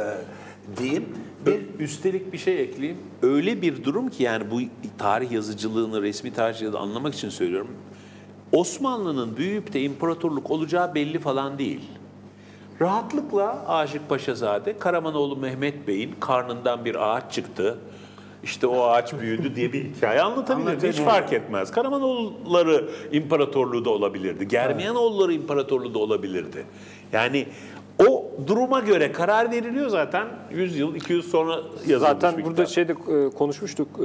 diyeyim 0.78 1.06
bir 1.46 1.60
Üstelik 1.80 2.34
bir 2.34 2.38
şey 2.38 2.62
ekleyeyim. 2.62 2.98
Öyle 3.22 3.62
bir 3.62 3.84
durum 3.84 4.10
ki 4.10 4.24
yani 4.24 4.52
bu 4.52 4.60
tarih 4.98 5.32
yazıcılığını, 5.32 6.02
resmi 6.02 6.34
tarihçiliğini 6.34 6.78
anlamak 6.78 7.14
için 7.14 7.30
söylüyorum. 7.30 7.72
Osmanlı'nın 8.52 9.38
büyüyüp 9.38 9.74
de 9.74 9.82
imparatorluk 9.82 10.52
olacağı 10.52 10.96
belli 10.96 11.20
falan 11.20 11.58
değil. 11.60 11.82
Rahatlıkla 12.82 13.66
Aşık 13.68 14.10
Paşazade, 14.10 14.78
Karamanoğlu 14.80 15.38
Mehmet 15.38 15.88
Bey'in 15.88 16.16
karnından 16.20 16.86
bir 16.86 17.16
ağaç 17.16 17.34
çıktı. 17.34 17.78
İşte 18.44 18.68
o 18.68 18.84
ağaç 18.84 19.14
büyüdü 19.14 19.56
diye 19.56 19.74
bir 19.74 19.86
hikaye 19.86 20.22
anlatabilir. 20.22 20.94
Hiç 20.94 20.98
fark 20.98 21.34
etmez. 21.34 21.72
Karamanoğulları 21.72 22.90
imparatorluğu 23.12 23.86
da 23.86 23.90
olabilirdi. 23.90 24.48
Germiyanoğulları 24.48 25.34
imparatorluğu 25.34 25.94
da 25.94 26.00
olabilirdi. 26.00 26.66
Yani 27.14 27.46
o 28.08 28.32
duruma 28.48 28.80
göre 28.80 29.12
karar 29.12 29.52
veriliyor 29.52 29.90
zaten 29.90 30.28
100 30.52 30.78
yıl, 30.78 30.96
200 30.96 31.32
sonra 31.32 31.56
yazılmış 31.88 32.00
Zaten 32.00 32.38
bir 32.38 32.46
burada 32.46 32.66
kitap. 32.66 32.76
şeyde 32.76 32.92
e, 32.92 33.30
konuşmuştuk 33.30 33.88
e, 34.00 34.04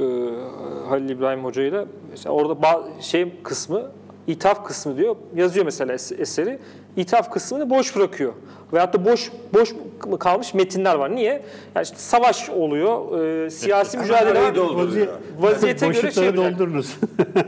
Halil 0.89 1.09
İbrahim 1.09 1.43
Hoca 1.43 1.63
ile. 1.63 1.85
Mesela 2.11 2.33
orada 2.35 2.83
şey 3.01 3.33
kısmı, 3.43 3.91
ithaf 4.27 4.65
kısmı 4.65 4.97
diyor. 4.97 5.15
Yazıyor 5.35 5.65
mesela 5.65 5.93
es- 5.93 6.21
eseri. 6.21 6.59
İthaf 6.97 7.31
kısmını 7.31 7.69
boş 7.69 7.95
bırakıyor. 7.95 8.33
Veyahut 8.73 8.93
da 8.93 9.05
boş 9.05 9.31
boş 9.53 9.73
kalmış 10.19 10.53
metinler 10.53 10.95
var. 10.95 11.15
Niye? 11.15 11.43
Yani 11.75 11.83
işte 11.83 11.97
savaş 11.97 12.49
oluyor, 12.49 13.19
e, 13.45 13.49
siyasi 13.49 13.97
mücadele 13.97 14.55
dolduruyor. 14.55 15.07
Vaziyete 15.39 15.87
göre 15.87 16.11
şey 16.11 16.35
doldurunuz. 16.35 16.97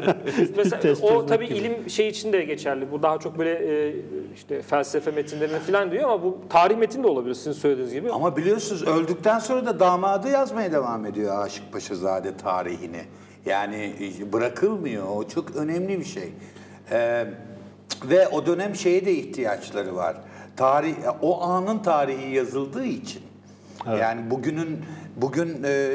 Mesela 0.58 0.96
o 1.02 1.26
tabii 1.26 1.48
gibi. 1.48 1.58
ilim 1.58 1.90
şey 1.90 2.08
için 2.08 2.34
de 2.34 2.44
geçerli. 2.44 2.92
Bu 2.92 3.04
daha 3.04 3.18
çok 3.18 3.38
böyle 3.38 3.88
e, 3.88 3.96
işte 4.36 4.62
felsefe 4.62 5.12
metinlerine 5.12 5.60
falan 5.60 5.92
diyor 5.92 6.04
ama 6.04 6.24
bu 6.24 6.38
tarih 6.50 6.78
metin 6.78 7.04
de 7.04 7.08
olabilir 7.08 7.34
sizin 7.34 7.52
söylediğiniz 7.52 7.94
gibi. 7.94 8.12
Ama 8.12 8.38
biliyorsunuz 8.38 8.84
öldükten 8.84 9.40
sonra 9.40 9.66
da 9.66 9.80
damadı 9.80 10.30
yazmaya 10.30 10.72
devam 10.72 11.06
ediyor 11.06 11.46
Aşık 11.46 11.74
Paşazade 11.74 12.38
tarihini. 12.38 13.02
Yani 13.46 13.94
bırakılmıyor. 14.34 15.04
O 15.16 15.28
çok 15.28 15.56
önemli 15.56 16.00
bir 16.00 16.06
şey. 16.06 16.30
Ee, 16.92 17.26
ve 18.04 18.28
o 18.28 18.46
dönem 18.46 18.76
şeye 18.76 19.06
de 19.06 19.12
ihtiyaçları 19.12 19.96
var. 19.96 20.16
Tarih, 20.58 20.96
o 21.22 21.42
anın 21.44 21.80
tarihi 21.80 22.36
yazıldığı 22.36 22.86
için. 22.86 23.22
Yani 24.00 24.32
bugünün 24.32 24.80
bugün 25.16 25.64
e, 25.64 25.90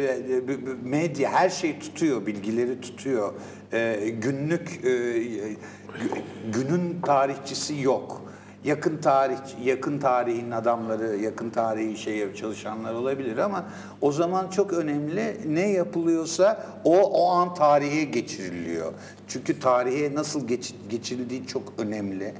medya 0.84 1.30
her 1.32 1.50
şey 1.50 1.78
tutuyor, 1.78 2.26
bilgileri 2.26 2.80
tutuyor. 2.80 3.32
E, 3.72 4.08
günlük 4.22 4.80
e, 4.84 4.88
gü- 4.88 5.46
günün 6.52 7.00
tarihçisi 7.00 7.80
yok. 7.80 8.22
yakın 8.64 8.96
tarih, 8.96 9.36
yakın 9.64 9.98
tarihin 9.98 10.50
adamları, 10.50 11.16
yakın 11.16 11.50
tarihi 11.50 11.96
şeye 11.96 12.34
çalışanlar 12.34 12.94
olabilir 12.94 13.38
ama 13.38 13.64
o 14.00 14.12
zaman 14.12 14.48
çok 14.48 14.72
önemli 14.72 15.36
ne 15.46 15.68
yapılıyorsa 15.70 16.66
o 16.84 16.96
o 17.00 17.30
an 17.30 17.54
tarihe 17.54 18.04
geçiriliyor. 18.04 18.92
Çünkü 19.28 19.60
tarihe 19.60 20.14
nasıl 20.14 20.48
geç, 20.48 20.74
geçirildiği 20.90 21.46
çok 21.46 21.62
önemli. 21.78 22.34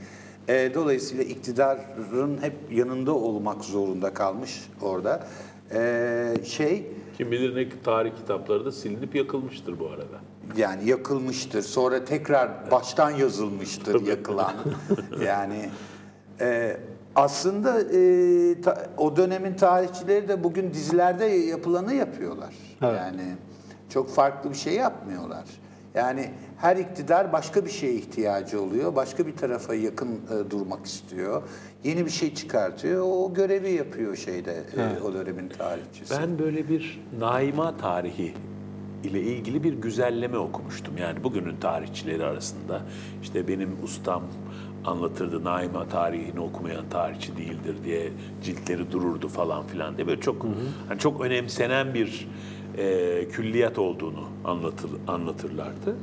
E, 0.49 0.75
dolayısıyla 0.75 1.25
iktidarın 1.25 2.43
hep 2.43 2.55
yanında 2.71 3.13
olmak 3.15 3.65
zorunda 3.65 4.15
kalmış 4.15 4.69
orada. 4.83 5.27
E, 5.75 6.35
şey 6.45 6.87
Kim 7.19 7.31
bilir 7.31 7.57
ne 7.57 7.81
tarih 7.85 8.17
kitapları 8.17 8.65
da 8.65 8.73
silinip 8.73 9.15
yakılmıştır 9.15 9.79
bu 9.81 9.87
arada. 9.89 10.17
yani 10.57 10.89
yakılmıştır. 10.89 11.63
Sonra 11.63 12.05
tekrar 12.05 12.71
baştan 12.71 13.11
yazılmıştır 13.11 14.07
yakılan. 14.07 14.53
yani 15.25 15.71
e, 16.41 16.77
aslında 17.15 17.81
e, 17.81 18.61
ta- 18.61 18.87
o 18.99 19.17
dönemin 19.17 19.55
tarihçileri 19.55 20.29
de 20.29 20.45
bugün 20.45 20.73
dizilerde 20.73 21.25
yapılanı 21.25 21.95
yapıyorlar. 21.95 22.55
Evet. 22.83 23.01
Yani 23.01 23.35
çok 23.89 24.11
farklı 24.11 24.51
bir 24.51 24.57
şey 24.57 24.75
yapmıyorlar. 24.75 25.45
Yani 25.95 26.31
her 26.57 26.77
iktidar 26.77 27.33
başka 27.33 27.65
bir 27.65 27.71
şeye 27.71 27.95
ihtiyacı 27.95 28.63
oluyor. 28.63 28.97
Başka 28.97 29.27
bir 29.27 29.37
tarafa 29.37 29.75
yakın 29.75 30.09
e, 30.09 30.51
durmak 30.51 30.87
istiyor. 30.87 31.43
Yeni 31.85 32.07
bir 32.07 32.11
şey 32.11 32.35
çıkartıyor. 32.35 33.03
O 33.07 33.35
görevi 33.35 33.73
yapıyor 33.73 34.17
şeyde 34.17 34.63
e, 34.77 35.03
o 35.03 35.15
dönemin 35.15 35.49
tarihçisi. 35.49 36.15
Ben 36.21 36.39
böyle 36.39 36.69
bir 36.69 37.01
naima 37.19 37.77
tarihi 37.77 38.35
ile 39.05 39.21
ilgili 39.23 39.65
bir 39.65 39.73
güzelleme 39.73 40.39
okumuştum. 40.39 40.97
Yani 40.99 41.25
bugünün 41.25 41.57
tarihçileri 41.57 42.25
arasında 42.25 42.81
işte 43.23 43.49
benim 43.49 43.77
ustam 43.85 44.23
anlatırdı 44.85 45.45
naima 45.45 45.89
tarihini 45.89 46.41
okumayan 46.41 46.89
tarihçi 46.91 47.37
değildir 47.37 47.77
diye 47.85 48.13
ciltleri 48.43 48.93
dururdu 48.93 49.29
falan 49.29 49.67
filan 49.67 49.97
diye 49.97 50.07
böyle 50.07 50.21
çok 50.21 50.47
hani 50.89 50.99
çok 50.99 51.21
önemsenen 51.21 51.95
bir 51.95 52.29
e, 52.79 53.29
külliyat 53.29 53.79
olduğunu 53.79 54.25
anlatır, 54.45 54.91
anlatırlardı. 55.09 55.97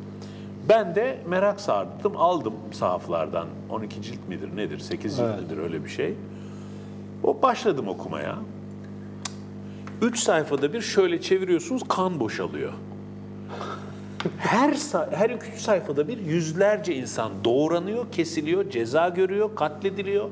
Ben 0.70 0.96
de 0.96 1.22
merak 1.28 1.62
sardım, 1.62 2.18
aldım 2.18 2.54
sahaflardan 2.72 3.48
12 3.70 4.02
cilt 4.02 4.28
midir 4.28 4.56
nedir, 4.56 4.80
8 4.80 5.18
cilt 5.18 5.26
Evet. 5.26 5.42
midir 5.42 5.58
öyle 5.58 5.84
bir 5.84 5.90
şey. 5.90 6.14
O 7.24 7.42
başladım 7.42 7.88
okumaya. 7.88 8.36
Üç 10.02 10.20
sayfada 10.20 10.74
bir 10.74 10.82
şöyle 10.82 11.22
çeviriyorsunuz 11.22 11.84
kan 11.88 12.20
boşalıyor. 12.20 12.74
Her 14.38 14.78
her 15.12 15.30
üç 15.30 15.44
sayfada 15.62 16.08
bir 16.08 16.18
yüzlerce 16.18 16.96
insan 16.96 17.32
doğranıyor, 17.44 18.12
kesiliyor, 18.12 18.70
ceza 18.70 19.10
görüyor, 19.10 19.56
katlediliyor. 19.56 20.30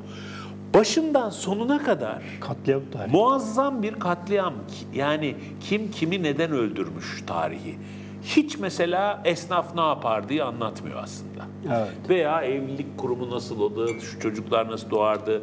Başından 0.73 1.29
sonuna 1.29 1.83
kadar 1.83 2.21
Katliam 2.41 2.81
tarihi. 2.93 3.11
muazzam 3.11 3.83
bir 3.83 3.93
katliam. 3.93 4.53
Yani 4.95 5.35
kim 5.61 5.91
kimi 5.91 6.23
neden 6.23 6.51
öldürmüş 6.51 7.23
tarihi. 7.27 7.75
Hiç 8.23 8.57
mesela 8.59 9.21
esnaf 9.25 9.75
ne 9.75 9.81
yapar 9.81 10.29
diye 10.29 10.43
anlatmıyor 10.43 11.03
aslında. 11.03 11.43
Evet. 11.67 12.09
Veya 12.09 12.41
evlilik 12.41 12.97
kurumu 12.97 13.29
nasıl 13.31 13.59
oldu, 13.59 13.87
şu 14.01 14.19
çocuklar 14.19 14.71
nasıl 14.71 14.89
doğardı, 14.89 15.41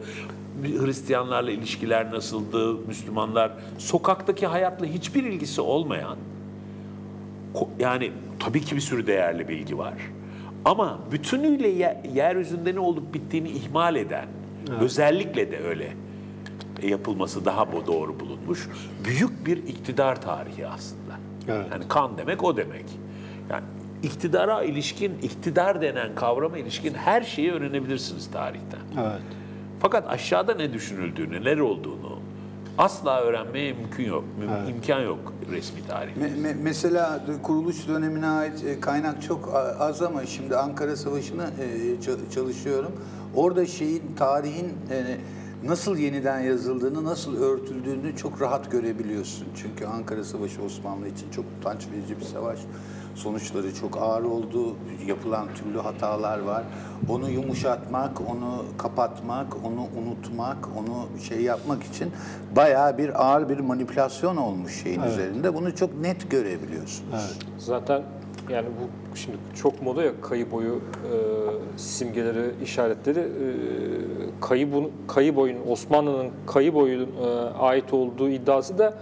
Hristiyanlarla 0.63 1.51
ilişkiler 1.51 2.11
nasıldı, 2.13 2.75
Müslümanlar, 2.87 3.53
sokaktaki 3.79 4.47
hayatla 4.47 4.87
hiçbir 4.87 5.25
ilgisi 5.25 5.61
olmayan, 5.61 6.17
yani 7.79 8.13
tabii 8.41 8.61
ki 8.61 8.77
bir 8.77 8.81
sürü 8.81 9.07
değerli 9.07 9.49
bilgi 9.49 9.79
var. 9.79 9.95
Ama 10.65 10.99
bütünüyle 11.13 11.69
ye- 11.69 12.03
yeryüzünde 12.15 12.75
ne 12.75 12.81
olup 12.81 13.15
bittiğini 13.15 13.49
ihmal 13.49 13.97
eden, 13.97 14.27
özellikle 14.81 15.53
de 15.53 15.59
öyle 15.59 15.93
yapılması 16.83 17.45
daha 17.45 17.73
doğru 17.87 18.21
bulunmuş. 18.21 18.69
Büyük 19.05 19.47
bir 19.47 19.57
iktidar 19.57 20.23
tarihi 20.23 20.67
aslında. 20.67 21.15
Evet. 21.49 21.67
Yani 21.73 21.89
kan 21.89 22.19
demek 22.19 22.45
o 22.45 22.57
demek. 22.57 22.85
Yani 23.51 23.65
iktidara 24.03 24.63
ilişkin, 24.63 25.19
iktidar 25.23 25.83
denen 25.83 26.15
kavrama 26.15 26.59
ilişkin 26.59 26.95
her 26.95 27.23
şeyi 27.23 27.53
öğrenebilirsiniz 27.53 28.31
tarihten. 28.31 28.81
Evet. 29.01 29.21
Fakat 29.81 30.11
aşağıda 30.11 30.55
ne 30.55 30.73
düşünüldüğünü, 30.73 31.41
neler 31.41 31.59
olduğunu 31.59 32.04
asla 32.79 33.21
öğrenmeye 33.21 33.73
mümkün 33.73 34.05
yok. 34.05 34.25
Müm- 34.41 34.71
imkan 34.71 35.01
yok 35.01 35.33
resmi 35.51 35.87
tarihte. 35.89 36.21
Me- 36.21 36.37
me- 36.43 36.57
mesela 36.63 37.25
kuruluş 37.43 37.89
dönemine 37.89 38.27
ait 38.27 38.65
e, 38.65 38.81
kaynak 38.81 39.23
çok 39.23 39.55
az 39.79 40.03
ama 40.03 40.27
şimdi 40.27 40.57
Ankara 40.57 40.97
Savaşı'nı 40.97 41.43
e, 41.61 41.95
ça- 41.95 42.31
çalışıyorum. 42.35 42.93
Orada 43.35 43.67
şeyin 43.67 44.03
tarihin 44.17 44.67
e, 44.91 45.17
nasıl 45.67 45.97
yeniden 45.97 46.41
yazıldığını, 46.41 47.05
nasıl 47.05 47.37
örtüldüğünü 47.43 48.17
çok 48.17 48.41
rahat 48.41 48.71
görebiliyorsun. 48.71 49.47
Çünkü 49.57 49.87
Ankara 49.87 50.25
Savaşı 50.25 50.63
Osmanlı 50.63 51.09
için 51.09 51.31
çok 51.31 51.45
utanç 51.61 51.87
verici 51.93 52.21
bir 52.21 52.25
savaş. 52.25 52.59
Sonuçları 53.15 53.75
çok 53.75 54.03
ağır 54.03 54.25
oldu. 54.25 54.77
Yapılan 55.07 55.47
türlü 55.55 55.79
hatalar 55.79 56.39
var. 56.39 56.63
Onu 57.09 57.31
yumuşatmak, 57.31 58.21
onu 58.21 58.65
kapatmak, 58.79 59.57
onu 59.65 59.81
unutmak, 60.03 60.69
onu 60.79 61.23
şey 61.29 61.41
yapmak 61.41 61.83
için 61.85 62.13
bayağı 62.57 62.99
bir 62.99 63.25
ağır 63.27 63.49
bir 63.49 63.61
manipülasyon 63.61 64.37
olmuş 64.37 64.83
şeyin 64.83 65.03
üzerinde. 65.03 65.55
Bunu 65.55 65.75
çok 65.75 66.01
net 66.01 66.31
görebiliyorsun. 66.31 67.07
Zaten 67.59 68.03
yani 68.51 68.67
bu 68.67 69.17
şimdi 69.17 69.37
çok 69.55 69.83
moda 69.83 70.03
ya 70.03 70.21
kayı 70.21 70.51
boyu 70.51 70.75
e, 70.75 71.17
simgeleri, 71.79 72.51
işaretleri. 72.65 73.19
E, 73.21 73.49
kayı, 74.41 74.73
bu, 74.73 74.91
kayı 75.09 75.37
boyun, 75.37 75.59
Osmanlı'nın 75.69 76.31
kayı 76.47 76.75
boyun 76.75 77.09
e, 77.25 77.27
ait 77.59 77.93
olduğu 77.95 78.29
iddiası 78.29 78.79
da 78.79 78.95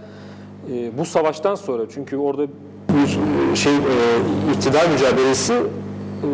e, 0.71 0.97
bu 0.97 1.05
savaştan 1.05 1.55
sonra. 1.55 1.83
Çünkü 1.89 2.17
orada 2.17 2.47
şey 3.55 3.73
e, 3.75 3.79
iktidar 4.55 4.89
mücadelesi 4.89 5.53
e, 5.53 6.27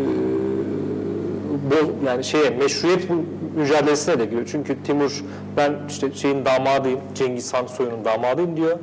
yani 2.05 2.24
şeye 2.24 2.49
meşruiyet 2.49 3.07
mücadelesine 3.55 4.20
de 4.20 4.26
giriyor. 4.26 4.47
Çünkü 4.51 4.84
Timur 4.84 5.24
ben 5.57 5.74
işte 5.89 6.12
şeyin 6.12 6.45
damadıyım, 6.45 6.99
Cengiz 7.16 7.53
Han 7.53 7.68
soyunun 7.68 8.05
damadıyım 8.05 8.57
diyor. 8.57 8.80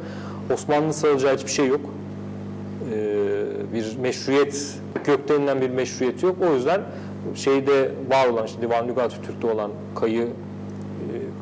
Osmanlı'nın 0.54 0.92
sığacağı 0.92 1.36
hiçbir 1.36 1.50
şey 1.50 1.66
yok. 1.66 1.80
Ee, 2.92 3.74
bir 3.74 3.96
meşruiyet, 4.02 4.74
göklerinden 5.04 5.60
bir 5.60 5.70
meşruiyet 5.70 6.22
yok. 6.22 6.36
O 6.50 6.54
yüzden 6.54 6.80
şeyde 7.34 7.90
var 8.10 8.28
olan, 8.28 8.46
işte 8.46 8.62
Divan 8.62 8.88
Lügat-ı 8.88 9.22
Türk'te 9.22 9.46
olan 9.46 9.70
kayı, 9.94 10.22
e, 10.22 10.28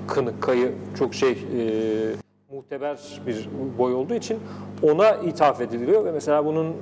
kınık 0.08 0.42
kayı 0.42 0.72
çok 0.98 1.14
şey 1.14 1.30
e, 1.30 2.23
muteber 2.54 2.98
bir 3.26 3.48
boy 3.78 3.94
olduğu 3.94 4.14
için 4.14 4.38
ona 4.82 5.10
ithaf 5.14 5.60
ediliyor 5.60 6.04
ve 6.04 6.12
mesela 6.12 6.44
bunun 6.44 6.66
e, 6.66 6.72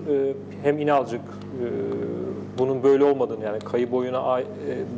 hem 0.62 0.79
İnalcık 0.79 1.20
e, 1.20 1.66
bunun 2.59 2.83
böyle 2.83 3.05
olmadığını 3.05 3.45
yani 3.45 3.59
kayı 3.59 3.93
boyuna 3.93 4.18
ai- 4.18 4.47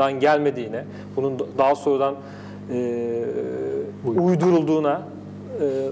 e, 0.09 0.13
gelmediğine, 0.13 0.85
bunun 1.17 1.39
da- 1.39 1.45
daha 1.59 1.75
sonradan 1.75 2.15
e, 2.73 3.25
uydurulduğuna 4.07 5.03
e, 5.61 5.89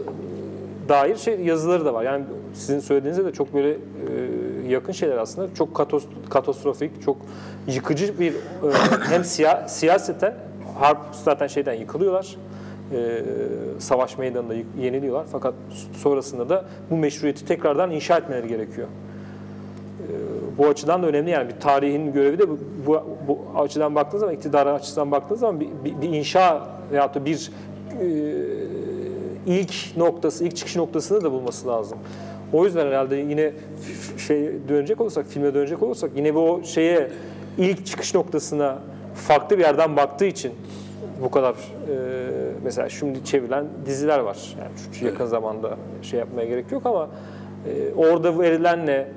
dair 0.89 1.17
şey 1.17 1.41
yazıları 1.41 1.85
da 1.85 1.95
var. 1.95 2.03
Yani 2.05 2.25
sizin 2.55 2.81
söylediğinizde 2.81 3.25
de 3.25 3.33
çok 3.33 3.55
böyle 3.55 3.71
e, 3.71 3.77
yakın 4.69 4.93
şeyler 4.93 5.17
aslında. 5.17 5.55
Çok 5.55 5.75
katos, 5.75 6.05
katastrofik, 6.31 7.03
çok 7.03 7.17
yıkıcı 7.67 8.21
bir 8.21 8.33
e, 8.33 8.37
hem 9.11 9.25
siya, 9.25 9.69
siyaseten 9.69 10.35
harp 10.81 10.99
zaten 11.25 11.47
şeyden 11.47 11.73
yıkılıyorlar. 11.75 12.37
E, 12.95 13.23
savaş 13.79 14.19
meydanında 14.19 14.55
yeniliyorlar. 14.81 15.27
Fakat 15.33 15.55
sonrasında 15.97 16.49
da 16.49 16.65
bu 16.91 16.97
meşruiyeti 16.97 17.47
tekrardan 17.47 17.91
inşa 17.91 18.19
etmeleri 18.19 18.49
gerekiyor. 18.49 18.89
E, 18.89 20.59
bu 20.59 20.67
açıdan 20.67 21.03
da 21.03 21.07
önemli 21.07 21.31
yani 21.31 21.49
bir 21.49 21.61
tarihin 21.61 22.13
görevi 22.13 22.39
de 22.39 22.49
bu, 22.49 22.59
bu, 22.87 23.03
bu 23.29 23.61
açıdan 23.61 23.95
baktığınız 23.95 24.21
zaman, 24.21 24.35
iktidara 24.35 24.73
açısından 24.73 25.11
baktığınız 25.11 25.41
zaman 25.41 25.61
bir, 25.61 25.69
bir, 25.85 26.03
bir 26.03 26.09
inşa 26.09 26.69
veyahut 26.93 27.15
da 27.15 27.25
bir 27.25 27.51
e, 28.01 28.07
ilk 29.47 29.97
noktası, 29.97 30.45
ilk 30.45 30.57
çıkış 30.57 30.77
noktasını 30.77 31.25
da 31.25 31.33
bulması 31.33 31.69
lazım. 31.69 31.99
O 32.53 32.65
yüzden 32.65 32.87
herhalde 32.87 33.17
yine 33.17 33.53
şey 34.19 34.51
dönecek 34.69 35.01
olursak, 35.01 35.27
filme 35.27 35.55
dönecek 35.55 35.83
olursak 35.83 36.11
yine 36.17 36.35
bu 36.35 36.61
şeye 36.65 37.11
ilk 37.59 37.87
çıkış 37.87 38.15
noktasına 38.15 38.79
farklı 39.15 39.59
bir 39.59 39.63
yerden 39.63 39.97
baktığı 39.97 40.25
için 40.25 40.53
bu 41.23 41.31
kadar 41.31 41.53
e, 41.53 41.57
mesela 42.65 42.89
şimdi 42.89 43.25
çevrilen 43.25 43.65
diziler 43.87 44.19
var. 44.19 44.57
Yani 44.61 44.71
şu 44.99 45.07
yakın 45.07 45.27
zamanda 45.27 45.77
şey 46.03 46.21
yapmaya 46.21 46.47
gerek 46.47 46.73
yok 46.73 46.87
ama 46.87 47.09
e, 47.67 47.95
orada 47.97 48.39
verilenle 48.39 49.09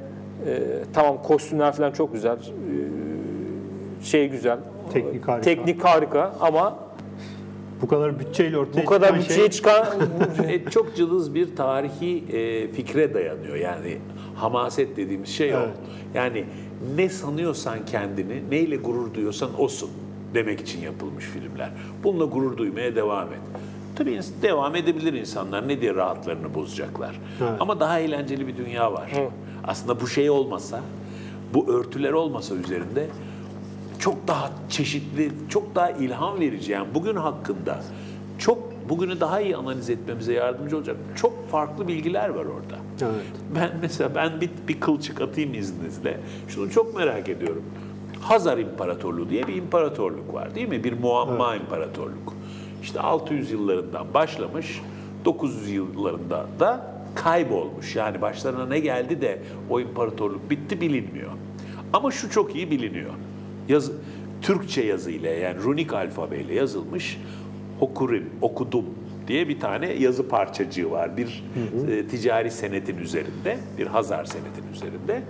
e, 0.48 0.62
tamam 0.94 1.24
kostümler 1.24 1.74
falan 1.74 1.92
çok 1.92 2.14
güzel. 2.14 2.38
e, 2.38 4.04
şey 4.04 4.30
güzel. 4.30 4.60
Teknik 4.94 5.28
harika. 5.28 5.42
Teknik 5.42 5.84
harika 5.84 6.34
ama 6.42 6.80
Bu 7.82 7.88
kadar 7.88 8.20
bütçeyle 8.20 8.58
ortaya 8.58 8.82
bu 8.82 8.86
kadar 8.86 9.08
çıkan 9.08 9.20
bütçeye 9.20 9.40
şey, 9.40 9.50
çıkan 9.50 9.88
E, 10.50 10.70
çok 10.70 10.96
cılız 10.96 11.36
bir 11.36 11.56
tarihi 11.56 12.24
e, 12.38 12.68
fikre 12.68 13.14
dayanıyor. 13.14 13.56
Yani 13.56 13.98
hamaset 14.36 14.98
dediğimiz 14.98 15.30
şey 15.30 15.56
o. 15.56 15.58
Evet. 15.58 15.70
Yani 16.14 16.46
ne 16.96 17.10
sanıyorsan 17.10 17.86
kendini, 17.86 18.50
neyle 18.50 18.76
gurur 18.76 19.14
duyuyorsan 19.14 19.62
osun 19.62 19.90
demek 20.36 20.62
için 20.62 20.82
yapılmış 20.82 21.26
filmler. 21.26 21.70
Bununla 22.04 22.26
gurur 22.26 22.58
duymaya 22.58 22.96
devam 22.96 23.28
et. 23.28 23.40
Tabii 23.96 24.20
devam 24.42 24.76
edebilir 24.76 25.14
insanlar. 25.14 25.68
Ne 25.68 25.82
diye 25.82 25.96
rahatlarını 25.96 26.54
bozacaklar. 26.54 27.20
Ama 27.60 27.80
daha 27.80 28.00
eğlenceli 28.00 28.48
bir 28.48 28.58
dünya 28.58 28.94
var. 28.94 29.12
Aslında 29.64 30.02
bu 30.02 30.08
şey 30.08 30.30
olmasa, 30.30 30.82
bu 31.54 31.74
örtüler 31.74 32.12
olmasa 32.12 32.56
üzerinde 32.56 33.08
çok 34.00 34.28
daha 34.28 34.52
çeşitli, 34.70 35.32
çok 35.50 35.76
daha 35.76 35.92
ilham 35.92 36.40
verici. 36.40 36.72
Yani 36.72 36.88
bugün 36.96 37.16
hakkında 37.16 37.84
çok 38.40 38.90
bugünü 38.90 39.20
daha 39.20 39.42
iyi 39.42 39.56
analiz 39.56 39.90
etmemize 39.90 40.34
yardımcı 40.34 40.78
olacak 40.78 40.98
çok 41.16 41.50
farklı 41.50 41.88
bilgiler 41.88 42.30
var 42.30 42.46
orada. 42.46 42.78
Evet. 43.02 43.26
Ben 43.56 43.72
mesela 43.82 44.16
ben 44.16 44.42
bir, 44.42 44.50
bir 44.68 44.80
kılçık 44.80 45.22
atayım 45.22 45.54
izninizle. 45.54 46.20
Şunu 46.48 46.72
çok 46.72 46.96
merak 46.96 47.30
ediyorum. 47.30 47.64
Hazar 48.26 48.58
İmparatorluğu 48.58 49.30
diye 49.30 49.48
bir 49.48 49.56
imparatorluk 49.56 50.34
var 50.34 50.56
değil 50.56 50.68
mi? 50.68 50.84
Bir 50.84 50.94
muamma 50.94 51.56
imparatorluk. 51.56 52.34
İşte 52.82 53.00
600 53.00 53.52
yıllarından 53.52 54.14
başlamış, 54.14 54.82
900 55.26 55.70
yıllarında 55.70 56.46
da 56.60 56.96
kaybolmuş. 57.16 57.96
Yani 57.96 58.22
başlarına 58.22 58.66
ne 58.66 58.80
geldi 58.80 59.22
de 59.22 59.40
o 59.70 59.80
imparatorluk 59.80 60.50
bitti 60.50 60.82
bilinmiyor. 60.82 61.32
Ama 61.94 62.12
şu 62.12 62.30
çok 62.30 62.56
iyi 62.56 62.72
biliniyor. 62.72 63.14
Yazı, 63.70 63.94
Türkçe 64.42 64.82
yazıyla 64.82 65.30
yani 65.30 65.64
runik 65.64 65.94
alfabeyle 65.94 66.54
yazılmış 66.54 67.18
Okurim, 67.82 68.30
okudum 68.42 68.86
diye 69.28 69.50
bir 69.50 69.60
tane 69.60 69.94
yazı 69.94 70.28
parçacığı 70.28 70.92
var. 70.92 71.18
Bir 71.18 71.44
e, 71.90 72.08
ticari 72.08 72.52
senetin 72.52 72.98
üzerinde, 72.98 73.58
bir 73.78 73.88
Hazar 73.88 74.26
senetin 74.26 74.74
üzerinde. 74.74 75.22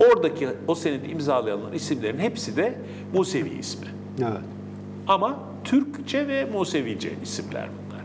Oradaki 0.00 0.48
o 0.68 0.74
senedi 0.74 1.06
imzalayanların 1.06 1.72
isimlerin 1.72 2.18
hepsi 2.18 2.56
de 2.56 2.78
Musevi 3.14 3.58
ismi. 3.58 3.86
Evet. 4.18 4.40
Ama 5.06 5.38
Türkçe 5.64 6.28
ve 6.28 6.44
Musevice 6.44 7.10
isimler 7.22 7.68
bunlar. 7.68 8.04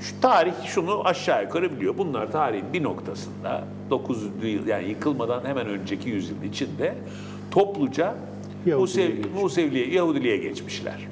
Şu 0.00 0.20
tarih 0.20 0.52
şunu 0.64 1.06
aşağı 1.06 1.42
yukarı 1.42 1.76
biliyor. 1.76 1.98
Bunlar 1.98 2.32
tarihin 2.32 2.72
bir 2.72 2.82
noktasında 2.82 3.64
900'lü 3.90 4.46
yıl 4.46 4.66
yani 4.66 4.88
yıkılmadan 4.88 5.44
hemen 5.44 5.66
önceki 5.66 6.08
yüzyılın 6.08 6.42
içinde 6.42 6.94
topluca 7.50 8.14
Musev, 8.66 9.08
geçmiş. 9.08 9.26
Museviliğe, 9.42 9.94
Yahudiliğe 9.94 10.36
geçmişler. 10.36 11.08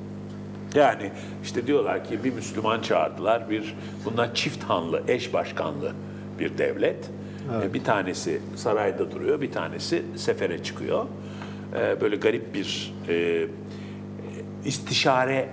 Yani 0.75 1.11
işte 1.43 1.67
diyorlar 1.67 2.05
ki 2.05 2.25
bir 2.25 2.33
Müslüman 2.33 2.81
çağırdılar, 2.81 3.51
bir 3.51 3.75
bunlar 4.05 4.35
çift 4.35 4.65
hanlı, 4.65 5.03
eş 5.09 5.33
başkanlı 5.33 5.93
bir 6.39 6.59
devlet. 6.59 7.11
E, 7.65 7.75
Bir 7.75 7.85
tanesi 7.85 8.41
sarayda 8.57 9.11
duruyor, 9.11 9.41
bir 9.41 9.53
tanesi 9.53 10.03
sefere 10.17 10.63
çıkıyor. 10.63 11.07
E, 11.81 12.01
Böyle 12.01 12.17
garip 12.17 12.55
bir 12.55 12.95
e, 13.09 13.47
istişare 14.65 15.49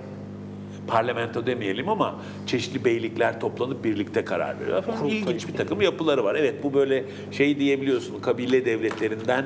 parlamento 0.86 1.46
demeyelim 1.46 1.88
ama 1.88 2.14
çeşitli 2.46 2.84
beylikler 2.84 3.40
toplanıp 3.40 3.84
birlikte 3.84 4.24
karar 4.24 4.60
veriyorlar. 4.60 4.82
Falan. 4.82 5.08
İlginç 5.08 5.48
bir 5.48 5.52
takım 5.52 5.80
yapıları 5.80 6.24
var. 6.24 6.34
Evet 6.34 6.54
bu 6.62 6.74
böyle 6.74 7.04
şey 7.32 7.58
diyebiliyorsun 7.58 8.20
kabile 8.20 8.64
devletlerinden, 8.64 9.44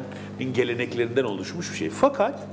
geleneklerinden 0.55 1.25
oluşmuş 1.25 1.73
bir 1.73 1.77
şey. 1.77 1.91
Fakat 1.91 2.49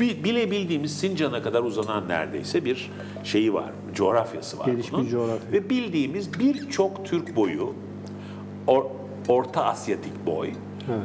bi- 0.00 0.24
bilebildiğimiz 0.24 0.96
Sincan'a 0.98 1.42
kadar 1.42 1.62
uzanan 1.62 2.08
neredeyse 2.08 2.64
bir 2.64 2.90
şeyi 3.24 3.54
var, 3.54 3.70
coğrafyası 3.94 4.58
var 4.58 4.66
Geniş 4.66 4.86
bir 4.88 4.92
bunun. 4.92 5.08
coğrafya. 5.08 5.52
Ve 5.52 5.70
bildiğimiz 5.70 6.38
birçok 6.40 7.04
Türk 7.06 7.36
boyu, 7.36 7.74
Or- 8.66 8.86
Orta 9.28 9.64
Asyatik 9.64 10.26
boy 10.26 10.50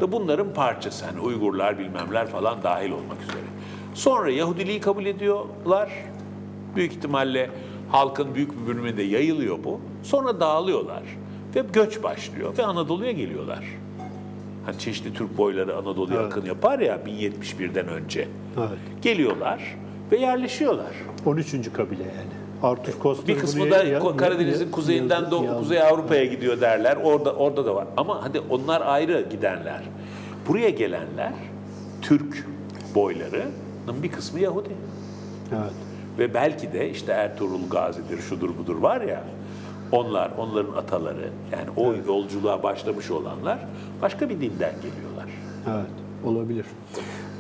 ve 0.01 0.12
bunların 0.12 0.53
parçası. 0.53 1.05
Yani 1.05 1.20
Uygurlar 1.20 1.80
bilmemler 1.80 2.28
falan 2.28 2.64
dahil 2.64 2.91
olmak 2.91 3.22
üzere. 3.24 3.43
Sonra 3.93 4.32
Yahudiliği 4.32 4.82
kabul 4.82 5.05
ediyorlar. 5.05 5.89
Büyük 6.76 6.91
ihtimalle 6.91 7.49
halkın 7.91 8.36
büyük 8.36 8.62
bir 8.62 8.68
bölümü 8.68 8.97
de 8.97 9.03
yayılıyor 9.03 9.57
bu. 9.64 9.80
Sonra 10.03 10.39
dağılıyorlar 10.39 11.03
ve 11.55 11.64
göç 11.74 12.03
başlıyor 12.03 12.57
ve 12.57 12.66
Anadolu'ya 12.66 13.12
geliyorlar. 13.12 13.64
Hani 14.66 14.80
çeşitli 14.80 15.14
Türk 15.14 15.38
boyları 15.38 15.78
Anadolu'ya 15.78 16.20
akın 16.20 16.45
yapar 16.45 16.80
ya 16.80 16.95
1071'den 17.05 17.88
önce. 17.88 18.28
Evet. 18.57 18.70
Geliyorlar 19.01 19.78
ve 20.12 20.18
yerleşiyorlar. 20.18 20.91
13. 21.26 21.74
kabile 21.74 22.03
yani. 22.03 22.48
Arthur 22.64 22.99
Koster 22.99 23.28
Bir 23.28 23.39
kısmı 23.41 23.72
da 23.72 23.84
ya- 23.84 24.18
Karadeniz'in 24.18 24.66
ya- 24.66 24.72
kuzeyinden 24.72 25.22
yazdı- 25.22 25.32
doğu. 25.32 25.60
Kuzey 25.60 25.82
Avrupa'ya 25.82 26.26
gidiyor 26.26 26.62
derler. 26.62 26.97
Orada 27.03 27.34
orada 27.34 27.66
da 27.66 27.76
var. 27.76 27.88
Ama 27.97 28.24
hadi 28.24 28.39
onlar 28.49 28.82
ayrı 28.86 29.26
gidenler. 29.32 29.82
Buraya 30.47 30.70
gelenler 30.70 31.34
Türk 32.01 32.47
boylarının 32.95 34.03
bir 34.03 34.12
kısmı 34.12 34.39
Yahudi. 34.39 34.70
Evet. 35.51 35.72
Ve 36.20 36.34
belki 36.34 36.74
de 36.74 36.89
işte 36.89 37.12
Ertuğrul 37.12 37.70
Gazi'dir, 37.72 38.18
şudur 38.22 38.49
budur 38.57 38.76
var 38.76 39.01
ya. 39.01 39.24
Onlar, 39.91 40.32
onların 40.38 40.74
ataları 40.74 41.30
yani 41.51 41.70
o 41.78 41.93
yolculuğa 42.07 42.64
başlamış 42.64 43.12
olanlar 43.12 43.60
başka 44.01 44.30
bir 44.30 44.36
dinden 44.41 44.74
geliyorlar. 44.76 45.26
Evet. 45.70 45.89
Olabilir. 46.26 46.66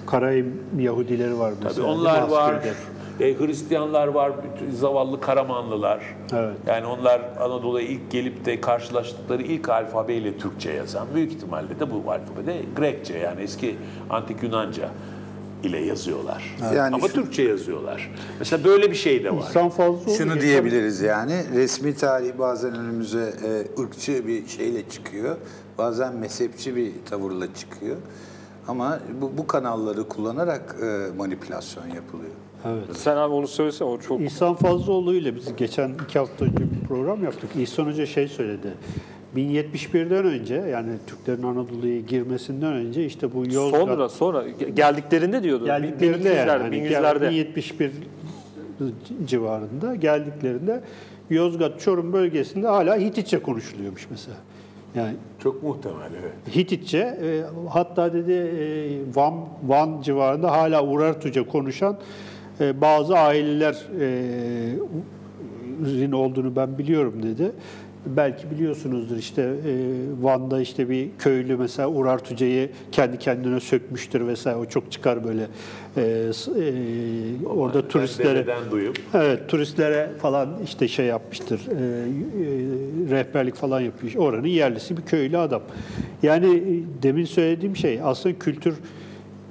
Karayim 0.07 0.63
Yahudileri 0.79 1.39
var 1.39 1.53
mesela. 1.63 1.73
Tabii 1.73 1.85
onlar 1.99 2.27
var. 2.27 2.55
E, 3.19 3.39
Hristiyanlar 3.39 4.07
var, 4.07 4.31
bütün 4.43 4.75
zavallı 4.75 5.21
Karamanlılar. 5.21 6.15
Evet. 6.33 6.57
Yani 6.67 6.85
onlar 6.85 7.21
Anadolu'ya 7.39 7.87
ilk 7.87 8.11
gelip 8.11 8.45
de 8.45 8.61
karşılaştıkları 8.61 9.41
ilk 9.43 9.69
alfabeyle 9.69 10.37
Türkçe 10.37 10.71
yazan, 10.71 11.07
büyük 11.15 11.31
ihtimalle 11.31 11.79
de 11.79 11.91
bu 11.91 12.11
alfabede 12.11 12.61
Grekçe 12.75 13.17
yani 13.17 13.41
eski 13.41 13.75
antik 14.09 14.43
Yunanca 14.43 14.89
ile 15.63 15.79
yazıyorlar. 15.79 16.57
Yani 16.75 16.95
Ama 16.95 17.07
şu- 17.07 17.13
Türkçe 17.13 17.43
yazıyorlar. 17.43 18.11
Mesela 18.39 18.63
böyle 18.63 18.91
bir 18.91 18.95
şey 18.95 19.23
de 19.23 19.35
var. 19.35 19.39
İhsan 19.41 19.69
Fazlıoğlu 19.69 20.17
Şunu 20.17 20.41
diyebiliriz 20.41 21.01
yani 21.01 21.33
resmi 21.55 21.95
tarih 21.95 22.31
bazen 22.39 22.75
önümüze 22.75 23.33
e, 23.45 23.81
ırkçı 23.81 24.27
bir 24.27 24.47
şeyle 24.47 24.89
çıkıyor. 24.89 25.35
Bazen 25.77 26.15
mezhepçi 26.15 26.75
bir 26.75 26.91
tavırla 27.09 27.53
çıkıyor. 27.53 27.97
Ama 28.67 28.99
bu, 29.21 29.37
bu 29.37 29.47
kanalları 29.47 30.07
kullanarak 30.07 30.75
e, 30.81 31.17
manipülasyon 31.17 31.87
yapılıyor. 31.87 32.31
Sen 32.93 33.17
abi 33.17 33.33
onu 33.33 33.47
söylesene 33.47 33.87
o 33.87 33.99
çok 33.99 34.21
İhsan 34.21 34.55
Fazlıoğlu 34.55 35.13
ile 35.13 35.35
biz 35.35 35.55
geçen 35.55 35.91
iki 36.05 36.19
hafta 36.19 36.45
önce 36.45 36.57
bir 36.57 36.87
program 36.87 37.23
yaptık. 37.23 37.49
İhsan 37.59 37.85
Hoca 37.85 38.05
şey 38.05 38.27
söyledi. 38.27 38.73
1071'den 39.35 40.25
önce 40.25 40.55
yani 40.55 40.91
Türklerin 41.07 41.43
Anadolu'ya 41.43 41.99
girmesinden 41.99 42.73
önce 42.73 43.05
işte 43.05 43.33
bu 43.33 43.53
Yozgat 43.53 43.81
sonra 43.81 44.09
sonra 44.09 44.47
geldiklerinde 44.75 45.43
diyordu. 45.43 45.65
geldiklerinde 45.65 46.29
yani, 46.29 46.47
1200'lerde, 46.47 46.61
hani 46.61 46.75
1100'lerde. 46.75 47.31
1071 47.31 47.91
civarında 49.25 49.95
geldiklerinde 49.95 50.81
Yozgat 51.29 51.81
Çorum 51.81 52.13
bölgesinde 52.13 52.67
hala 52.67 52.97
Hititçe 52.97 53.39
konuşuluyormuş 53.39 54.07
mesela. 54.11 54.37
Yani 54.95 55.13
Çok 55.43 55.63
muhtemel 55.63 56.11
evet. 56.21 56.55
Hititçe 56.55 56.97
e, 56.97 57.43
hatta 57.69 58.13
dedi 58.13 58.31
e, 58.31 59.15
Van 59.15 59.33
Van 59.67 60.01
civarında 60.01 60.51
hala 60.51 60.83
Urartuca 60.83 61.47
konuşan 61.47 61.97
bazı 62.59 63.17
aileler 63.17 63.75
e, 63.99 64.79
olduğunu 66.11 66.55
ben 66.55 66.77
biliyorum 66.77 67.23
dedi. 67.23 67.51
Belki 68.05 68.51
biliyorsunuzdur 68.51 69.17
işte 69.17 69.41
e, 69.41 69.73
Van'da 70.21 70.61
işte 70.61 70.89
bir 70.89 71.09
köylü 71.19 71.57
mesela 71.57 71.89
Urartuca'yı 71.89 72.69
kendi 72.91 73.19
kendine 73.19 73.59
sökmüştür 73.59 74.27
vesaire 74.27 74.57
o 74.57 74.65
çok 74.65 74.91
çıkar 74.91 75.23
böyle 75.23 75.47
e, 75.97 76.01
e, 76.01 77.45
orada 77.47 77.87
turistlere 77.87 78.35
Dededen 78.35 78.71
duyup 78.71 78.99
Evet, 79.13 79.49
turistlere 79.49 80.09
falan 80.21 80.49
işte 80.63 80.87
şey 80.87 81.05
yapmıştır, 81.05 81.59
e, 81.59 81.71
e, 81.71 81.75
rehberlik 83.11 83.55
falan 83.55 83.81
yapıyor. 83.81 84.13
Oranın 84.15 84.47
yerlisi 84.47 84.97
bir 84.97 85.01
köylü 85.01 85.37
adam. 85.37 85.61
Yani 86.23 86.55
e, 86.55 87.03
demin 87.03 87.25
söylediğim 87.25 87.75
şey 87.75 87.99
aslında 88.03 88.39
kültür 88.39 88.75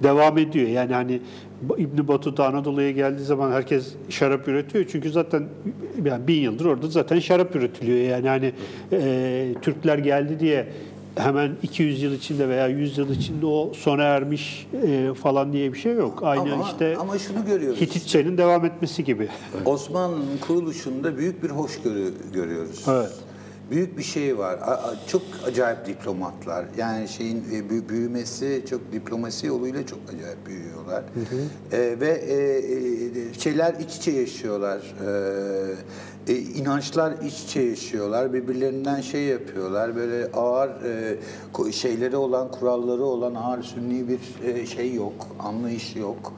devam 0.03 0.39
ediyor. 0.39 0.69
Yani 0.69 0.95
hani 0.95 1.21
İbn 1.79 2.09
Battuta 2.09 2.47
Anadolu'ya 2.47 2.91
geldiği 2.91 3.25
zaman 3.25 3.53
herkes 3.53 3.93
şarap 4.09 4.49
üretiyor. 4.49 4.85
Çünkü 4.93 5.11
zaten 5.11 5.49
yani 6.05 6.27
bin 6.29 6.41
yıldır 6.41 6.65
orada 6.65 6.87
zaten 6.87 7.19
şarap 7.19 7.57
üretiliyor. 7.57 7.99
Yani 7.99 8.29
hani 8.29 8.53
e, 8.93 9.55
Türkler 9.63 9.99
geldi 9.99 10.41
diye 10.41 10.69
hemen 11.17 11.53
200 11.63 12.03
yıl 12.03 12.13
içinde 12.13 12.49
veya 12.49 12.69
100 12.69 12.99
yıl 12.99 13.11
içinde 13.11 13.47
o 13.47 13.73
sona 13.75 14.03
ermiş 14.03 14.67
e, 14.87 15.15
falan 15.15 15.53
diye 15.53 15.73
bir 15.73 15.79
şey 15.79 15.93
yok. 15.93 16.21
Aynı 16.23 16.53
ama, 16.53 16.65
işte 16.71 16.97
ama 16.97 17.19
şunu 17.19 17.47
görüyoruz. 17.47 17.81
Hititçenin 17.81 18.39
devam 18.39 18.65
etmesi 18.65 19.05
gibi. 19.05 19.29
Osmanlı'nın 19.65 20.39
kuruluşunda 20.47 21.17
büyük 21.17 21.43
bir 21.43 21.51
hoşgörü 21.51 22.15
görüyoruz. 22.33 22.85
Evet. 22.89 23.13
Büyük 23.71 23.99
bir 23.99 24.03
şey 24.03 24.39
var. 24.39 24.59
Çok 25.09 25.23
acayip 25.47 25.87
diplomatlar. 25.87 26.65
Yani 26.79 27.09
şeyin 27.09 27.45
e, 27.55 27.71
büyü- 27.71 27.89
büyümesi 27.89 28.65
çok 28.71 28.93
diplomasi 28.93 29.47
yoluyla 29.47 29.87
çok 29.87 29.99
acayip 30.15 30.47
büyüyorlar. 30.47 31.05
E, 31.73 32.01
ve 32.01 32.09
e, 32.09 32.37
e, 33.31 33.35
şeyler 33.35 33.75
iç 33.75 33.97
içe 33.97 34.11
yaşıyorlar. 34.11 34.95
E, 36.27 36.33
e, 36.33 36.37
inançlar 36.39 37.13
iç 37.23 37.43
içe 37.45 37.61
yaşıyorlar. 37.61 38.33
Birbirlerinden 38.33 39.01
şey 39.01 39.23
yapıyorlar. 39.23 39.97
Böyle 39.97 40.27
ağır 40.33 40.71
e, 41.69 41.73
şeyleri 41.73 42.17
olan, 42.17 42.51
kuralları 42.51 43.03
olan 43.05 43.35
ağır 43.35 43.63
sünni 43.63 44.05
bir 44.09 44.21
e, 44.55 44.67
şey 44.67 44.95
yok. 44.95 45.27
Anlayış 45.39 45.97
yok. 45.97 46.33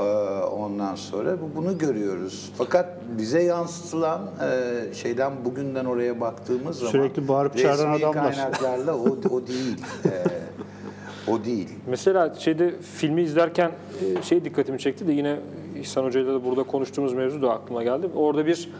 Ee, 0.00 0.42
ondan 0.44 0.94
sonra 0.94 1.36
bu- 1.40 1.56
bunu 1.56 1.78
görüyoruz. 1.78 2.52
Fakat 2.58 2.86
bize 3.18 3.42
yansıtılan 3.42 4.20
e, 4.42 4.94
şeyden 4.94 5.32
bugünden 5.44 5.84
oraya 5.84 6.20
baktığımız 6.20 6.78
zaman 6.78 6.90
Sürekli 6.92 7.28
bağırıp 7.28 7.58
çağıran 7.58 7.92
adamlar. 7.92 8.34
kaynaklarla 8.34 8.96
o, 8.96 9.18
o 9.30 9.46
değil. 9.46 9.76
Ee, 10.04 11.30
o 11.30 11.44
değil. 11.44 11.68
Mesela 11.86 12.34
şeyde 12.34 12.74
filmi 12.80 13.22
izlerken 13.22 13.70
e, 14.18 14.22
şey 14.22 14.44
dikkatimi 14.44 14.78
çekti 14.78 15.06
de 15.06 15.12
yine 15.12 15.36
İhsan 15.80 16.04
Hoca'yla 16.04 16.34
da 16.34 16.44
burada 16.44 16.62
konuştuğumuz 16.62 17.12
mevzu 17.12 17.42
da 17.42 17.50
aklıma 17.52 17.82
geldi. 17.82 18.08
Orada 18.14 18.46
bir 18.46 18.70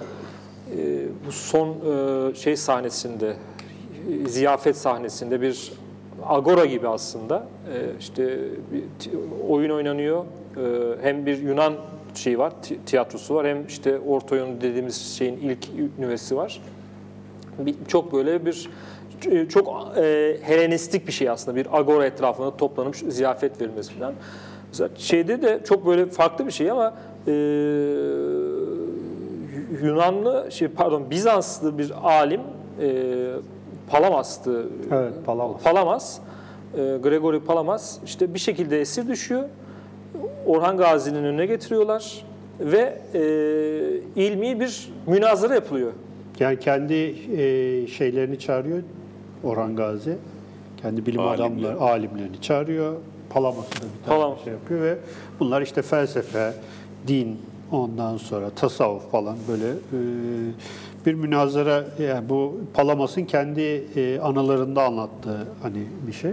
e, 0.77 1.07
bu 1.27 1.33
son 1.33 1.69
e, 1.69 2.35
şey 2.35 2.57
sahnesinde 2.57 3.37
e, 4.25 4.29
ziyafet 4.29 4.77
sahnesinde 4.77 5.41
bir 5.41 5.73
agora 6.29 6.65
gibi 6.65 6.89
aslında 6.89 7.47
e, 7.75 7.99
işte 8.01 8.39
oyun 9.49 9.71
oynanıyor. 9.71 10.25
E, 10.25 10.61
hem 11.03 11.27
bir 11.27 11.39
Yunan 11.43 11.75
şeyi 12.15 12.39
var, 12.39 12.53
ti- 12.63 12.79
tiyatrosu 12.87 13.35
var 13.35 13.47
hem 13.47 13.67
işte 13.67 13.99
orta 14.09 14.35
oyun 14.35 14.61
dediğimiz 14.61 14.97
şeyin 15.19 15.37
ilk 15.37 15.69
nüvesi 15.99 16.37
var. 16.37 16.61
Çok 17.89 18.13
böyle 18.13 18.47
bir 18.47 18.69
çok 19.49 19.93
e, 19.97 20.37
Helenistik 20.43 21.07
bir 21.07 21.13
şey 21.13 21.31
aslında. 21.31 21.57
Bir 21.57 21.79
agora 21.79 22.07
etrafında 22.07 22.57
toplanıp 22.57 22.97
ziyafet 22.97 23.61
verilmesi 23.61 23.93
falan. 23.95 24.15
Mesela 24.69 24.91
şeyde 24.97 25.43
de 25.43 25.61
çok 25.65 25.87
böyle 25.87 26.07
farklı 26.07 26.47
bir 26.47 26.53
şey 26.53 26.71
ama 26.71 26.95
e, 27.27 27.33
Yunanlı 29.83 30.47
şey 30.51 30.69
pardon 30.69 31.11
Bizanslı 31.11 31.79
bir 31.79 31.93
alim 32.03 32.41
e, 32.81 32.87
Palamas'tı. 33.91 34.67
Evet, 34.93 35.13
Palamas. 35.27 35.63
Palamas, 35.63 36.19
e, 36.75 36.77
Gregory 37.03 37.41
Palamas 37.41 37.99
işte 38.05 38.35
bir 38.35 38.39
şekilde 38.39 38.81
esir 38.81 39.09
düşüyor. 39.09 39.43
Orhan 40.47 40.77
Gazi'nin 40.77 41.25
önüne 41.25 41.47
getiriyorlar 41.47 42.25
ve 42.61 42.99
e, 43.15 43.21
ilmi 44.17 44.61
bir 44.61 44.89
münazara 45.07 45.55
yapılıyor. 45.55 45.93
Yani 46.41 46.59
kendi 46.59 46.95
e, 46.95 47.87
şeylerini 47.87 48.39
çağırıyor 48.39 48.83
Orhan 49.45 49.77
Gazi. 49.77 50.17
Kendi 50.83 51.07
bilim 51.07 51.21
Alimler. 51.21 51.45
adamları, 51.47 51.81
alimlerini 51.81 52.41
çağırıyor. 52.41 52.95
Palamas'ı 53.31 53.71
da 53.73 53.85
bir 53.99 54.05
tane 54.07 54.19
Palam- 54.19 54.45
şey 54.45 54.53
yapıyor 54.53 54.81
ve 54.83 54.99
bunlar 55.41 55.63
işte 55.63 55.83
felsefe, 55.83 56.53
din, 57.07 57.39
ondan 57.73 58.17
sonra 58.17 58.51
tasavvuf 58.51 59.11
falan 59.11 59.37
böyle 59.49 59.69
e, 59.69 59.99
bir 61.07 61.15
münazara 61.15 61.85
yani 61.99 62.29
bu 62.29 62.61
Palamas'ın 62.75 63.25
kendi 63.25 63.61
e, 63.61 64.19
anılarında 64.19 64.85
anlattığı 64.85 65.39
hani 65.63 65.83
bir 66.07 66.13
şey. 66.13 66.33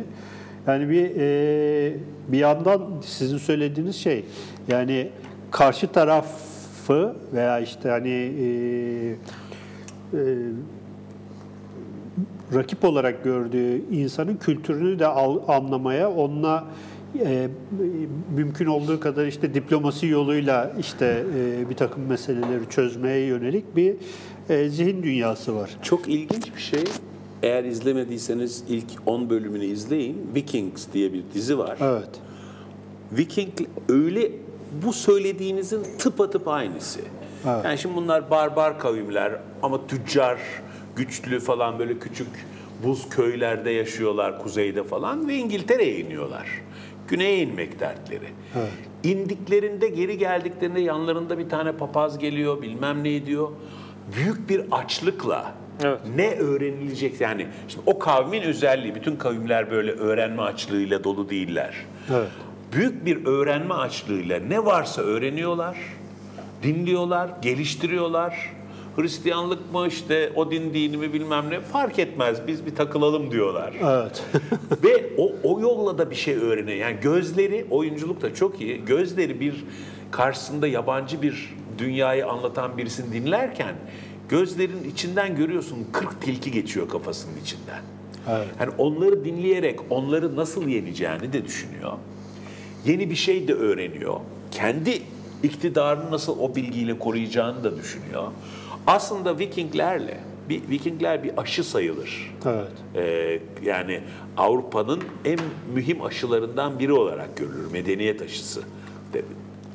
Yani 0.68 0.90
bir 0.90 1.12
e, 1.16 1.94
bir 2.28 2.38
yandan 2.38 2.82
sizin 3.02 3.38
söylediğiniz 3.38 3.96
şey 3.96 4.26
yani 4.68 5.10
karşı 5.52 5.88
tarafı 5.88 7.16
veya 7.34 7.60
işte 7.60 7.90
hani 7.90 8.10
e, 8.10 8.46
e, 10.14 10.20
rakip 12.54 12.86
olarak 12.86 13.24
gördüğü 13.24 13.92
insanın 13.92 14.36
kültürünü 14.36 15.00
de 15.00 15.08
al- 15.08 15.40
anlamaya, 15.48 16.12
onunla 16.12 16.64
e, 17.26 17.50
mümkün 18.36 18.66
olduğu 18.66 19.00
kadar 19.00 19.26
işte 19.26 19.54
diplomasi 19.54 20.08
yoluyla 20.08 20.74
işte 20.80 21.24
e, 21.36 21.70
bir 21.70 21.76
takım 21.76 22.08
meseleleri 22.08 22.70
çözmeye 22.70 23.26
yönelik 23.26 23.76
bir 23.76 23.96
e, 24.50 24.70
zihin 24.70 25.04
dünyası 25.04 25.56
var. 25.56 25.78
Çok 25.82 26.08
ilginç 26.08 26.56
bir 26.56 26.62
şey. 26.62 26.84
Eğer 27.44 27.64
izlemediyseniz 27.64 28.64
ilk 28.70 28.86
10 29.06 29.30
bölümünü 29.30 29.66
izleyin. 29.66 30.32
Vikings 30.36 30.88
diye 30.94 31.14
bir 31.14 31.24
dizi 31.34 31.58
var. 31.58 31.78
Evet. 31.82 32.10
Viking 33.12 33.54
öyle 33.90 34.32
bu 34.86 34.94
söylediğinizin 34.94 35.84
tıpatıp 35.98 36.48
aynısı. 36.48 37.00
Evet. 37.46 37.66
Yani 37.66 37.78
şimdi 37.78 37.96
bunlar 37.96 38.30
barbar 38.30 38.80
kavimler 38.80 39.40
ama 39.64 39.88
tüccar, 39.88 40.40
güçlü 40.96 41.40
falan 41.40 41.80
böyle 41.80 42.00
küçük 42.00 42.28
buz 42.84 43.10
köylerde 43.10 43.72
yaşıyorlar 43.72 44.40
kuzeyde 44.40 44.84
falan 44.84 45.28
ve 45.28 45.36
İngiltere'ye 45.36 46.00
iniyorlar. 46.00 46.48
Güneye 47.08 47.38
inmek 47.38 47.80
dertleri. 47.80 48.28
İndiklerinde 49.04 49.88
geri 49.88 50.18
geldiklerinde 50.18 50.80
yanlarında 50.80 51.38
bir 51.40 51.50
tane 51.50 51.72
papaz 51.72 52.20
geliyor 52.20 52.62
bilmem 52.62 53.04
ne 53.04 53.16
ediyor. 53.16 53.50
Büyük 54.16 54.50
bir 54.50 54.62
açlıkla 54.72 55.54
Evet. 55.84 56.00
ne 56.16 56.36
öğrenilecek 56.36 57.22
yani 57.22 57.48
şimdi 57.68 57.84
o 57.86 58.00
kavmin 58.00 58.42
özelliği 58.42 58.96
bütün 58.96 59.16
kavimler 59.16 59.72
böyle 59.72 59.92
öğrenme 59.92 60.42
açlığıyla 60.42 61.04
dolu 61.04 61.30
değiller. 61.30 61.74
Evet. 62.12 62.28
Büyük 62.74 63.06
bir 63.06 63.26
öğrenme 63.26 63.74
açlığıyla 63.74 64.40
ne 64.40 64.66
varsa 64.66 65.02
öğreniyorlar, 65.02 65.78
dinliyorlar, 66.64 67.30
geliştiriyorlar. 67.42 68.52
Hristiyanlık 68.98 69.74
mı 69.74 69.88
işte 69.88 70.32
o 70.36 70.52
din 70.52 70.74
dini 70.74 70.98
mi 70.98 71.14
bilmem 71.14 71.50
ne 71.50 71.62
fark 71.62 72.00
etmez 72.00 72.38
biz 72.48 72.66
bir 72.66 72.76
takılalım 72.76 73.32
diyorlar. 73.32 73.74
Evet. 73.82 74.24
Ve 74.84 75.10
o, 75.18 75.32
o 75.44 75.62
yolla 75.62 75.98
da 75.98 76.10
bir 76.10 76.16
şey 76.16 76.36
öğreniyor. 76.36 76.78
Yani 76.78 76.98
gözleri, 77.02 77.66
oyunculuk 77.70 78.22
da 78.22 78.34
çok 78.34 78.62
iyi. 78.62 78.86
Gözleri 78.86 79.40
bir 79.40 79.66
karşısında 80.12 80.68
yabancı 80.68 81.22
bir 81.22 81.56
dünyayı 81.78 82.28
anlatan 82.28 82.78
birisini 82.78 83.14
dinlerken 83.14 83.76
gözlerin 84.30 84.92
içinden 84.92 85.36
görüyorsun 85.36 85.88
40 85.92 86.22
tilki 86.22 86.52
geçiyor 86.52 86.90
kafasının 86.90 87.38
içinden. 87.44 87.82
Evet. 88.30 88.48
Yani 88.60 88.72
onları 88.78 89.26
dinleyerek 89.26 89.80
onları 89.90 90.36
nasıl 90.36 90.68
yeneceğini 90.68 91.34
de 91.34 91.46
düşünüyor. 91.46 91.94
Yeni 92.86 93.10
bir 93.10 93.16
şey 93.16 93.48
de 93.48 93.54
öğreniyor. 93.54 94.20
Kendi 94.52 95.02
iktidarını 95.44 96.12
nasıl 96.12 96.40
o 96.40 96.56
bilgiyle 96.56 97.00
koruyacağını 97.00 97.64
da 97.64 97.78
düşünüyor. 97.78 98.24
Aslında 98.88 99.40
Vikinglerle, 99.40 100.18
bir, 100.50 100.70
Vikingler 100.70 101.24
bir 101.24 101.38
aşı 101.38 101.64
sayılır. 101.64 102.36
Evet. 102.46 102.72
Ee, 102.96 103.40
yani 103.64 104.02
Avrupa'nın 104.38 105.04
en 105.26 105.40
mühim 105.74 106.02
aşılarından 106.04 106.80
biri 106.80 106.94
olarak 106.94 107.38
görülür. 107.38 107.72
Medeniyet 107.72 108.22
aşısı. 108.22 108.62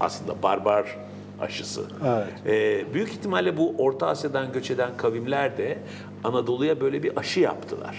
Aslında 0.01 0.43
barbar 0.43 0.97
aşısı. 1.41 1.85
Evet. 2.07 2.27
Ee, 2.47 2.95
büyük 2.95 3.09
ihtimalle 3.09 3.57
bu 3.57 3.75
Orta 3.79 4.07
Asya'dan 4.07 4.53
göç 4.53 4.71
eden 4.71 4.91
kavimler 4.97 5.59
de 5.59 5.79
Anadolu'ya 6.25 6.81
böyle 6.81 7.03
bir 7.03 7.17
aşı 7.17 7.41
yaptılar. 7.41 7.97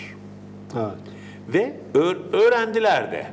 Evet. 0.76 0.94
Ve 1.54 1.76
öğ- 1.94 2.32
öğrendiler 2.34 3.12
de. 3.12 3.28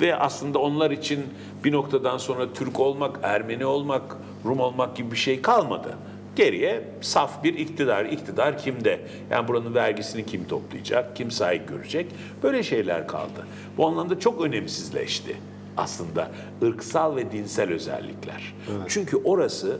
Ve 0.00 0.16
aslında 0.16 0.58
onlar 0.58 0.90
için 0.90 1.24
bir 1.64 1.72
noktadan 1.72 2.18
sonra 2.18 2.52
Türk 2.52 2.80
olmak, 2.80 3.18
Ermeni 3.22 3.66
olmak, 3.66 4.02
Rum 4.44 4.60
olmak 4.60 4.96
gibi 4.96 5.10
bir 5.10 5.16
şey 5.16 5.42
kalmadı. 5.42 5.94
Geriye 6.36 6.84
saf 7.00 7.44
bir 7.44 7.54
iktidar. 7.54 8.04
İktidar 8.04 8.58
kimde? 8.58 9.00
Yani 9.30 9.48
buranın 9.48 9.74
vergisini 9.74 10.26
kim 10.26 10.44
toplayacak, 10.44 11.16
kim 11.16 11.30
sahip 11.30 11.68
görecek? 11.68 12.06
Böyle 12.42 12.62
şeyler 12.62 13.08
kaldı. 13.08 13.46
Bu 13.76 13.86
anlamda 13.86 14.20
çok 14.20 14.40
önemsizleşti 14.40 15.36
aslında 15.76 16.30
ırksal 16.62 17.16
ve 17.16 17.32
dinsel 17.32 17.70
özellikler. 17.72 18.54
Çünkü 18.88 19.16
orası 19.16 19.78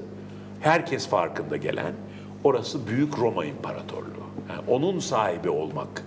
herkes 0.60 1.08
farkında 1.08 1.56
gelen, 1.56 1.92
orası 2.44 2.86
Büyük 2.86 3.18
Roma 3.18 3.44
İmparatorluğu. 3.44 4.26
Yani 4.50 4.60
onun 4.68 4.98
sahibi 4.98 5.50
olmak 5.50 6.04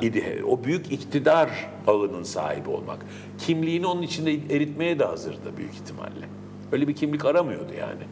idi. 0.00 0.44
O 0.48 0.64
büyük 0.64 0.92
iktidar 0.92 1.50
ağının 1.86 2.22
sahibi 2.22 2.70
olmak. 2.70 3.06
Kimliğini 3.38 3.86
onun 3.86 4.02
içinde 4.02 4.32
eritmeye 4.56 4.98
de 4.98 5.04
hazırdı 5.04 5.56
büyük 5.56 5.74
ihtimalle. 5.74 6.28
Öyle 6.72 6.88
bir 6.88 6.94
kimlik 6.94 7.24
aramıyordu 7.24 7.72
yani. 7.80 8.02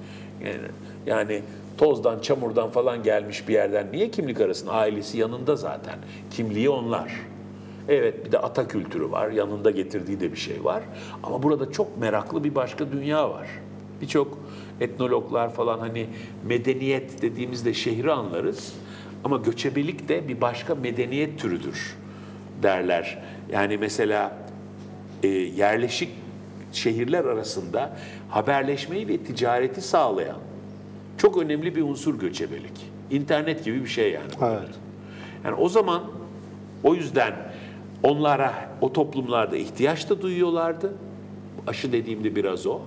Yani, 0.44 0.68
yani 1.06 1.42
tozdan, 1.78 2.20
çamurdan 2.20 2.70
falan 2.70 3.02
gelmiş 3.02 3.48
bir 3.48 3.54
yerden 3.54 3.92
niye 3.92 4.10
kimlik 4.10 4.40
arasın? 4.40 4.68
Ailesi 4.70 5.18
yanında 5.18 5.56
zaten. 5.56 5.98
Kimliği 6.30 6.70
onlar. 6.70 7.12
Evet 7.88 8.26
bir 8.26 8.32
de 8.32 8.38
ata 8.38 8.68
kültürü 8.68 9.10
var. 9.10 9.30
Yanında 9.30 9.70
getirdiği 9.70 10.20
de 10.20 10.32
bir 10.32 10.36
şey 10.36 10.64
var. 10.64 10.82
Ama 11.22 11.42
burada 11.42 11.72
çok 11.72 11.98
meraklı 11.98 12.44
bir 12.44 12.54
başka 12.54 12.92
dünya 12.92 13.30
var. 13.30 13.48
Birçok 14.00 14.38
etnologlar 14.80 15.52
falan 15.52 15.78
hani 15.78 16.06
medeniyet 16.46 17.22
dediğimizde 17.22 17.74
şehri 17.74 18.12
anlarız. 18.12 18.72
Ama 19.24 19.36
göçebelik 19.36 20.08
de 20.08 20.28
bir 20.28 20.40
başka 20.40 20.74
medeniyet 20.74 21.38
türüdür 21.38 21.96
derler. 22.62 23.18
Yani 23.52 23.78
mesela 23.78 24.36
e, 25.22 25.28
yerleşik 25.28 26.10
şehirler 26.72 27.24
arasında 27.24 27.96
haberleşmeyi 28.28 29.08
ve 29.08 29.18
ticareti 29.18 29.80
sağlayan 29.80 30.38
çok 31.22 31.38
önemli 31.38 31.76
bir 31.76 31.82
unsur 31.82 32.18
göçebelik. 32.18 32.92
İnternet 33.10 33.64
gibi 33.64 33.84
bir 33.84 33.88
şey 33.88 34.12
yani. 34.12 34.30
Evet. 34.42 34.74
Yani 35.44 35.54
o 35.54 35.68
zaman 35.68 36.02
o 36.84 36.94
yüzden 36.94 37.34
onlara 38.02 38.52
o 38.80 38.92
toplumlarda 38.92 39.56
ihtiyaç 39.56 40.10
da 40.10 40.22
duyuyorlardı. 40.22 40.92
Aşı 41.66 41.92
dediğimde 41.92 42.36
biraz 42.36 42.66
o. 42.66 42.80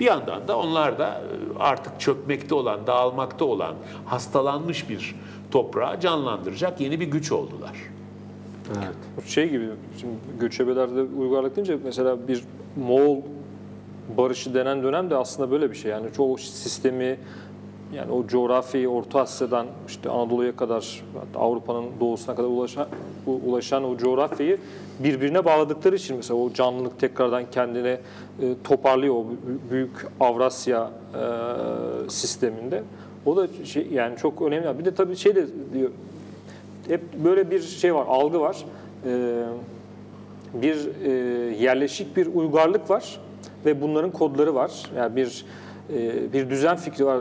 Bir 0.00 0.04
yandan 0.04 0.48
da 0.48 0.58
onlar 0.58 0.98
da 0.98 1.08
e, 1.08 1.58
artık 1.58 2.00
çökmekte 2.00 2.54
olan, 2.54 2.86
dağılmakta 2.86 3.44
olan, 3.44 3.74
hastalanmış 4.06 4.88
bir 4.88 5.14
toprağı 5.50 6.00
canlandıracak 6.00 6.80
yeni 6.80 7.00
bir 7.00 7.06
güç 7.06 7.32
oldular. 7.32 7.76
Şey 9.26 9.50
gibi, 9.50 9.68
şimdi 10.00 10.14
göçebelerde 10.40 11.02
uygarlık 11.02 11.56
deyince 11.56 11.78
mesela 11.84 12.28
bir 12.28 12.44
Moğol 12.76 13.18
barışı 14.16 14.54
denen 14.54 14.82
dönem 14.82 15.10
de 15.10 15.16
aslında 15.16 15.50
böyle 15.50 15.70
bir 15.70 15.76
şey. 15.76 15.90
Yani 15.90 16.12
çoğu 16.16 16.38
sistemi 16.38 17.18
yani 17.94 18.12
o 18.12 18.26
coğrafyayı 18.26 18.88
Orta 18.88 19.20
Asya'dan 19.20 19.66
işte 19.88 20.10
Anadolu'ya 20.10 20.56
kadar 20.56 21.02
Avrupa'nın 21.34 21.84
doğusuna 22.00 22.36
kadar 22.36 22.48
ulaşan, 22.48 22.86
ulaşan 23.26 23.84
o 23.84 23.96
coğrafyayı 23.96 24.58
birbirine 24.98 25.44
bağladıkları 25.44 25.96
için 25.96 26.16
mesela 26.16 26.40
o 26.40 26.52
canlılık 26.52 27.00
tekrardan 27.00 27.44
kendine 27.50 27.88
e, 27.88 27.98
toparlıyor 28.64 29.14
o 29.14 29.18
bü- 29.20 29.70
büyük 29.70 30.06
Avrasya 30.20 30.90
e, 31.14 32.10
sisteminde. 32.10 32.82
O 33.26 33.36
da 33.36 33.48
şey, 33.64 33.86
yani 33.92 34.16
çok 34.16 34.42
önemli. 34.42 34.78
Bir 34.78 34.84
de 34.84 34.94
tabii 34.94 35.16
şey 35.16 35.34
de 35.36 35.46
diyor 35.74 35.90
hep 36.88 37.00
böyle 37.24 37.50
bir 37.50 37.60
şey 37.60 37.94
var, 37.94 38.06
algı 38.08 38.40
var. 38.40 38.64
Ee, 39.06 39.42
bir 40.54 40.88
e, 41.04 41.10
yerleşik 41.54 42.16
bir 42.16 42.26
uygarlık 42.34 42.90
var 42.90 43.20
ve 43.66 43.82
bunların 43.82 44.10
kodları 44.10 44.54
var. 44.54 44.90
Yani 44.96 45.16
bir 45.16 45.44
e, 45.94 46.32
bir 46.32 46.50
düzen 46.50 46.76
fikri 46.76 47.06
var. 47.06 47.20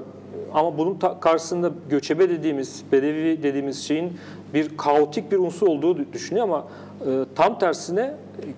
Ama 0.54 0.78
bunun 0.78 0.98
karşısında 1.22 1.72
göçebe 1.90 2.30
dediğimiz, 2.30 2.84
bedevi 2.92 3.44
dediğimiz 3.44 3.84
şeyin 3.84 4.14
bir 4.54 4.78
kaotik 4.78 5.32
bir 5.32 5.38
unsur 5.38 5.68
olduğu 5.68 5.92
dü- 5.98 6.14
düşünüyor 6.14 6.46
ama 6.46 6.68
e, 7.02 7.26
tam 7.36 7.60
tersine 7.60 8.14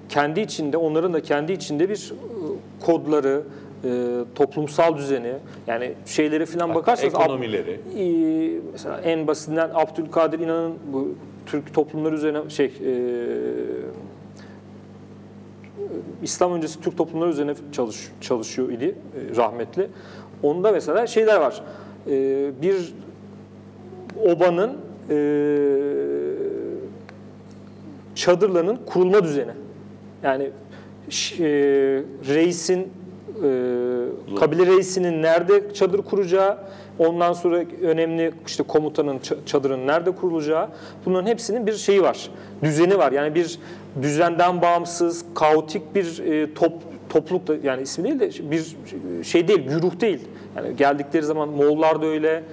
kendi 0.10 0.40
içinde, 0.40 0.78
onların 0.78 1.14
da 1.14 1.22
kendi 1.22 1.52
içinde 1.52 1.90
bir 1.90 2.12
e, 2.12 2.86
kodları, 2.86 3.44
e, 3.84 3.90
toplumsal 4.36 4.98
düzeni, 4.98 5.34
yani 5.68 5.94
şeyleri 6.06 6.46
falan 6.46 6.76
bakarsanız 6.76 7.14
Ab- 7.14 7.24
Ekonomileri. 7.24 7.80
mesela 8.72 9.02
en 9.02 9.28
basitinden 9.28 9.70
Abdülkadir 9.74 10.40
İnan'ın 10.40 10.74
bu 10.94 11.10
Türk 11.46 11.74
toplumları 11.74 12.16
üzerine 12.16 12.50
şey 12.50 12.66
e, 12.66 12.72
İslam 16.24 16.54
öncesi 16.54 16.82
Türk 16.82 16.98
toplumları 16.98 17.30
üzerine 17.30 17.54
çalış, 17.72 18.12
çalışıyor 18.22 18.70
idi 18.70 18.96
rahmetli. 19.36 19.88
Onda 20.44 20.72
mesela 20.72 21.08
şeyler 21.08 21.40
var. 21.40 21.62
E, 22.08 22.52
bir 22.62 22.94
obanın 24.26 24.78
e, 25.10 25.18
çadırlarının 28.16 28.80
kurulma 28.86 29.24
düzeni. 29.24 29.52
Yani 30.24 30.44
e, 30.44 30.50
reisin 32.28 32.80
e, 32.80 34.36
kabile 34.40 34.66
reisinin 34.66 35.22
nerede 35.22 35.74
çadır 35.74 36.02
kuracağı, 36.02 36.58
ondan 37.00 37.34
sonra 37.34 37.64
önemli 37.82 38.34
işte 38.48 38.64
komutanın 38.64 39.20
ça- 39.20 39.46
çadırın 39.46 39.88
nerede 39.88 40.12
kurulacağı, 40.12 40.68
bunların 41.06 41.28
hepsinin 41.28 41.68
bir 41.68 41.74
şeyi 41.74 42.02
var, 42.02 42.30
düzeni 42.64 42.98
var. 42.98 43.12
Yani 43.12 43.36
bir 43.36 43.60
düzenden 44.02 44.62
bağımsız, 44.62 45.26
kaotik 45.36 45.96
bir 45.96 46.20
e, 46.20 46.54
top, 46.54 46.74
topluluk 47.12 47.48
da 47.48 47.56
yani 47.64 47.82
ismi 47.82 48.04
değil 48.04 48.20
de 48.20 48.52
bir 48.52 48.76
şey 49.24 49.48
değil, 49.48 49.68
güruh 49.68 50.00
değil. 50.02 50.20
Yani 50.58 50.76
geldikleri 50.76 51.24
zaman 51.24 51.50
Moğollar 51.50 52.02
da 52.02 52.06
öyle, 52.06 52.44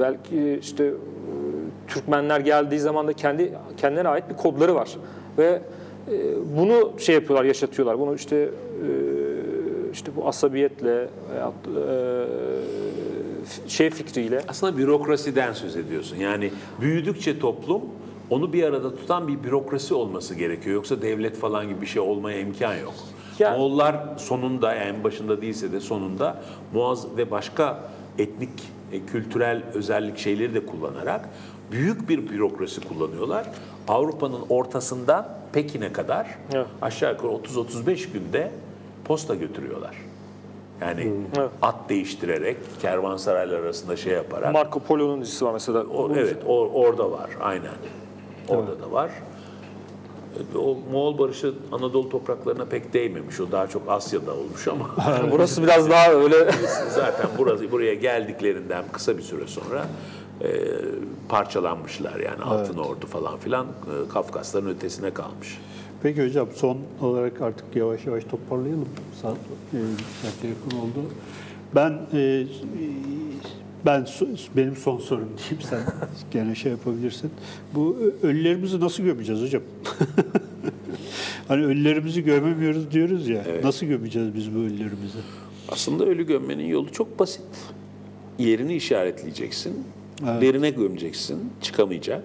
belki 0.00 0.58
işte 0.62 0.84
e, 0.84 0.92
Türkmenler 1.88 2.40
geldiği 2.40 2.80
zaman 2.80 3.08
da 3.08 3.12
kendi 3.12 3.52
kendilerine 3.76 4.08
ait 4.08 4.30
bir 4.30 4.36
kodları 4.36 4.74
var 4.74 4.96
ve 5.38 5.62
e, 6.10 6.22
bunu 6.58 6.92
şey 6.98 7.14
yapıyorlar, 7.14 7.44
yaşatıyorlar. 7.44 7.98
Bunu 7.98 8.14
işte 8.14 8.36
e, 8.36 8.48
işte 9.92 10.12
bu 10.16 10.28
asabiyetle 10.28 10.94
e, 10.94 11.08
şey 13.68 13.90
fikriyle 13.90 14.40
Aslında 14.48 14.78
bürokrasiden 14.78 15.52
söz 15.52 15.76
ediyorsun. 15.76 16.16
Yani 16.16 16.50
büyüdükçe 16.80 17.38
toplum 17.38 17.82
onu 18.30 18.52
bir 18.52 18.62
arada 18.62 18.96
tutan 18.96 19.28
bir 19.28 19.44
bürokrasi 19.44 19.94
olması 19.94 20.34
gerekiyor. 20.34 20.74
Yoksa 20.74 21.02
devlet 21.02 21.36
falan 21.36 21.68
gibi 21.68 21.80
bir 21.80 21.86
şey 21.86 22.02
olmaya 22.02 22.40
imkan 22.40 22.74
yok. 22.74 22.94
Ya- 23.38 23.50
Moğollar 23.56 23.96
sonunda 24.16 24.74
en 24.74 25.04
başında 25.04 25.42
değilse 25.42 25.72
de 25.72 25.80
sonunda 25.80 26.36
Muaz 26.74 27.16
ve 27.16 27.30
başka 27.30 27.78
etnik, 28.18 28.50
e, 28.92 29.00
kültürel 29.06 29.62
özellik 29.74 30.18
şeyleri 30.18 30.54
de 30.54 30.66
kullanarak 30.66 31.28
büyük 31.70 32.08
bir 32.08 32.28
bürokrasi 32.30 32.80
kullanıyorlar. 32.80 33.44
Avrupa'nın 33.88 34.40
ortasından 34.48 35.28
Pekin'e 35.52 35.92
kadar 35.92 36.26
Evet. 36.54 36.66
aşağı 36.82 37.12
yukarı 37.12 37.30
30-35 37.32 38.06
günde 38.12 38.50
posta 39.04 39.34
götürüyorlar. 39.34 39.94
Yani 40.80 41.12
Evet. 41.38 41.50
at 41.62 41.88
değiştirerek 41.88 42.56
kervansaraylar 42.82 43.58
arasında 43.60 43.96
şey 43.96 44.12
yaparak. 44.12 44.52
Marco 44.52 44.80
Polo'nun 44.80 45.20
dizisi 45.20 45.44
var 45.44 45.52
mesela. 45.52 45.82
O, 45.84 46.10
evet, 46.16 46.36
o, 46.46 46.68
orada 46.68 47.10
var, 47.10 47.30
aynen. 47.40 47.74
Orada 48.48 48.80
da 48.80 48.92
var. 48.92 49.10
O 50.58 50.76
Moğol 50.92 51.18
barışı 51.18 51.54
Anadolu 51.72 52.08
topraklarına 52.08 52.64
pek 52.64 52.92
değmemiş. 52.94 53.40
O 53.40 53.52
daha 53.52 53.66
çok 53.66 53.82
Asya'da 53.88 54.34
olmuş 54.34 54.68
ama 54.68 54.90
Burası 55.30 55.62
biraz 55.62 55.90
daha 55.90 56.12
öyle 56.12 56.50
zaten 56.94 57.26
burası 57.38 57.72
buraya 57.72 57.94
geldiklerinden 57.94 58.84
kısa 58.92 59.18
bir 59.18 59.22
süre 59.22 59.46
sonra 59.46 59.86
e, 60.42 60.48
parçalanmışlar 61.28 62.20
yani 62.20 62.42
Altın 62.42 62.78
Ordu 62.78 63.06
falan 63.06 63.38
filan 63.38 63.66
e, 63.66 64.08
Kafkasların 64.12 64.68
ötesine 64.68 65.10
kalmış. 65.10 65.58
Peki 66.02 66.26
hocam 66.26 66.48
son 66.54 66.78
olarak 67.00 67.42
artık 67.42 67.76
yavaş 67.76 68.06
yavaş 68.06 68.24
toparlayalım. 68.24 68.88
Saat, 69.22 69.36
e, 69.72 69.78
saate 70.22 70.48
yakın 70.48 70.78
oldu. 70.78 71.06
Ben 71.74 71.90
e, 72.12 72.46
ben 73.86 74.06
benim 74.56 74.76
son 74.76 74.98
sorum 74.98 75.28
diyeyim 75.38 75.68
sen 75.70 75.80
gene 76.30 76.54
şey 76.54 76.72
yapabilirsin. 76.72 77.30
Bu 77.74 77.96
ölülerimizi 78.22 78.80
nasıl 78.80 79.02
gömeceğiz 79.02 79.42
hocam? 79.42 79.62
hani 81.48 81.64
ölülerimizi 81.64 82.24
gömemiyoruz 82.24 82.90
diyoruz 82.90 83.28
ya. 83.28 83.44
Nasıl 83.62 83.86
gömeceğiz 83.86 84.34
biz 84.34 84.54
bu 84.54 84.58
ölülerimizi? 84.58 85.18
Aslında 85.68 86.04
ölü 86.04 86.26
gömmenin 86.26 86.66
yolu 86.66 86.92
çok 86.92 87.18
basit. 87.18 87.42
Yerini 88.38 88.74
işaretleyeceksin, 88.74 89.84
derine 90.22 90.70
gömeceksin, 90.70 91.38
çıkamayacak. 91.62 92.22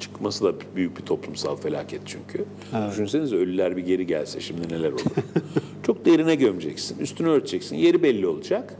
Çıkması 0.00 0.44
da 0.44 0.52
büyük 0.76 0.98
bir 0.98 1.02
toplumsal 1.02 1.56
felaket 1.56 2.00
çünkü. 2.06 2.44
Düşünsenize 2.90 3.36
ölüler 3.36 3.76
bir 3.76 3.82
geri 3.82 4.06
gelse 4.06 4.40
şimdi 4.40 4.74
neler 4.74 4.92
olur. 4.92 5.00
çok 5.86 6.04
derine 6.04 6.34
gömeceksin, 6.34 6.98
üstünü 6.98 7.28
örteceksin, 7.28 7.76
yeri 7.76 8.02
belli 8.02 8.26
olacak. 8.26 8.74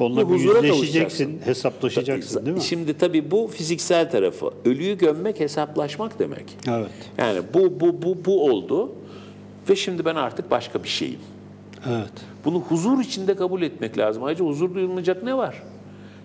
Onunla 0.00 0.28
bir 0.28 0.34
yüzleşeceksin, 0.34 0.70
kavuşacaksın. 0.70 1.40
hesaplaşacaksın 1.44 2.46
değil 2.46 2.56
mi? 2.56 2.62
Şimdi 2.62 2.98
tabii 2.98 3.30
bu 3.30 3.46
fiziksel 3.46 4.10
tarafı. 4.10 4.50
Ölüyü 4.64 4.98
gömmek 4.98 5.40
hesaplaşmak 5.40 6.18
demek. 6.18 6.56
Evet. 6.68 6.90
Yani 7.18 7.40
bu 7.54 7.80
bu 7.80 8.02
bu 8.02 8.24
bu 8.24 8.44
oldu 8.44 8.92
ve 9.70 9.76
şimdi 9.76 10.04
ben 10.04 10.14
artık 10.14 10.50
başka 10.50 10.82
bir 10.82 10.88
şeyim. 10.88 11.18
Evet. 11.88 12.12
Bunu 12.44 12.60
huzur 12.60 13.00
içinde 13.00 13.36
kabul 13.36 13.62
etmek 13.62 13.98
lazım. 13.98 14.24
Ayrıca 14.24 14.44
huzur 14.44 14.74
duyulmayacak 14.74 15.22
ne 15.22 15.36
var? 15.36 15.62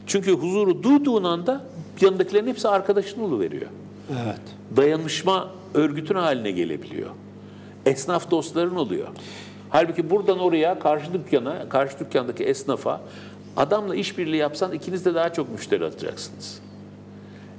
Çünkü 0.08 0.32
huzuru 0.32 0.84
duyduğun 0.84 1.24
anda 1.24 1.62
yanındakilerin 2.02 2.48
hepsi 2.48 2.68
arkadaşın 2.68 3.40
veriyor. 3.40 3.68
Evet. 4.12 4.42
Dayanışma 4.78 5.50
örgütün 5.74 6.16
haline 6.16 6.52
gelebiliyor. 6.52 7.10
Esnaf 7.86 8.32
dostların 8.32 8.76
oluyor. 8.76 9.08
Halbuki 9.70 10.10
buradan 10.10 10.40
oraya 10.40 10.80
karşı 10.80 11.14
dükkana, 11.14 11.70
karşı 11.70 12.00
dükkandaki 12.00 12.44
esnafa 12.44 13.02
adamla 13.58 13.96
işbirliği 13.96 14.38
yapsan 14.38 14.72
ikiniz 14.72 15.06
de 15.06 15.16
daha 15.16 15.34
çok 15.34 15.52
müşteri 15.52 15.86
atacaksınız. 15.86 16.60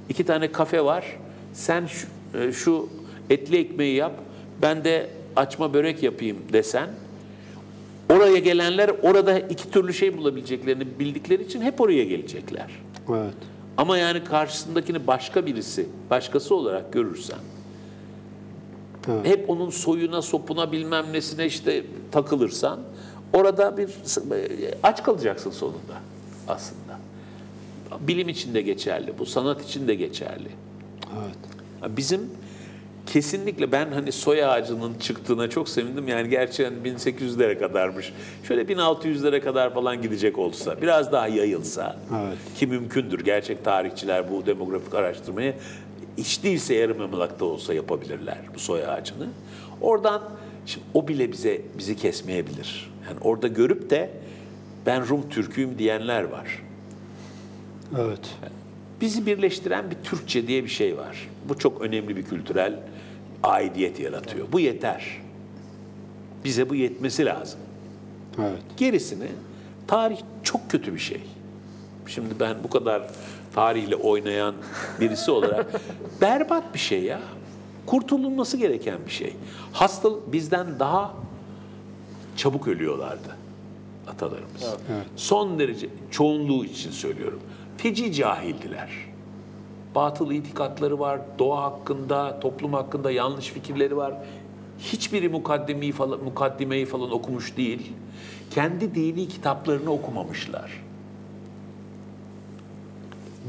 İki 0.09 0.25
tane 0.25 0.51
kafe 0.51 0.85
var. 0.85 1.17
Sen 1.53 1.85
şu, 1.85 2.07
e, 2.39 2.51
şu 2.51 2.89
etli 3.29 3.57
ekmeği 3.57 3.95
yap, 3.95 4.13
ben 4.61 4.83
de 4.83 5.09
açma 5.35 5.73
börek 5.73 6.03
yapayım 6.03 6.37
desen 6.53 6.89
oraya 8.09 8.37
gelenler 8.37 8.91
orada 9.01 9.39
iki 9.39 9.71
türlü 9.71 9.93
şey 9.93 10.17
bulabileceklerini 10.17 10.99
bildikleri 10.99 11.43
için 11.43 11.61
hep 11.61 11.81
oraya 11.81 12.03
gelecekler. 12.03 12.67
Evet. 13.09 13.33
Ama 13.77 13.97
yani 13.97 14.23
karşısındakini 14.23 15.07
başka 15.07 15.45
birisi, 15.45 15.87
başkası 16.09 16.55
olarak 16.55 16.93
görürsen, 16.93 17.39
Evet. 19.11 19.27
hep 19.27 19.49
onun 19.49 19.69
soyuna, 19.69 20.21
sopuna 20.21 20.71
bilmem 20.71 21.05
nesine 21.13 21.45
işte 21.45 21.83
takılırsan, 22.11 22.79
orada 23.33 23.77
bir 23.77 23.89
aç 24.83 25.03
kalacaksın 25.03 25.51
sonunda 25.51 25.93
aslında. 26.47 26.99
Bilim 27.99 28.29
için 28.29 28.53
de 28.53 28.61
geçerli, 28.61 29.13
bu 29.19 29.25
sanat 29.25 29.63
için 29.63 29.87
de 29.87 29.95
geçerli. 29.95 30.49
Evet. 31.17 31.97
Bizim 31.97 32.29
kesinlikle 33.05 33.71
ben 33.71 33.91
hani 33.91 34.11
soy 34.11 34.45
ağacının 34.45 34.93
çıktığına 34.93 35.49
çok 35.49 35.69
sevindim. 35.69 36.07
Yani 36.07 36.29
gerçekten 36.29 36.73
1800'lere 36.73 37.59
kadarmış. 37.59 38.13
Şöyle 38.43 38.61
1600'lere 38.61 39.39
kadar 39.39 39.73
falan 39.73 40.01
gidecek 40.01 40.37
olsa, 40.37 40.81
biraz 40.81 41.11
daha 41.11 41.27
yayılsa 41.27 41.97
Evet. 42.25 42.37
ki 42.59 42.67
mümkündür. 42.67 43.19
Gerçek 43.19 43.65
tarihçiler 43.65 44.31
bu 44.31 44.45
demografik 44.45 44.93
araştırmayı 44.93 45.53
hiç 46.17 46.43
değilse 46.43 46.75
yarım 46.75 47.01
yamalakta 47.01 47.45
olsa 47.45 47.73
yapabilirler 47.73 48.37
bu 48.55 48.59
soy 48.59 48.85
ağacını. 48.85 49.27
Oradan 49.81 50.21
şimdi 50.65 50.85
o 50.93 51.07
bile 51.07 51.31
bize 51.31 51.61
bizi 51.77 51.95
kesmeyebilir. 51.95 52.92
Yani 53.07 53.19
orada 53.21 53.47
görüp 53.47 53.89
de 53.89 54.09
ben 54.85 55.07
Rum 55.07 55.29
Türk'üyüm 55.29 55.77
diyenler 55.77 56.23
var. 56.23 56.63
Evet. 57.99 58.35
Bizi 59.01 59.25
birleştiren 59.25 59.91
bir 59.91 59.95
Türkçe 59.95 60.47
diye 60.47 60.63
bir 60.63 60.69
şey 60.69 60.97
var. 60.97 61.29
Bu 61.49 61.57
çok 61.57 61.81
önemli 61.81 62.17
bir 62.17 62.23
kültürel 62.23 62.79
aidiyet 63.43 63.99
yaratıyor. 63.99 64.47
Bu 64.51 64.59
yeter. 64.59 65.21
Bize 66.45 66.69
bu 66.69 66.75
yetmesi 66.75 67.25
lazım. 67.25 67.59
Evet. 68.39 68.61
Gerisini 68.77 69.27
tarih 69.87 70.17
çok 70.43 70.71
kötü 70.71 70.93
bir 70.93 70.99
şey. 70.99 71.21
Şimdi 72.07 72.39
ben 72.39 72.55
bu 72.63 72.69
kadar 72.69 73.07
tarihle 73.55 73.95
oynayan 73.95 74.55
birisi 74.99 75.31
olarak 75.31 75.81
berbat 76.21 76.73
bir 76.73 76.79
şey 76.79 77.03
ya. 77.03 77.19
Kurtulunması 77.85 78.57
gereken 78.57 78.97
bir 79.05 79.11
şey. 79.11 79.35
Hasta 79.73 80.09
bizden 80.27 80.79
daha 80.79 81.13
çabuk 82.37 82.67
ölüyorlardı 82.67 83.37
atalarımız. 84.07 84.75
Son 85.15 85.59
derece 85.59 85.89
çoğunluğu 86.11 86.65
için 86.65 86.91
söylüyorum. 86.91 87.39
Feci 87.77 88.13
cahildiler. 88.13 88.89
Batıl 89.95 90.31
itikatları 90.31 90.99
var, 90.99 91.21
doğa 91.39 91.63
hakkında, 91.63 92.39
toplum 92.39 92.73
hakkında 92.73 93.11
yanlış 93.11 93.47
fikirleri 93.47 93.97
var. 93.97 94.13
Hiçbiri 94.79 95.29
mukaddimeyi 95.29 95.91
falan, 95.91 96.23
mukaddimeyi 96.23 96.85
falan 96.85 97.11
okumuş 97.11 97.57
değil. 97.57 97.91
Kendi 98.51 98.95
dini 98.95 99.27
kitaplarını 99.27 99.91
okumamışlar. 99.91 100.83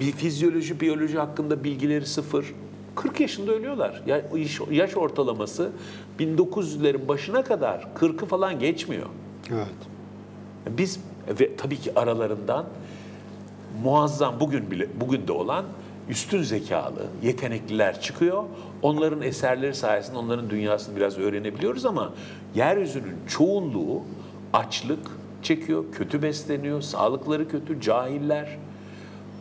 Bir 0.01 0.13
fizyoloji, 0.13 0.81
biyoloji 0.81 1.19
hakkında 1.19 1.65
bilgileri 1.65 2.07
sıfır. 2.07 2.55
40 2.97 3.21
yaşında 3.21 3.53
ölüyorlar. 3.53 4.03
Ya- 4.07 4.23
Yaş, 4.35 4.61
yaş 4.71 4.97
ortalaması 4.97 5.71
1900'lerin 6.21 7.09
başına 7.09 7.45
kadar 7.45 7.89
40'ı 7.95 8.27
falan 8.27 8.59
geçmiyor. 8.59 9.07
Evet. 9.51 9.67
Biz 10.79 11.01
ve 11.41 11.57
tabii 11.57 11.77
ki 11.77 11.93
aralarından 11.99 12.67
muazzam 13.83 14.41
bugün 14.41 14.71
bile 14.71 14.89
bugün 15.01 15.27
de 15.27 15.33
olan 15.33 15.65
üstün 16.09 16.43
zekalı, 16.43 17.07
yetenekliler 17.23 18.01
çıkıyor. 18.01 18.45
Onların 18.83 19.23
eserleri 19.23 19.75
sayesinde 19.75 20.19
onların 20.19 20.51
dünyasını 20.51 20.97
biraz 20.97 21.19
öğrenebiliyoruz 21.19 21.87
ama 21.87 22.13
yeryüzünün 22.55 23.15
çoğunluğu 23.29 24.03
açlık 24.53 24.99
çekiyor, 25.43 25.85
kötü 25.93 26.23
besleniyor, 26.23 26.81
sağlıkları 26.81 27.49
kötü, 27.49 27.81
cahiller. 27.81 28.49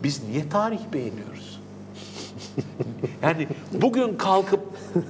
Biz 0.04 0.24
niye 0.30 0.50
tarih 0.50 0.80
beğeniyoruz? 0.94 1.53
Yani 3.24 3.48
bugün 3.72 4.16
kalkıp 4.18 4.60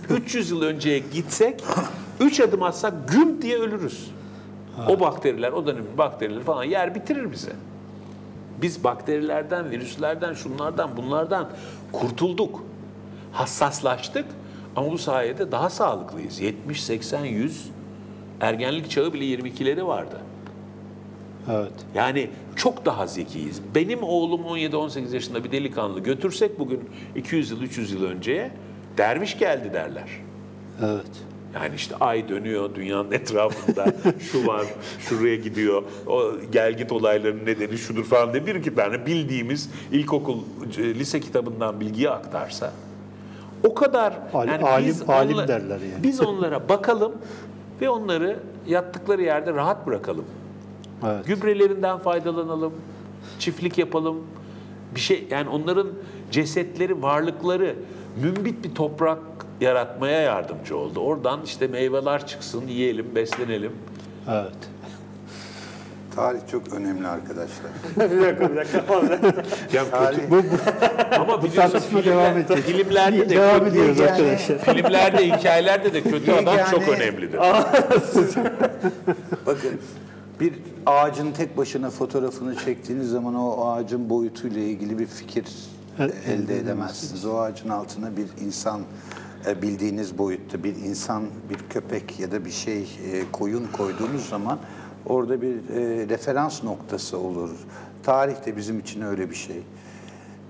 300 0.09 0.51
yıl 0.51 0.61
önceye 0.61 0.99
gitsek, 0.99 1.63
3 2.19 2.39
adım 2.39 2.63
atsak 2.63 2.93
güm 3.11 3.41
diye 3.41 3.57
ölürüz. 3.57 4.11
O 4.89 4.99
bakteriler, 4.99 5.51
o 5.51 5.65
dönemin 5.65 5.97
bakterileri 5.97 6.43
falan 6.43 6.63
yer 6.63 6.95
bitirir 6.95 7.31
bizi. 7.31 7.51
Biz 8.61 8.83
bakterilerden, 8.83 9.71
virüslerden, 9.71 10.33
şunlardan, 10.33 10.97
bunlardan 10.97 11.49
kurtulduk. 11.91 12.63
Hassaslaştık 13.31 14.25
ama 14.75 14.91
bu 14.91 14.97
sayede 14.97 15.51
daha 15.51 15.69
sağlıklıyız. 15.69 16.39
70, 16.39 16.83
80, 16.83 17.25
100 17.25 17.69
ergenlik 18.41 18.89
çağı 18.89 19.13
bile 19.13 19.25
22'leri 19.25 19.87
vardı. 19.87 20.17
Evet. 21.51 21.71
Yani 21.95 22.29
çok 22.55 22.85
daha 22.85 23.07
zekiyiz. 23.07 23.61
Benim 23.75 24.03
oğlum 24.03 24.41
17-18 24.41 25.13
yaşında 25.13 25.43
bir 25.43 25.51
delikanlı 25.51 25.99
götürsek 25.99 26.59
bugün 26.59 26.89
200 27.15 27.51
yıl, 27.51 27.61
300 27.61 27.91
yıl 27.91 28.03
önceye 28.03 28.51
derviş 28.97 29.37
geldi 29.39 29.73
derler. 29.73 30.09
Evet. 30.83 31.11
Yani 31.55 31.75
işte 31.75 31.95
ay 31.99 32.29
dönüyor 32.29 32.75
dünyanın 32.75 33.11
etrafında, 33.11 33.85
şu 34.31 34.47
var, 34.47 34.65
şuraya 34.99 35.35
gidiyor, 35.35 35.83
o 36.07 36.31
gel 36.51 36.77
git 36.77 36.91
olaylarının 36.91 37.45
nedeni 37.45 37.77
şudur 37.77 38.03
falan 38.03 38.33
diye 38.33 38.45
bir 38.45 38.55
iki 38.55 38.75
tane 38.75 39.05
bildiğimiz 39.05 39.69
ilkokul, 39.91 40.37
e, 40.77 40.95
lise 40.95 41.19
kitabından 41.19 41.79
bilgiyi 41.79 42.09
aktarsa 42.09 42.71
o 43.67 43.73
kadar 43.73 44.13
Alim- 44.33 44.63
alim- 44.63 45.11
alim 45.11 45.37
derler 45.37 45.79
yani. 45.79 46.03
Biz 46.03 46.21
onlara 46.21 46.69
bakalım 46.69 47.11
ve 47.81 47.89
onları 47.89 48.39
yattıkları 48.67 49.21
yerde 49.21 49.53
rahat 49.53 49.87
bırakalım. 49.87 50.25
Evet. 51.07 51.25
Gübrelerinden 51.27 51.97
faydalanalım, 51.97 52.73
çiftlik 53.39 53.77
yapalım. 53.77 54.23
Bir 54.95 54.99
şey 54.99 55.27
yani 55.31 55.49
onların 55.49 55.87
cesetleri, 56.31 57.01
varlıkları 57.01 57.75
mümbit 58.23 58.63
bir 58.63 58.75
toprak 58.75 59.19
yaratmaya 59.61 60.21
yardımcı 60.21 60.77
oldu. 60.77 60.99
Oradan 60.99 61.39
işte 61.45 61.67
meyveler 61.67 62.27
çıksın, 62.27 62.67
yiyelim, 62.67 63.15
beslenelim. 63.15 63.71
Evet. 64.31 64.53
Tarih 66.15 66.39
çok 66.51 66.73
önemli 66.73 67.07
arkadaşlar. 67.07 67.71
bir 68.11 68.21
dakika 68.21 68.51
bir 68.51 68.55
dakika. 68.55 68.83
Yani 69.73 69.89
Tarih, 69.91 70.19
ama 71.19 71.43
biliyorsun 71.43 71.71
tartışma 71.71 72.03
devam 72.05 72.25
filmler- 72.33 72.39
edecek. 72.45 72.63
filmlerde 72.65 73.29
de 73.29 73.35
Devam 73.35 73.59
kötü, 73.59 73.69
ediyoruz 73.71 73.99
yani- 73.99 74.11
arkadaşlar. 74.11 74.57
filmlerde, 74.75 75.27
hikayelerde 75.31 75.93
de 75.93 76.01
kötü 76.03 76.31
adam 76.31 76.57
Yani- 76.57 76.71
çok 76.71 76.89
önemlidir. 76.89 77.39
bakın 79.45 79.79
bir 80.39 80.53
ağacın 80.85 81.31
tek 81.31 81.57
başına 81.57 81.89
fotoğrafını 81.89 82.55
çektiğiniz 82.55 83.09
zaman 83.09 83.35
o 83.35 83.67
ağacın 83.67 84.09
boyutuyla 84.09 84.61
ilgili 84.61 84.99
bir 84.99 85.05
fikir 85.05 85.45
Evet, 85.99 86.15
elde 86.27 86.57
edemezsiniz. 86.57 87.25
O 87.25 87.37
ağacın 87.37 87.69
altına 87.69 88.17
bir 88.17 88.45
insan 88.45 88.81
e, 89.47 89.61
bildiğiniz 89.61 90.17
boyutta 90.17 90.63
bir 90.63 90.75
insan, 90.75 91.23
bir 91.49 91.57
köpek 91.69 92.19
ya 92.19 92.31
da 92.31 92.45
bir 92.45 92.51
şey 92.51 92.81
e, 92.81 93.23
koyun 93.31 93.67
koyduğunuz 93.73 94.29
zaman 94.29 94.59
orada 95.05 95.41
bir 95.41 95.55
e, 95.55 96.09
referans 96.09 96.63
noktası 96.63 97.17
olur. 97.17 97.49
Tarih 98.03 98.45
de 98.45 98.57
bizim 98.57 98.79
için 98.79 99.01
öyle 99.01 99.29
bir 99.29 99.35
şey. 99.35 99.61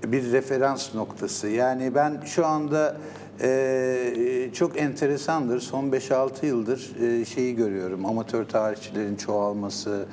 Bir 0.06 0.32
referans 0.32 0.94
noktası. 0.94 1.48
Yani 1.48 1.94
ben 1.94 2.22
şu 2.24 2.46
anda 2.46 2.96
e, 3.40 4.50
çok 4.52 4.80
enteresandır. 4.80 5.60
Son 5.60 5.84
5-6 5.84 6.46
yıldır 6.46 6.92
e, 7.02 7.24
şeyi 7.24 7.56
görüyorum. 7.56 8.06
Amatör 8.06 8.44
tarihçilerin 8.44 9.16
çoğalması, 9.16 10.06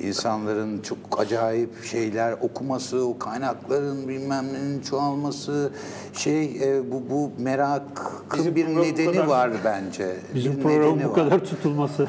insanların 0.00 0.80
çok 0.80 0.98
acayip 1.16 1.84
şeyler 1.84 2.32
okuması, 2.32 3.04
o 3.06 3.18
kaynakların 3.18 4.08
bilmem 4.08 4.46
nenin 4.52 4.80
çoğalması, 4.80 5.70
şey 6.12 6.44
e, 6.44 6.90
bu 6.90 7.02
bu 7.10 7.30
merakın 7.42 8.54
bir 8.56 8.66
nedeni 8.66 9.12
kadar- 9.12 9.26
var 9.26 9.50
bence. 9.64 10.16
Bizim 10.34 10.56
bir 10.56 10.62
programın 10.62 11.04
bu 11.04 11.08
var. 11.08 11.14
kadar 11.14 11.44
tutulması. 11.44 12.08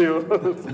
Yok. 0.02 0.24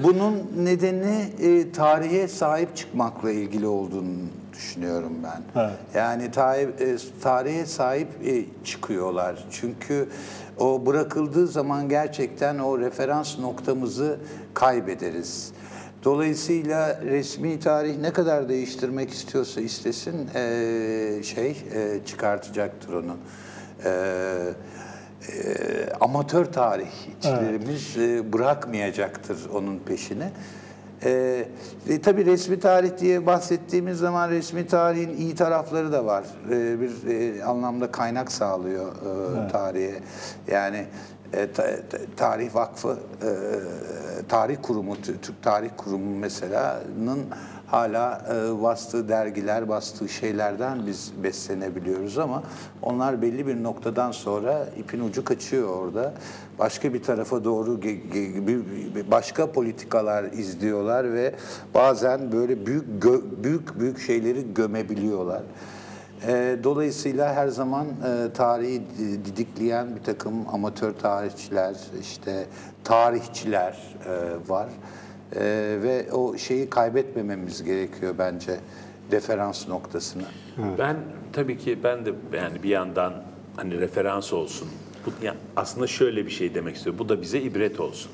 Bunun 0.05 0.35
nedeni 0.65 1.25
e, 1.43 1.73
tarihe 1.73 2.29
sahip 2.29 2.77
çıkmakla 2.77 3.31
ilgili 3.31 3.67
olduğunu 3.67 4.13
düşünüyorum 4.57 5.13
ben. 5.23 5.63
Evet. 5.63 5.79
Yani 5.95 6.31
tarih, 6.31 6.69
e, 6.81 6.97
tarihe 7.23 7.67
sahip 7.67 8.09
e, 8.27 8.45
çıkıyorlar. 8.65 9.47
Çünkü 9.51 10.09
o 10.59 10.87
bırakıldığı 10.87 11.47
zaman 11.47 11.89
gerçekten 11.89 12.59
o 12.59 12.79
referans 12.79 13.39
noktamızı 13.39 14.19
kaybederiz. 14.55 15.53
Dolayısıyla 16.05 17.01
resmi 17.05 17.61
tarih 17.61 17.99
ne 17.99 18.13
kadar 18.13 18.49
değiştirmek 18.49 19.11
istiyorsa 19.11 19.61
istesin 19.61 20.31
e, 20.35 21.23
şey 21.23 21.57
çıkartacaktır 22.07 22.93
onu. 22.93 23.17
E, 23.85 23.91
e, 25.29 25.93
amatör 26.01 26.45
tarihçilerimiz 26.45 27.97
e, 27.97 28.33
bırakmayacaktır 28.33 29.39
onun 29.55 29.79
peşini. 29.79 30.31
E, 31.05 31.45
e, 31.89 32.01
tabii 32.01 32.27
resmi 32.27 32.61
tarih 32.61 32.91
diye 32.99 33.27
bahsettiğimiz 33.27 33.99
zaman 33.99 34.31
resmi 34.31 34.67
tarihin 34.67 35.17
iyi 35.17 35.35
tarafları 35.35 35.93
da 35.93 36.05
var. 36.07 36.25
E, 36.51 36.81
bir 36.81 37.07
e, 37.11 37.45
anlamda 37.45 37.91
kaynak 37.91 38.33
sağlıyor 38.33 38.93
e, 38.93 39.49
tarihe. 39.53 39.95
Yani 40.51 40.87
e, 41.33 41.53
ta- 41.53 41.63
ta- 41.91 41.99
Tarih 42.17 42.55
Vakfı, 42.55 42.97
e, 43.23 43.29
Tarih 44.29 44.57
Kurumu, 44.63 44.95
Tü- 44.95 45.19
Türk 45.23 45.43
Tarih 45.43 45.71
Kurumu 45.77 46.17
mesela'nın 46.19 47.21
hala 47.67 48.23
e, 48.35 48.63
bastığı 48.63 49.09
dergiler, 49.09 49.69
bastığı 49.69 50.09
şeylerden 50.09 50.87
biz 50.87 51.13
beslenebiliyoruz 51.23 52.19
ama 52.19 52.43
onlar 52.83 53.23
belli 53.23 53.47
bir 53.47 53.63
noktadan 53.63 54.13
sonra 54.13 54.67
ipin 54.79 55.01
ucu 55.01 55.25
kaçıyor 55.25 55.69
orada. 55.69 56.13
Başka 56.59 56.95
bir 56.95 57.03
tarafa 57.03 57.45
doğru 57.45 57.81
başka 59.11 59.53
politikalar 59.53 60.25
izliyorlar 60.25 61.13
ve 61.15 61.35
bazen 61.75 62.33
böyle 62.33 62.67
büyük 62.67 62.85
büyük 63.45 63.81
büyük 63.81 63.99
şeyleri 63.99 64.55
gömebiliyorlar. 64.55 65.43
E, 66.27 66.57
Dolayısıyla 66.65 67.35
her 67.35 67.49
zaman 67.49 67.87
e, 67.87 68.33
tarihi 68.33 68.83
di- 68.99 69.25
didikleyen 69.25 69.97
bir 69.97 70.03
takım 70.03 70.35
amatör 70.53 70.93
tarihçiler, 70.93 71.77
işte 72.01 72.47
tarihçiler 72.85 73.95
e, 74.09 74.13
var. 74.51 74.69
E, 75.35 75.41
ve 75.83 76.13
o 76.13 76.39
şeyi 76.39 76.71
kaybetmememiz 76.71 77.65
gerekiyor 77.65 78.15
bence 78.19 78.61
referans 79.13 79.69
noktasını. 79.69 80.23
Ben 80.79 80.97
tabii 81.33 81.59
ki 81.59 81.79
ben 81.85 82.07
de 82.07 82.13
yani 82.33 82.63
bir 82.63 82.69
yandan 82.69 83.23
hani 83.57 83.81
referans 83.81 84.33
olsun. 84.33 84.69
Bu, 85.07 85.11
yani 85.25 85.39
aslında 85.57 85.87
şöyle 85.87 86.27
bir 86.27 86.31
şey 86.31 86.55
demek 86.55 86.77
istiyorum. 86.77 86.99
Bu 86.99 87.09
da 87.09 87.23
bize 87.23 87.41
ibret 87.41 87.81
olsun. 87.81 88.11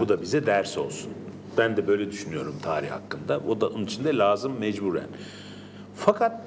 Bu 0.00 0.08
da 0.08 0.22
bize 0.22 0.46
ders 0.46 0.78
olsun. 0.78 1.10
Ben 1.58 1.76
de 1.76 1.86
böyle 1.86 2.10
düşünüyorum 2.10 2.54
tarih 2.62 2.90
hakkında. 2.90 3.40
O 3.48 3.60
da 3.60 3.68
onun 3.68 3.84
için 3.84 4.04
de 4.04 4.16
lazım 4.16 4.58
mecburen. 4.60 5.06
Fakat 5.94 6.42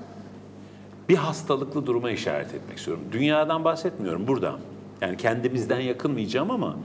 bir 1.10 1.16
hastalıklı 1.16 1.86
duruma 1.86 2.12
işaret 2.12 2.54
etmek 2.54 2.78
istiyorum. 2.78 3.04
Dünyadan 3.12 3.64
bahsetmiyorum 3.64 4.28
buradan. 4.28 4.60
Yani 5.02 5.18
kendimizden 5.18 5.80
yakınmayacağım 5.80 6.52
ama 6.52 6.78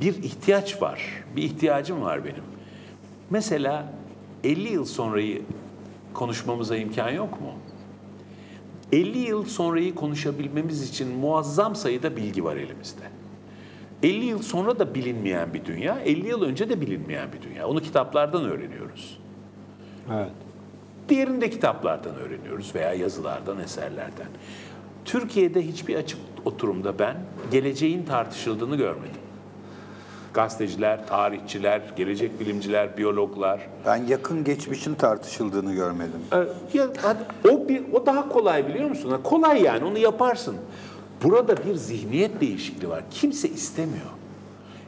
bir 0.00 0.22
ihtiyaç 0.22 0.82
var. 0.82 1.24
Bir 1.36 1.42
ihtiyacım 1.42 2.02
var 2.02 2.24
benim. 2.24 2.44
Mesela 3.30 3.92
50 4.44 4.72
yıl 4.72 4.84
sonrayı 4.84 5.42
konuşmamıza 6.14 6.76
imkan 6.76 7.10
yok 7.10 7.40
mu? 7.40 7.52
50 8.92 9.18
yıl 9.18 9.44
sonrayı 9.44 9.94
konuşabilmemiz 9.94 10.90
için 10.90 11.08
muazzam 11.08 11.76
sayıda 11.76 12.16
bilgi 12.16 12.44
var 12.44 12.56
elimizde. 12.56 13.02
50 14.02 14.24
yıl 14.24 14.42
sonra 14.42 14.78
da 14.78 14.94
bilinmeyen 14.94 15.54
bir 15.54 15.64
dünya, 15.64 16.00
50 16.00 16.28
yıl 16.28 16.42
önce 16.42 16.68
de 16.68 16.80
bilinmeyen 16.80 17.28
bir 17.32 17.42
dünya. 17.42 17.68
Onu 17.68 17.80
kitaplardan 17.80 18.44
öğreniyoruz. 18.44 19.18
Evet. 20.12 20.30
Diğerini 21.08 21.40
de 21.40 21.50
kitaplardan 21.50 22.14
öğreniyoruz 22.14 22.74
veya 22.74 22.94
yazılardan, 22.94 23.58
eserlerden. 23.58 24.28
Türkiye'de 25.04 25.66
hiçbir 25.66 25.96
açık 25.96 26.20
oturumda 26.44 26.98
ben 26.98 27.16
geleceğin 27.50 28.04
tartışıldığını 28.04 28.76
görmedim. 28.76 29.29
Gazeteciler, 30.34 31.06
tarihçiler, 31.06 31.82
gelecek 31.96 32.40
bilimciler, 32.40 32.96
biyologlar. 32.96 33.60
Ben 33.86 33.96
yakın 34.06 34.44
geçmişin 34.44 34.94
tartışıldığını 34.94 35.72
görmedim. 35.74 36.20
Ee, 36.32 36.36
Ya 36.78 36.86
hadi, 37.02 37.18
o 37.50 37.68
bir 37.68 37.82
o 37.92 38.06
daha 38.06 38.28
kolay 38.28 38.68
biliyor 38.68 38.88
musun? 38.88 39.20
Kolay 39.24 39.62
yani 39.62 39.84
onu 39.84 39.98
yaparsın. 39.98 40.56
Burada 41.24 41.56
bir 41.56 41.74
zihniyet 41.74 42.40
değişikliği 42.40 42.88
var. 42.88 43.02
Kimse 43.10 43.48
istemiyor. 43.48 44.06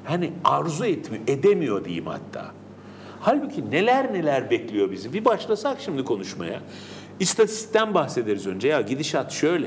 Hani 0.05 0.33
arzu 0.45 0.85
etmiyor, 0.85 1.25
edemiyor 1.27 1.85
diyeyim 1.85 2.07
hatta. 2.07 2.45
Halbuki 3.21 3.71
neler 3.71 4.13
neler 4.13 4.51
bekliyor 4.51 4.91
bizi. 4.91 5.13
Bir 5.13 5.25
başlasak 5.25 5.81
şimdi 5.81 6.05
konuşmaya. 6.05 6.61
İstatistikten 7.21 7.95
bahsederiz 7.95 8.47
önce. 8.47 8.69
Ya 8.69 8.81
gidişat 8.81 9.33
şöyle. 9.33 9.67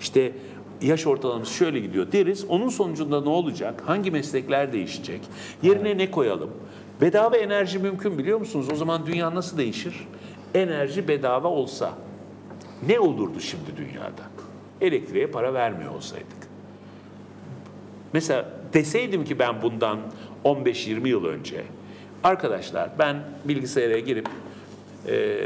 İşte 0.00 0.32
yaş 0.82 1.06
ortalaması 1.06 1.54
şöyle 1.54 1.80
gidiyor 1.80 2.12
deriz. 2.12 2.44
Onun 2.44 2.68
sonucunda 2.68 3.20
ne 3.20 3.28
olacak? 3.28 3.82
Hangi 3.86 4.10
meslekler 4.10 4.72
değişecek? 4.72 5.20
Yerine 5.62 5.98
ne 5.98 6.10
koyalım? 6.10 6.50
Bedava 7.00 7.36
enerji 7.36 7.78
mümkün 7.78 8.18
biliyor 8.18 8.38
musunuz? 8.38 8.68
O 8.72 8.76
zaman 8.76 9.06
dünya 9.06 9.34
nasıl 9.34 9.58
değişir? 9.58 10.06
Enerji 10.54 11.08
bedava 11.08 11.48
olsa 11.48 11.92
ne 12.88 13.00
olurdu 13.00 13.40
şimdi 13.40 13.76
dünyada? 13.76 14.22
Elektriğe 14.80 15.26
para 15.26 15.54
vermiyor 15.54 15.94
olsaydık. 15.94 16.48
Mesela 18.12 18.50
deseydim 18.72 19.24
ki 19.24 19.38
ben 19.38 19.62
bundan 19.62 19.98
15-20 20.44 21.08
yıl 21.08 21.24
önce 21.24 21.64
arkadaşlar 22.24 22.90
ben 22.98 23.16
bilgisayara 23.44 23.98
girip 23.98 24.28
e, 25.08 25.38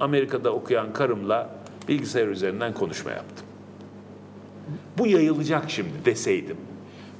Amerika'da 0.00 0.52
okuyan 0.52 0.92
karımla 0.92 1.50
bilgisayar 1.88 2.28
üzerinden 2.28 2.74
konuşma 2.74 3.10
yaptım. 3.10 3.47
Bu 4.98 5.06
yayılacak 5.06 5.70
şimdi 5.70 5.90
deseydim. 6.04 6.56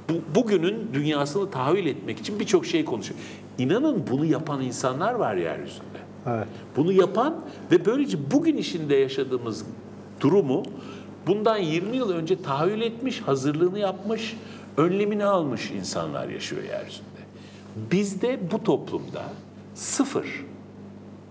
Bu, 0.09 0.13
bugünün 0.35 0.91
dünyasını 0.95 1.51
tahayyül 1.51 1.87
etmek 1.87 2.19
için 2.19 2.41
birçok 2.41 2.67
şey 2.67 2.85
konuşuyor. 2.85 3.21
İnanın 3.59 4.05
bunu 4.11 4.25
yapan 4.25 4.63
insanlar 4.63 5.15
var 5.15 5.35
yeryüzünde. 5.35 5.99
Evet. 6.27 6.47
Bunu 6.77 6.93
yapan 6.93 7.41
ve 7.71 7.87
böylece 7.87 8.31
bugün 8.31 8.57
içinde 8.57 8.97
yaşadığımız 8.97 9.65
durumu 10.21 10.63
bundan 11.27 11.57
20 11.57 11.97
yıl 11.97 12.11
önce 12.11 12.43
tahayyül 12.43 12.81
etmiş, 12.81 13.21
hazırlığını 13.21 13.79
yapmış, 13.79 14.37
önlemini 14.77 15.25
almış 15.25 15.71
insanlar 15.71 16.29
yaşıyor 16.29 16.63
yeryüzünde. 16.63 17.09
Bizde 17.91 18.51
bu 18.53 18.65
toplumda 18.65 19.23
sıfır, 19.75 20.45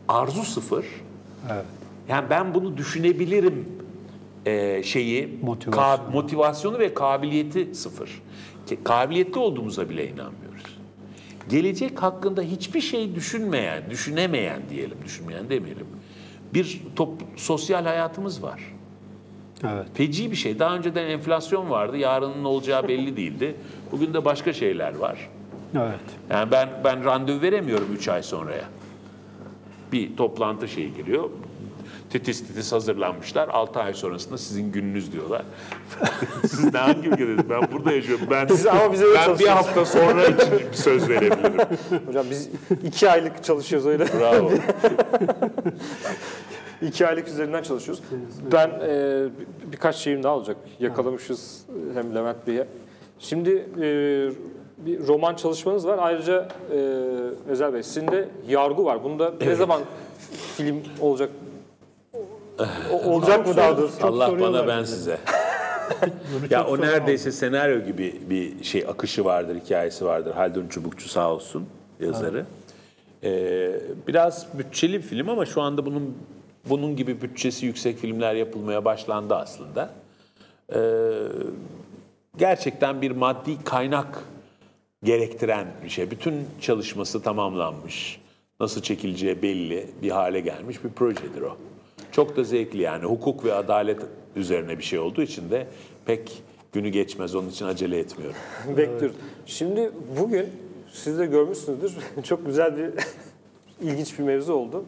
arzu 0.07 0.43
sıfır. 0.43 0.85
Evet. 1.51 1.65
Yani 2.09 2.29
ben 2.29 2.53
bunu 2.53 2.77
düşünebilirim 2.77 3.65
e, 4.47 4.83
şeyi, 4.83 5.37
Motivasyon. 5.41 5.83
ka- 5.83 6.11
motivasyonu 6.13 6.79
ve 6.79 6.93
kabiliyeti 6.93 7.75
sıfır. 7.75 8.21
Kabiliyetli 8.83 9.39
olduğumuza 9.39 9.89
bile 9.89 10.03
inanmıyoruz. 10.07 10.77
Gelecek 11.49 12.03
hakkında 12.03 12.41
hiçbir 12.41 12.81
şey 12.81 13.15
düşünmeyen, 13.15 13.83
düşünemeyen 13.89 14.61
diyelim, 14.69 14.97
düşünmeyen 15.05 15.49
demeyelim. 15.49 15.87
Bir 16.53 16.81
top, 16.95 17.09
sosyal 17.35 17.83
hayatımız 17.85 18.43
var. 18.43 18.61
Evet. 19.63 19.85
Feci 19.93 20.31
bir 20.31 20.35
şey. 20.35 20.59
Daha 20.59 20.75
önceden 20.75 21.07
enflasyon 21.07 21.69
vardı, 21.69 21.97
yarının 21.97 22.43
olacağı 22.43 22.87
belli 22.87 23.17
değildi. 23.17 23.55
Bugün 23.91 24.13
de 24.13 24.25
başka 24.25 24.53
şeyler 24.53 24.95
var. 24.95 25.29
Evet. 25.77 25.99
Yani 26.29 26.51
ben 26.51 26.69
ben 26.83 27.05
randevu 27.05 27.41
veremiyorum 27.41 27.87
3 27.93 28.07
ay 28.07 28.23
sonraya. 28.23 28.63
Bir 29.91 30.17
toplantı 30.17 30.67
şeyi 30.67 30.93
geliyor. 30.93 31.29
Titiz 32.09 32.47
titiz 32.47 32.71
hazırlanmışlar. 32.71 33.47
6 33.49 33.79
ay 33.79 33.93
sonrasında 33.93 34.37
sizin 34.37 34.71
gününüz 34.71 35.11
diyorlar. 35.11 35.41
Siz 36.41 36.73
ne 36.73 36.79
hangi 36.79 37.07
ülkedesiniz? 37.09 37.49
Ben 37.49 37.61
burada 37.71 37.91
yaşıyorum. 37.91 38.25
Ben, 38.31 38.49
Biz- 38.49 38.67
ama 38.67 38.93
biz 38.93 39.01
öyle 39.01 39.19
ben 39.27 39.39
bir 39.39 39.47
hafta 39.47 39.85
sonra 39.85 40.25
için 40.25 40.51
bir 40.71 40.77
söz 40.77 41.09
verebilirim. 41.09 41.57
Hocam 42.07 42.25
biz 42.29 42.49
iki 42.83 43.09
aylık 43.09 43.43
çalışıyoruz 43.43 43.87
öyle. 43.87 44.05
Bravo. 44.19 44.51
İki 46.81 47.07
aylık 47.07 47.27
üzerinden 47.27 47.63
çalışıyoruz. 47.63 48.03
Ben 48.51 48.67
e, 48.69 49.23
bir- 49.39 49.71
birkaç 49.71 49.95
şeyim 49.95 50.23
daha 50.23 50.35
olacak. 50.35 50.57
Yakalamışız 50.79 51.61
hem 51.93 52.15
Levent 52.15 52.47
Bey'e. 52.47 52.67
Şimdi 53.19 53.49
e, 53.81 53.85
bir 54.85 55.07
roman 55.07 55.35
çalışmanız 55.35 55.87
var. 55.87 55.97
Ayrıca 56.01 56.47
e, 56.71 56.77
Özel 57.49 57.73
Bey 57.73 57.83
sizin 57.83 58.07
de 58.07 58.29
yargı 58.49 58.85
var. 58.85 59.03
Bunda 59.03 59.33
ne 59.41 59.55
zaman 59.55 59.81
film 60.57 60.77
olacak? 61.01 61.29
O- 62.91 63.09
olacak 63.11 63.47
mı 63.47 63.55
daha 63.57 63.77
doğrusu? 63.77 64.07
Allah 64.07 64.39
bana 64.39 64.67
ben 64.67 64.83
size. 64.83 65.17
ya 66.49 66.65
o 66.67 66.81
neredeyse 66.81 67.31
senaryo 67.31 67.85
gibi 67.85 68.21
bir 68.29 68.63
şey 68.63 68.85
akışı 68.87 69.25
vardır, 69.25 69.55
hikayesi 69.65 70.05
vardır. 70.05 70.33
Haldun 70.33 70.67
Çubukçu 70.67 71.09
sağ 71.09 71.31
olsun 71.33 71.65
yazarı. 71.99 72.45
Ee, 73.23 73.71
biraz 74.07 74.47
bütçeli 74.57 74.93
bir 74.93 75.01
film 75.01 75.29
ama 75.29 75.45
şu 75.45 75.61
anda 75.61 75.85
bunun 75.85 76.17
bunun 76.69 76.95
gibi 76.95 77.21
bütçesi 77.21 77.65
yüksek 77.65 77.97
filmler 77.97 78.35
yapılmaya 78.35 78.85
başlandı 78.85 79.35
aslında. 79.35 79.89
Ee, 80.73 80.79
gerçekten 82.37 83.01
bir 83.01 83.11
maddi 83.11 83.63
kaynak 83.63 84.23
gerektiren 85.03 85.67
bir 85.83 85.89
şey. 85.89 86.11
Bütün 86.11 86.47
çalışması 86.61 87.21
tamamlanmış. 87.21 88.21
Nasıl 88.59 88.81
çekileceği 88.81 89.41
belli 89.41 89.87
bir 90.01 90.09
hale 90.11 90.39
gelmiş 90.39 90.83
bir 90.83 90.89
projedir 90.89 91.41
o. 91.41 91.57
Çok 92.11 92.37
da 92.37 92.43
zevkli 92.43 92.81
yani. 92.81 93.05
Hukuk 93.05 93.45
ve 93.45 93.53
adalet 93.53 93.99
üzerine 94.35 94.77
bir 94.77 94.83
şey 94.83 94.99
olduğu 94.99 95.21
için 95.21 95.51
de 95.51 95.67
pek 96.05 96.43
günü 96.73 96.89
geçmez. 96.89 97.35
Onun 97.35 97.49
için 97.49 97.65
acele 97.65 97.99
etmiyorum. 97.99 98.37
Bekliyoruz. 98.77 99.15
Şimdi 99.45 99.91
bugün 100.19 100.45
siz 100.91 101.19
de 101.19 101.25
görmüşsünüzdür. 101.25 101.93
Çok 102.23 102.45
güzel 102.45 102.77
bir 102.77 102.89
ilginç 103.81 104.19
bir 104.19 104.23
mevzu 104.23 104.53
oldu. 104.53 104.83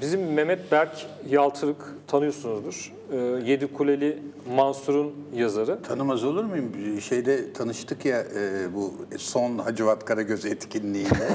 Bizim 0.00 0.32
Mehmet 0.32 0.72
Berk 0.72 1.06
Yaltırık 1.30 1.76
tanıyorsunuzdur. 2.06 2.92
Ee, 3.12 3.16
Yedi 3.50 3.72
Kuleli 3.72 4.18
Mansur'un 4.54 5.14
yazarı. 5.34 5.82
Tanımaz 5.82 6.24
olur 6.24 6.44
muyum? 6.44 6.72
Şeyde 7.00 7.52
tanıştık 7.52 8.04
ya 8.04 8.20
e, 8.20 8.74
bu 8.74 8.94
son 9.18 9.58
Hacivat 9.58 10.04
Karagöz 10.04 10.44
etkinliğinde. 10.44 11.28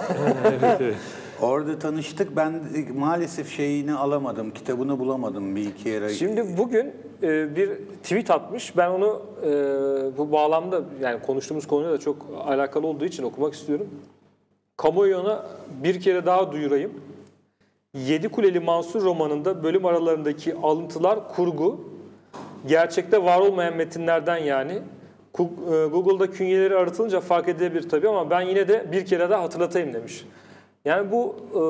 Orada 1.44 1.80
tanıştık. 1.80 2.36
Ben 2.36 2.52
e, 2.52 3.00
maalesef 3.00 3.56
şeyini 3.56 3.94
alamadım. 3.94 4.52
Kitabını 4.52 5.00
bulamadım 5.00 5.56
bir 5.56 5.66
iki 5.66 5.90
yere. 5.90 6.10
Şimdi 6.10 6.58
bugün 6.58 6.94
e, 7.24 7.56
bir 7.56 7.70
tweet 8.04 8.32
atmış. 8.32 8.78
Ben 8.78 8.90
onu 8.90 9.22
e, 9.46 9.52
bu 10.18 10.32
bağlamda 10.32 10.82
yani 11.02 11.22
konuştuğumuz 11.22 11.68
konuyla 11.68 11.92
da 11.92 11.98
çok 11.98 12.26
alakalı 12.46 12.88
olduğu 12.88 13.06
için 13.06 13.24
okumak 13.24 13.54
istiyorum. 13.54 13.90
Kamuoyuna 14.78 15.46
bir 15.84 16.02
kere 16.02 16.26
daha 16.26 16.52
duyurayım. 16.52 16.92
Yedi 17.94 18.30
Kuleli 18.30 18.60
Mansur 18.60 19.02
romanında 19.02 19.64
bölüm 19.64 19.86
aralarındaki 19.86 20.56
alıntılar 20.56 21.30
kurgu. 21.36 21.82
Gerçekte 22.68 23.24
var 23.24 23.40
olmayan 23.40 23.76
metinlerden 23.76 24.38
yani. 24.38 24.80
Google'da 25.92 26.32
künyeleri 26.32 26.76
aratılınca 26.76 27.20
fark 27.20 27.48
edilebilir 27.48 27.90
tabii 27.90 28.10
ama 28.10 28.30
ben 28.30 28.42
yine 28.42 28.68
de 28.68 28.92
bir 28.92 29.06
kere 29.06 29.30
daha 29.30 29.44
hatırlatayım 29.44 29.94
demiş. 29.94 30.26
Yani 30.86 31.12
bu 31.12 31.36
e, 31.56 31.62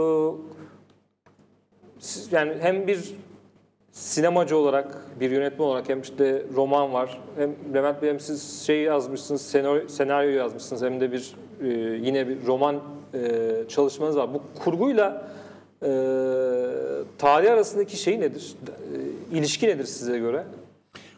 yani 2.31 2.53
hem 2.59 2.87
bir 2.87 3.15
sinemacı 3.91 4.57
olarak, 4.57 4.97
bir 5.19 5.31
yönetmen 5.31 5.65
olarak 5.65 5.89
hem 5.89 6.01
işte 6.01 6.45
roman 6.55 6.93
var. 6.93 7.21
Hem 7.37 7.55
Levent 7.73 8.01
Bey 8.01 8.09
hem 8.09 8.19
siz 8.19 8.65
şey 8.65 8.81
yazmışsınız, 8.81 9.41
senaryo, 9.41 9.87
senaryo 9.87 10.29
yazmışsınız 10.29 10.81
hem 10.81 11.01
de 11.01 11.11
bir 11.11 11.35
e, 11.61 11.67
yine 12.01 12.27
bir 12.27 12.45
roman 12.45 12.79
e, 13.13 13.41
çalışmanız 13.69 14.17
var. 14.17 14.33
Bu 14.33 14.41
kurguyla 14.63 15.27
e, 15.81 15.89
tarih 17.17 17.51
arasındaki 17.51 17.97
şey 17.97 18.19
nedir? 18.19 18.55
E, 19.31 19.37
ilişki 19.37 19.67
nedir 19.67 19.85
size 19.85 20.19
göre? 20.19 20.43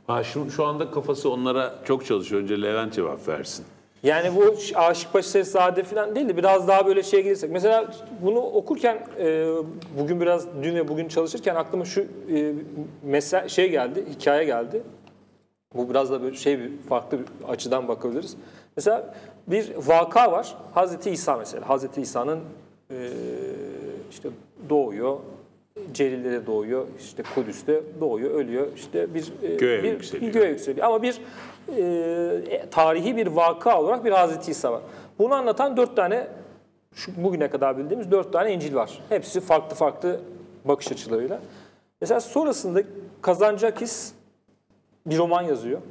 Ha, 0.08 0.24
şu, 0.24 0.52
şu 0.52 0.66
anda 0.66 0.92
kafası 0.92 1.30
onlara 1.30 1.76
çok 1.86 2.06
çalışıyor. 2.06 2.42
Önce 2.42 2.62
Levent 2.62 2.94
cevap 2.94 3.28
versin. 3.28 3.66
Yani 4.06 4.36
bu 4.36 4.56
Aşık 4.76 5.14
Başı 5.14 5.30
Sessade 5.30 5.84
falan 5.84 6.16
değil 6.16 6.30
de 6.30 6.38
biraz 6.38 6.68
daha 6.68 6.88
böyle 6.88 7.04
şeye 7.04 7.22
gelirsek. 7.22 7.52
Mesela 7.52 7.92
bunu 8.22 8.40
okurken 8.40 9.08
e, 9.20 9.48
bugün 10.00 10.22
biraz 10.22 10.48
dün 10.64 10.76
ve 10.76 10.88
bugün 10.88 11.08
çalışırken 11.08 11.56
aklıma 11.56 11.86
şu 11.86 12.02
e, 12.02 12.54
mesela 13.04 13.50
şey 13.50 13.70
geldi, 13.72 14.06
hikaye 14.10 14.46
geldi. 14.46 14.82
Bu 15.74 15.90
biraz 15.90 16.12
da 16.12 16.22
böyle 16.22 16.36
şey 16.36 16.60
bir 16.60 16.72
farklı 16.90 17.20
bir 17.20 17.26
açıdan 17.50 17.88
bakabiliriz. 17.88 18.38
Mesela 18.78 19.16
bir 19.48 19.72
vaka 19.78 20.32
var. 20.32 20.56
Hazreti 20.74 21.10
İsa 21.12 21.38
mesela. 21.38 21.70
Hazreti 21.70 22.02
İsa'nın 22.02 22.40
e, 22.92 22.96
işte 24.12 24.30
doğuyor, 24.70 25.18
Celil'de 25.94 26.46
doğuyor, 26.46 26.88
işte 27.00 27.24
Kudüs'te 27.36 27.82
doğuyor, 28.00 28.32
ölüyor. 28.32 28.68
İşte 28.76 29.14
bir 29.14 29.34
e, 29.44 29.56
Göğe 29.56 29.84
bir, 29.84 29.92
yükseliyor. 29.92 30.34
göğe 30.34 30.50
yükseliyor. 30.50 30.88
Ama 30.88 31.02
bir 31.02 31.22
e, 31.78 32.66
tarihi 32.72 33.18
bir 33.18 33.28
vaka 33.28 33.82
olarak 33.82 34.06
bir 34.06 34.12
Hazreti 34.12 34.52
İsa 34.52 34.72
var. 34.72 34.82
Bunu 35.20 35.34
anlatan 35.34 35.78
dört 35.78 35.96
tane 35.96 36.28
şu 36.94 37.24
bugüne 37.24 37.50
kadar 37.50 37.78
bildiğimiz 37.78 38.12
dört 38.12 38.34
tane 38.34 38.54
İncil 38.54 38.76
var. 38.76 39.00
Hepsi 39.10 39.40
farklı 39.42 39.76
farklı 39.76 40.20
bakış 40.66 40.92
açılarıyla. 40.92 41.40
Mesela 42.02 42.20
sonrasında 42.20 42.82
Kazancakis 43.22 44.12
bir 45.06 45.18
roman 45.18 45.42
yazıyor. 45.42 45.82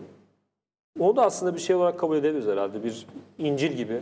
Onu 1.00 1.16
da 1.16 1.24
aslında 1.24 1.54
bir 1.54 1.60
şey 1.60 1.76
olarak 1.76 1.98
kabul 1.98 2.16
edebiliriz 2.16 2.46
herhalde. 2.48 2.84
Bir 2.84 3.06
İncil 3.38 3.72
gibi. 3.72 4.00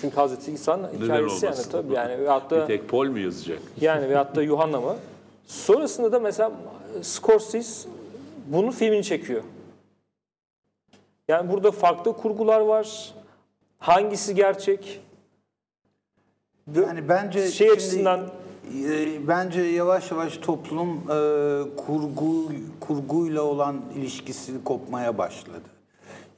Çünkü 0.00 0.16
Hazreti 0.16 0.52
İsa'nın 0.52 0.88
hikayesi 1.00 1.46
yani 1.46 1.56
tabii 1.72 1.94
yani 1.94 2.18
ve 2.24 2.28
hatta 2.28 2.62
Bir 2.62 2.66
tek 2.66 2.88
Paul 2.88 3.06
mu 3.06 3.18
yazacak? 3.18 3.58
yani 3.80 4.08
ve 4.08 4.14
hatta 4.14 4.42
Yuhanna 4.42 4.80
mı? 4.80 4.96
Sonrasında 5.46 6.12
da 6.12 6.20
mesela 6.20 6.52
Scorsese 7.02 7.88
bunun 8.46 8.70
filmini 8.70 9.04
çekiyor. 9.04 9.42
Yani 11.30 11.50
burada 11.52 11.70
farklı 11.70 12.16
kurgular 12.16 12.60
var. 12.60 13.14
Hangisi 13.78 14.34
gerçek? 14.34 15.00
Yani 16.76 17.08
bence 17.08 17.40
Şey 17.50 17.50
şimdi, 17.68 17.72
açısından- 17.72 18.30
e, 18.84 19.28
bence 19.28 19.60
yavaş 19.62 20.10
yavaş 20.10 20.36
toplum 20.36 20.88
e, 20.88 21.16
kurgu 21.76 22.52
kurguyla 22.80 23.42
olan 23.42 23.80
ilişkisi 23.96 24.64
kopmaya 24.64 25.18
başladı. 25.18 25.68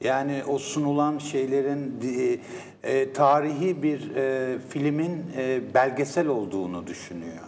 Yani 0.01 0.43
o 0.47 0.57
sunulan 0.57 1.17
şeylerin 1.17 1.99
e, 2.03 2.39
e, 2.91 3.13
tarihi 3.13 3.83
bir 3.83 4.15
e, 4.15 4.59
filmin 4.69 5.25
e, 5.37 5.61
belgesel 5.73 6.27
olduğunu 6.27 6.87
düşünüyor. 6.87 7.43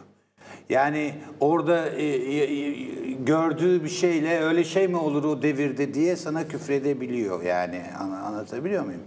Yani 0.70 1.14
orada 1.40 1.90
e, 1.90 2.04
e, 2.06 2.38
e, 2.38 3.12
gördüğü 3.12 3.84
bir 3.84 3.90
şeyle 3.90 4.40
öyle 4.40 4.64
şey 4.64 4.88
mi 4.88 4.98
olur 4.98 5.24
o 5.24 5.42
devirde 5.42 5.94
diye 5.94 6.16
sana 6.16 6.48
küfredebiliyor 6.48 7.44
yani 7.44 7.82
An- 8.00 8.12
anlatabiliyor 8.12 8.86
muyum? 8.86 9.02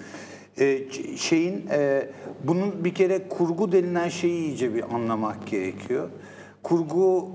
E, 0.58 0.78
şeyin 1.16 1.66
e, 1.70 2.08
bunun 2.44 2.84
bir 2.84 2.94
kere 2.94 3.28
kurgu 3.28 3.72
denilen 3.72 4.08
şeyi 4.08 4.48
iyice 4.48 4.74
bir 4.74 4.94
anlamak 4.94 5.46
gerekiyor. 5.46 6.08
Kurgu 6.62 7.28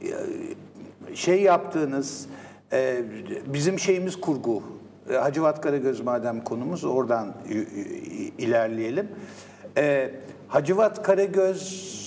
e, 0.00 1.16
şey 1.16 1.42
yaptığınız 1.42 2.26
e, 2.72 3.02
bizim 3.46 3.78
şeyimiz 3.78 4.20
kurgu. 4.20 4.62
E, 5.10 5.14
Hacivat 5.14 5.60
Karagöz 5.60 6.00
madem 6.00 6.44
konumuz 6.44 6.84
oradan 6.84 7.34
ilerleyelim. 8.38 9.08
E, 9.76 10.10
Hacivat 10.48 11.02
Karagöz 11.02 12.00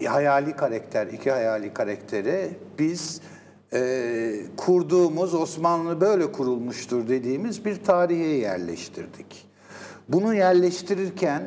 e, 0.00 0.06
hayali 0.06 0.56
karakter, 0.56 1.06
iki 1.06 1.30
hayali 1.30 1.74
karakteri 1.74 2.50
biz 2.78 3.20
e, 3.72 4.32
kurduğumuz 4.56 5.34
Osmanlı 5.34 6.00
böyle 6.00 6.32
kurulmuştur 6.32 7.08
dediğimiz 7.08 7.64
bir 7.64 7.84
tarihe 7.84 8.26
yerleştirdik. 8.26 9.46
Bunu 10.08 10.34
yerleştirirken 10.34 11.42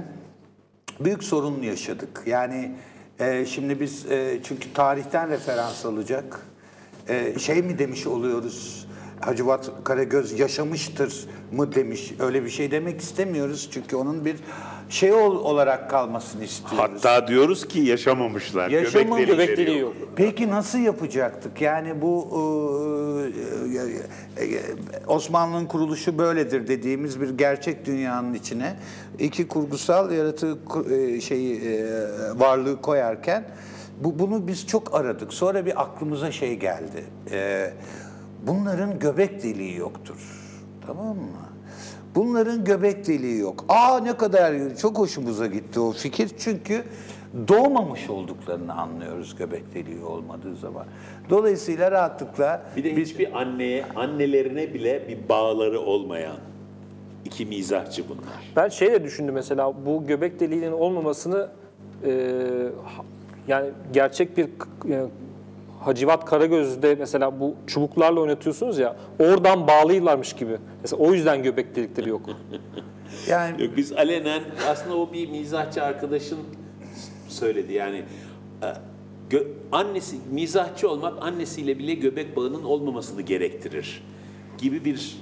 büyük 0.99 1.23
sorun 1.23 1.61
yaşadık. 1.61 2.23
Yani 2.25 2.71
e, 3.19 3.45
şimdi 3.45 3.79
biz 3.79 4.05
e, 4.11 4.39
çünkü 4.43 4.73
tarihten 4.73 5.29
referans 5.29 5.85
alacak 5.85 6.39
e, 7.07 7.39
şey 7.39 7.61
mi 7.61 7.79
demiş 7.79 8.07
oluyoruz? 8.07 8.87
Hacivat 9.19 9.71
Karagöz 9.83 10.39
yaşamıştır 10.39 11.27
mı 11.51 11.75
demiş. 11.75 12.13
Öyle 12.19 12.43
bir 12.43 12.49
şey 12.49 12.71
demek 12.71 13.01
istemiyoruz 13.01 13.69
çünkü 13.71 13.95
onun 13.95 14.25
bir 14.25 14.35
şey 14.89 15.13
ol- 15.13 15.43
olarak 15.43 15.89
kalmasını 15.89 16.43
istiyoruz. 16.43 16.79
Hatta 16.79 17.27
diyoruz 17.27 17.67
ki 17.67 17.79
yaşamamışlar. 17.79 18.69
Yaşamamış. 18.69 19.19
Göbek 19.19 19.27
Göbek 19.27 19.47
delikleri 19.47 19.67
deliği 19.67 19.79
yok. 19.79 19.93
yok. 20.01 20.09
Peki 20.15 20.49
nasıl 20.49 20.79
yapacaktık? 20.79 21.61
Yani 21.61 22.01
bu 22.01 22.27
e, 24.37 24.45
e, 24.45 24.61
Osmanlı'nın 25.07 25.65
kuruluşu 25.65 26.17
böyledir 26.17 26.67
dediğimiz 26.67 27.21
bir 27.21 27.29
gerçek 27.29 27.85
dünyanın 27.85 28.33
içine 28.33 28.75
iki 29.19 29.47
kurgusal 29.47 30.11
yaratığı 30.11 30.57
e, 30.95 31.21
şeyi 31.21 31.61
e, 31.61 31.83
varlığı 32.39 32.81
koyarken 32.81 33.43
bu 34.03 34.19
bunu 34.19 34.47
biz 34.47 34.67
çok 34.67 34.95
aradık. 34.95 35.33
Sonra 35.33 35.65
bir 35.65 35.81
aklımıza 35.81 36.31
şey 36.31 36.55
geldi. 36.55 37.03
E, 37.31 37.71
bunların 38.47 38.99
göbek 38.99 39.43
deliği 39.43 39.75
yoktur. 39.77 40.15
Tamam 40.87 41.15
mı? 41.17 41.44
Bunların 42.15 42.63
göbek 42.63 43.07
deliği 43.07 43.39
yok. 43.39 43.65
Aa 43.69 43.99
ne 43.99 44.17
kadar 44.17 44.75
çok 44.81 44.97
hoşumuza 44.97 45.47
gitti 45.47 45.79
o 45.79 45.91
fikir. 45.91 46.29
Çünkü 46.37 46.83
doğmamış 47.47 48.09
olduklarını 48.09 48.73
anlıyoruz 48.73 49.35
göbek 49.35 49.75
deliği 49.75 50.03
olmadığı 50.03 50.55
zaman. 50.55 50.85
Dolayısıyla 51.29 51.91
rahatlıkla 51.91 52.61
Bir 52.75 52.83
de 52.83 52.95
hiçbir 52.95 53.41
anneye, 53.41 53.85
annelerine 53.95 54.73
bile 54.73 55.07
bir 55.07 55.29
bağları 55.29 55.79
olmayan 55.79 56.37
iki 57.25 57.45
mizahçı 57.45 58.09
bunlar. 58.09 58.53
Ben 58.55 58.69
şey 58.69 58.91
de 58.91 59.03
düşündüm 59.03 59.33
mesela 59.33 59.85
bu 59.85 60.07
göbek 60.07 60.39
deliğinin 60.39 60.71
olmamasını 60.71 61.49
e, 62.05 62.11
yani 63.47 63.69
gerçek 63.93 64.37
bir 64.37 64.45
e, 64.89 65.05
Hacivat 65.79 66.25
Karagöz'de 66.25 66.95
mesela 66.99 67.39
bu 67.39 67.55
çubuklarla 67.67 68.19
oynatıyorsunuz 68.19 68.79
ya 68.79 68.95
oradan 69.19 69.67
bağlıylarmış 69.67 70.33
gibi. 70.33 70.57
Mesela 70.81 71.03
o 71.03 71.13
yüzden 71.13 71.43
göbek 71.43 71.75
delikleri 71.75 72.09
yok. 72.09 72.29
yani 73.29 73.63
Yok 73.63 73.77
biz 73.77 73.91
alenen 73.91 74.41
aslında 74.69 74.97
o 74.97 75.13
bir 75.13 75.29
mizahçı 75.29 75.83
arkadaşın 75.83 76.39
söyledi 77.27 77.73
yani 77.73 78.03
e, 78.63 78.67
gö- 79.29 79.47
annesi 79.71 80.15
mizahçı 80.31 80.89
olmak 80.89 81.23
annesiyle 81.23 81.79
bile 81.79 81.93
göbek 81.93 82.35
bağının 82.37 82.63
olmamasını 82.63 83.21
gerektirir 83.21 84.03
gibi 84.57 84.85
bir 84.85 85.17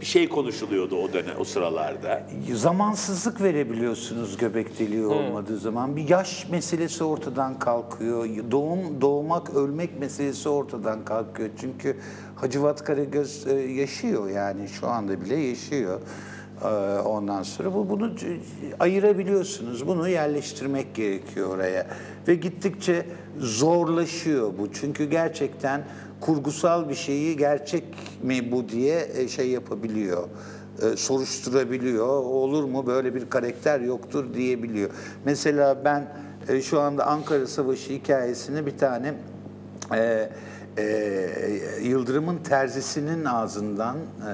bir 0.00 0.06
şey 0.06 0.28
konuşuluyordu 0.28 0.96
o 0.96 1.12
dönem 1.12 1.34
o 1.38 1.44
sıralarda. 1.44 2.22
zamansızlık 2.54 3.40
verebiliyorsunuz 3.42 4.36
göbek 4.36 4.78
deliği 4.78 5.06
olmadığı 5.06 5.58
zaman. 5.58 5.96
Bir 5.96 6.08
yaş 6.08 6.48
meselesi 6.48 7.04
ortadan 7.04 7.58
kalkıyor. 7.58 8.26
Doğum, 8.50 9.00
doğmak, 9.00 9.54
ölmek 9.54 10.00
meselesi 10.00 10.48
ortadan 10.48 11.04
kalkıyor. 11.04 11.48
Çünkü 11.60 11.96
Hacivat 12.36 12.84
Karagöz 12.84 13.46
e, 13.46 13.52
yaşıyor 13.54 14.30
yani 14.30 14.68
şu 14.68 14.88
anda 14.88 15.20
bile 15.20 15.36
yaşıyor. 15.36 16.00
Ee, 16.64 16.66
Ondan 17.00 17.42
sonra 17.42 17.74
bu 17.74 17.90
bunu 17.90 18.12
ayırabiliyorsunuz. 18.80 19.86
Bunu 19.86 20.08
yerleştirmek 20.08 20.94
gerekiyor 20.94 21.48
oraya. 21.48 21.86
Ve 22.28 22.34
gittikçe 22.34 23.06
zorlaşıyor 23.38 24.52
bu. 24.58 24.72
Çünkü 24.72 25.04
gerçekten 25.04 25.84
kurgusal 26.20 26.88
bir 26.88 26.94
şeyi 26.94 27.36
gerçek 27.36 27.84
mi 28.22 28.52
bu 28.52 28.68
diye 28.68 29.08
e, 29.14 29.28
şey 29.28 29.48
yapabiliyor 29.48 30.28
e, 30.82 30.96
soruşturabiliyor. 30.96 32.06
Olur 32.06 32.64
mu 32.64 32.86
böyle 32.86 33.14
bir 33.14 33.30
karakter 33.30 33.80
yoktur 33.80 34.34
diyebiliyor. 34.34 34.90
Mesela 35.24 35.84
ben 35.84 36.06
e, 36.48 36.62
şu 36.62 36.80
anda 36.80 37.06
Ankara 37.06 37.46
Savaşı 37.46 37.92
hikayesini 37.92 38.66
bir 38.66 38.78
tane 38.78 39.14
e, 39.94 40.30
e, 40.78 40.82
Yıldırım'ın 41.82 42.38
terzisinin 42.38 43.24
ağzından 43.24 43.96
e, 43.96 44.32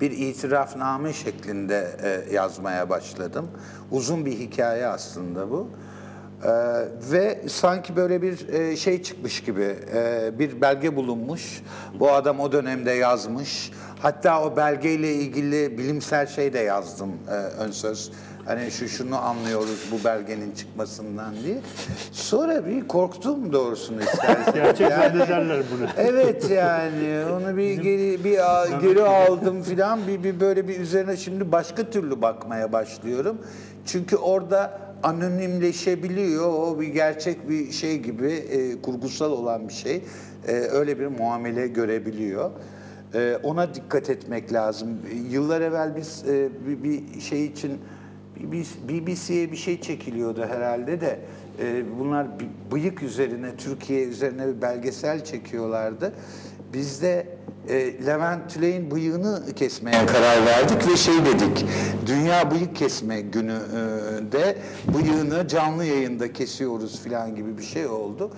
bir 0.00 0.10
itirafname 0.10 1.12
şeklinde 1.12 1.90
e, 2.02 2.34
yazmaya 2.34 2.90
başladım. 2.90 3.48
Uzun 3.90 4.26
bir 4.26 4.32
hikaye 4.32 4.86
aslında 4.86 5.50
bu. 5.50 5.68
Ee, 6.44 6.48
ve 7.12 7.40
sanki 7.48 7.96
böyle 7.96 8.22
bir 8.22 8.48
e, 8.48 8.76
şey 8.76 9.02
çıkmış 9.02 9.40
gibi 9.42 9.76
e, 9.94 10.30
bir 10.38 10.60
belge 10.60 10.96
bulunmuş. 10.96 11.62
Bu 12.00 12.12
adam 12.12 12.40
o 12.40 12.52
dönemde 12.52 12.90
yazmış. 12.90 13.70
Hatta 14.00 14.42
o 14.44 14.56
belgeyle 14.56 15.12
ilgili 15.14 15.78
bilimsel 15.78 16.26
şey 16.26 16.52
de 16.52 16.58
yazdım 16.58 17.12
e, 17.28 17.32
ön 17.34 17.70
söz. 17.70 18.12
Hani 18.44 18.70
şu 18.70 18.88
şunu 18.88 19.18
anlıyoruz 19.18 19.88
bu 19.92 20.04
belgenin 20.04 20.52
çıkmasından 20.52 21.34
diye. 21.44 21.58
Sonra 22.12 22.66
bir 22.66 22.88
korktum 22.88 23.52
doğrusunu 23.52 24.00
istersen. 24.02 24.54
Gerçek 24.54 24.90
Yani- 24.90 25.02
zannederler 25.18 25.62
bunu. 25.76 25.88
Evet 25.96 26.50
yani 26.50 27.24
onu 27.32 27.56
bir 27.56 27.72
geri 27.74 28.24
bir 28.24 28.38
a- 28.62 28.66
geri 28.82 29.02
aldım 29.02 29.62
filan 29.62 30.06
bir, 30.06 30.24
bir 30.24 30.40
böyle 30.40 30.68
bir 30.68 30.80
üzerine 30.80 31.16
şimdi 31.16 31.52
başka 31.52 31.90
türlü 31.90 32.22
bakmaya 32.22 32.72
başlıyorum. 32.72 33.38
Çünkü 33.86 34.16
orada 34.16 34.80
anonimleşebiliyor 35.02 36.52
o 36.52 36.80
bir 36.80 36.88
gerçek 36.88 37.48
bir 37.48 37.72
şey 37.72 37.98
gibi 37.98 38.30
e, 38.32 38.82
kurgusal 38.82 39.32
olan 39.32 39.68
bir 39.68 39.74
şey 39.74 40.02
E, 40.48 40.52
öyle 40.52 40.98
bir 40.98 41.06
muamele 41.06 41.66
görebiliyor. 41.68 42.50
E, 43.14 43.38
ona 43.42 43.74
dikkat 43.74 44.10
etmek 44.10 44.52
lazım. 44.52 44.88
Yıllar 45.30 45.60
evvel 45.60 45.96
biz 45.96 46.24
e, 46.28 46.48
bir, 46.66 46.82
bir 46.82 47.20
şey 47.20 47.46
için 47.46 47.78
BBC'ye 48.88 49.52
bir 49.52 49.56
şey 49.56 49.80
çekiliyordu 49.80 50.46
herhalde 50.46 51.00
de 51.00 51.18
e, 51.62 51.84
bunlar 51.98 52.26
bıyık 52.72 53.02
üzerine 53.02 53.56
Türkiye 53.56 54.04
üzerine 54.04 54.48
bir 54.48 54.62
belgesel 54.62 55.24
çekiyorlardı. 55.24 56.12
Biz 56.72 57.02
de 57.02 57.26
e, 57.68 58.06
Levent 58.06 58.50
Tüley'in 58.50 58.90
bıyığını 58.90 59.42
kesmeye 59.56 60.06
karar 60.06 60.46
verdik 60.46 60.88
ve 60.92 60.96
şey 60.96 61.14
dedik. 61.14 61.66
Dünya 62.06 62.50
Bıyık 62.50 62.76
Kesme 62.76 63.20
günü 63.20 63.52
e, 63.52 64.32
de 64.32 64.58
bıyığını 64.94 65.48
canlı 65.48 65.84
yayında 65.84 66.32
kesiyoruz 66.32 67.04
falan 67.04 67.34
gibi 67.34 67.58
bir 67.58 67.62
şey 67.62 67.86
oldu. 67.86 68.30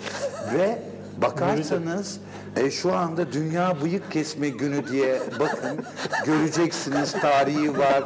ve 0.54 0.78
bakarsanız 1.22 2.20
e, 2.56 2.70
şu 2.70 2.92
anda 2.94 3.32
Dünya 3.32 3.76
Bıyık 3.82 4.12
Kesme 4.12 4.48
Günü 4.48 4.88
diye 4.88 5.20
bakın 5.40 5.78
göreceksiniz 6.26 7.12
tarihi 7.12 7.78
var. 7.78 8.04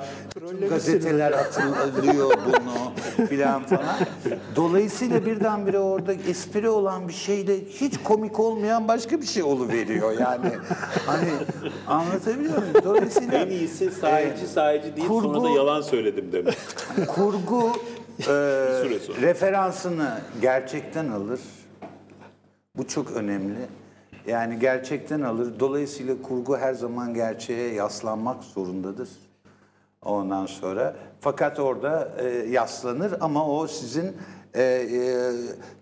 Gazeteler 0.69 1.33
hatırlıyor 1.33 2.31
bunu 2.47 3.27
filan 3.27 3.63
falan. 3.65 3.97
Dolayısıyla 4.57 5.27
birdenbire 5.27 5.79
orada 5.79 6.13
espri 6.13 6.69
olan 6.69 7.09
bir 7.09 7.13
şeyle 7.13 7.65
hiç 7.65 7.95
komik 8.05 8.41
olmayan 8.41 8.89
başka 8.89 9.21
bir 9.21 9.27
şey 9.27 9.43
oluveriyor 9.43 10.13
yani. 10.21 10.51
Hani 11.07 11.29
anlatabiliyor 11.87 12.57
muyum? 12.59 12.75
Dolayısıyla 12.85 13.39
En 13.39 13.49
iyisi 13.51 13.91
sahici 13.91 14.47
sahici 14.47 14.97
deyip 14.97 15.11
kurgu- 15.11 15.23
sonra 15.35 15.45
da 15.45 15.51
yalan 15.51 15.81
söyledim 15.81 16.33
demek. 16.33 16.59
kurgu 17.09 17.73
e, 18.21 18.33
referansını 19.23 20.21
gerçekten 20.43 21.09
alır. 21.09 21.41
Bu 22.79 22.87
çok 22.89 23.11
önemli. 23.11 23.59
Yani 24.27 24.59
gerçekten 24.59 25.21
alır. 25.21 25.61
Dolayısıyla 25.61 26.23
kurgu 26.23 26.57
her 26.57 26.75
zaman 26.75 27.15
gerçeğe 27.15 27.75
yaslanmak 27.75 28.45
zorundadır. 28.45 29.09
Ondan 30.03 30.47
sonra 30.47 30.97
fakat 31.21 31.61
orada 31.61 32.13
e, 32.19 32.29
yaslanır 32.29 33.15
ama 33.21 33.49
o 33.49 33.67
sizin 33.67 34.17
e, 34.55 34.63
e, 34.63 35.33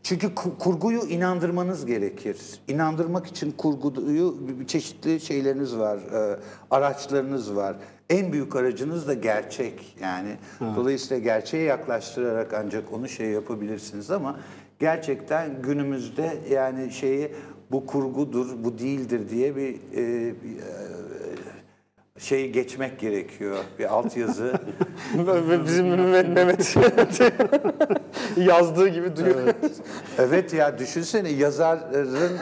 çünkü 0.03 0.27
ku- 0.27 0.59
kurguyu 0.59 1.01
inandırmanız 1.01 1.87
gerekir. 1.87 2.37
İnandırmak 2.69 3.27
için 3.27 3.51
kurguyu 3.51 4.37
çeşitli 4.67 5.21
şeyleriniz 5.21 5.79
var, 5.79 5.97
e, 5.99 6.39
araçlarınız 6.71 7.57
var. 7.57 7.77
En 8.11 8.33
büyük 8.33 8.57
aracınız 8.57 9.09
da 9.09 9.15
gerçek 9.15 9.97
yani. 10.01 10.37
Dolayısıyla 10.77 11.23
gerçeğe 11.23 11.63
yaklaştırarak 11.65 12.55
ancak 12.55 12.93
onu 12.93 13.09
şey 13.09 13.31
yapabilirsiniz 13.31 14.11
ama 14.11 14.41
gerçekten 14.79 15.63
günümüzde 15.63 16.39
yani 16.51 16.93
şeyi 16.93 17.31
bu 17.71 17.87
kurgudur, 17.87 18.65
bu 18.65 18.79
değildir 18.79 19.29
diye 19.29 19.57
bir, 19.57 19.75
e, 19.75 20.35
bir, 20.43 20.57
e, 22.17 22.21
şey 22.21 22.51
geçmek 22.51 23.01
gerekiyor. 23.01 23.57
Bir 23.79 23.95
altyazı. 23.95 24.53
Bizim 25.67 25.87
Mehmet, 26.11 26.77
yazdığı 28.37 28.89
gibi 28.89 29.17
duyuyor. 29.17 29.55
evet 30.19 30.53
ya 30.53 30.79
düşünsene 30.79 31.29
yazarın 31.29 32.39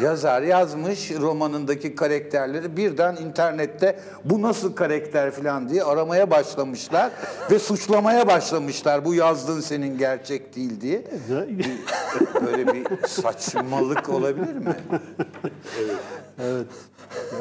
yazar 0.00 0.42
yazmış 0.42 1.10
romanındaki 1.10 1.94
karakterleri 1.94 2.76
birden 2.76 3.16
internette 3.16 3.98
bu 4.24 4.42
nasıl 4.42 4.74
karakter 4.74 5.30
falan 5.30 5.68
diye 5.68 5.84
aramaya 5.84 6.30
başlamışlar 6.30 7.10
ve 7.50 7.58
suçlamaya 7.58 8.26
başlamışlar. 8.26 9.04
Bu 9.04 9.14
yazdığın 9.14 9.60
senin 9.60 9.98
gerçek 9.98 10.56
değil 10.56 10.80
diye. 10.80 11.04
Böyle 12.46 12.66
bir 12.66 12.86
saçmalık 13.06 14.08
olabilir 14.08 14.54
mi? 14.54 14.76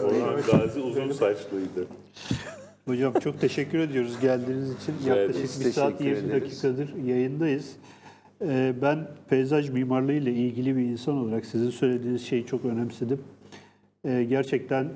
Orhan 0.04 0.42
Gazi 0.52 0.80
uzun 0.88 1.12
saçlıydı. 1.12 1.88
Hocam 2.86 3.14
çok 3.24 3.42
teşekkür 3.42 3.80
ediyoruz 3.80 4.20
geldiğiniz 4.22 4.70
için. 4.76 4.94
Yaklaşık 5.08 5.66
bir 5.66 5.72
saat 5.72 5.98
teşekkür 5.98 6.18
20 6.18 6.30
ederiz. 6.30 6.42
dakikadır 6.64 6.96
yayındayız. 7.06 7.72
Ee, 8.42 8.74
Ben 8.82 9.08
peyzaj 9.30 9.70
mimarlığı 9.70 10.14
ile 10.14 10.34
ilgili 10.34 10.78
bir 10.78 10.82
insan 10.82 11.18
olarak 11.18 11.46
sizin 11.46 11.70
söylediğiniz 11.70 12.26
şeyi 12.26 12.46
çok 12.46 12.66
önemsedim. 12.66 13.22
Ee, 14.06 14.24
Gerçekten 14.30 14.88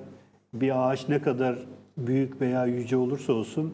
bir 0.53 0.89
ağaç 0.89 1.09
ne 1.09 1.21
kadar 1.21 1.55
büyük 1.97 2.41
veya 2.41 2.65
yüce 2.65 2.97
olursa 2.97 3.33
olsun 3.33 3.73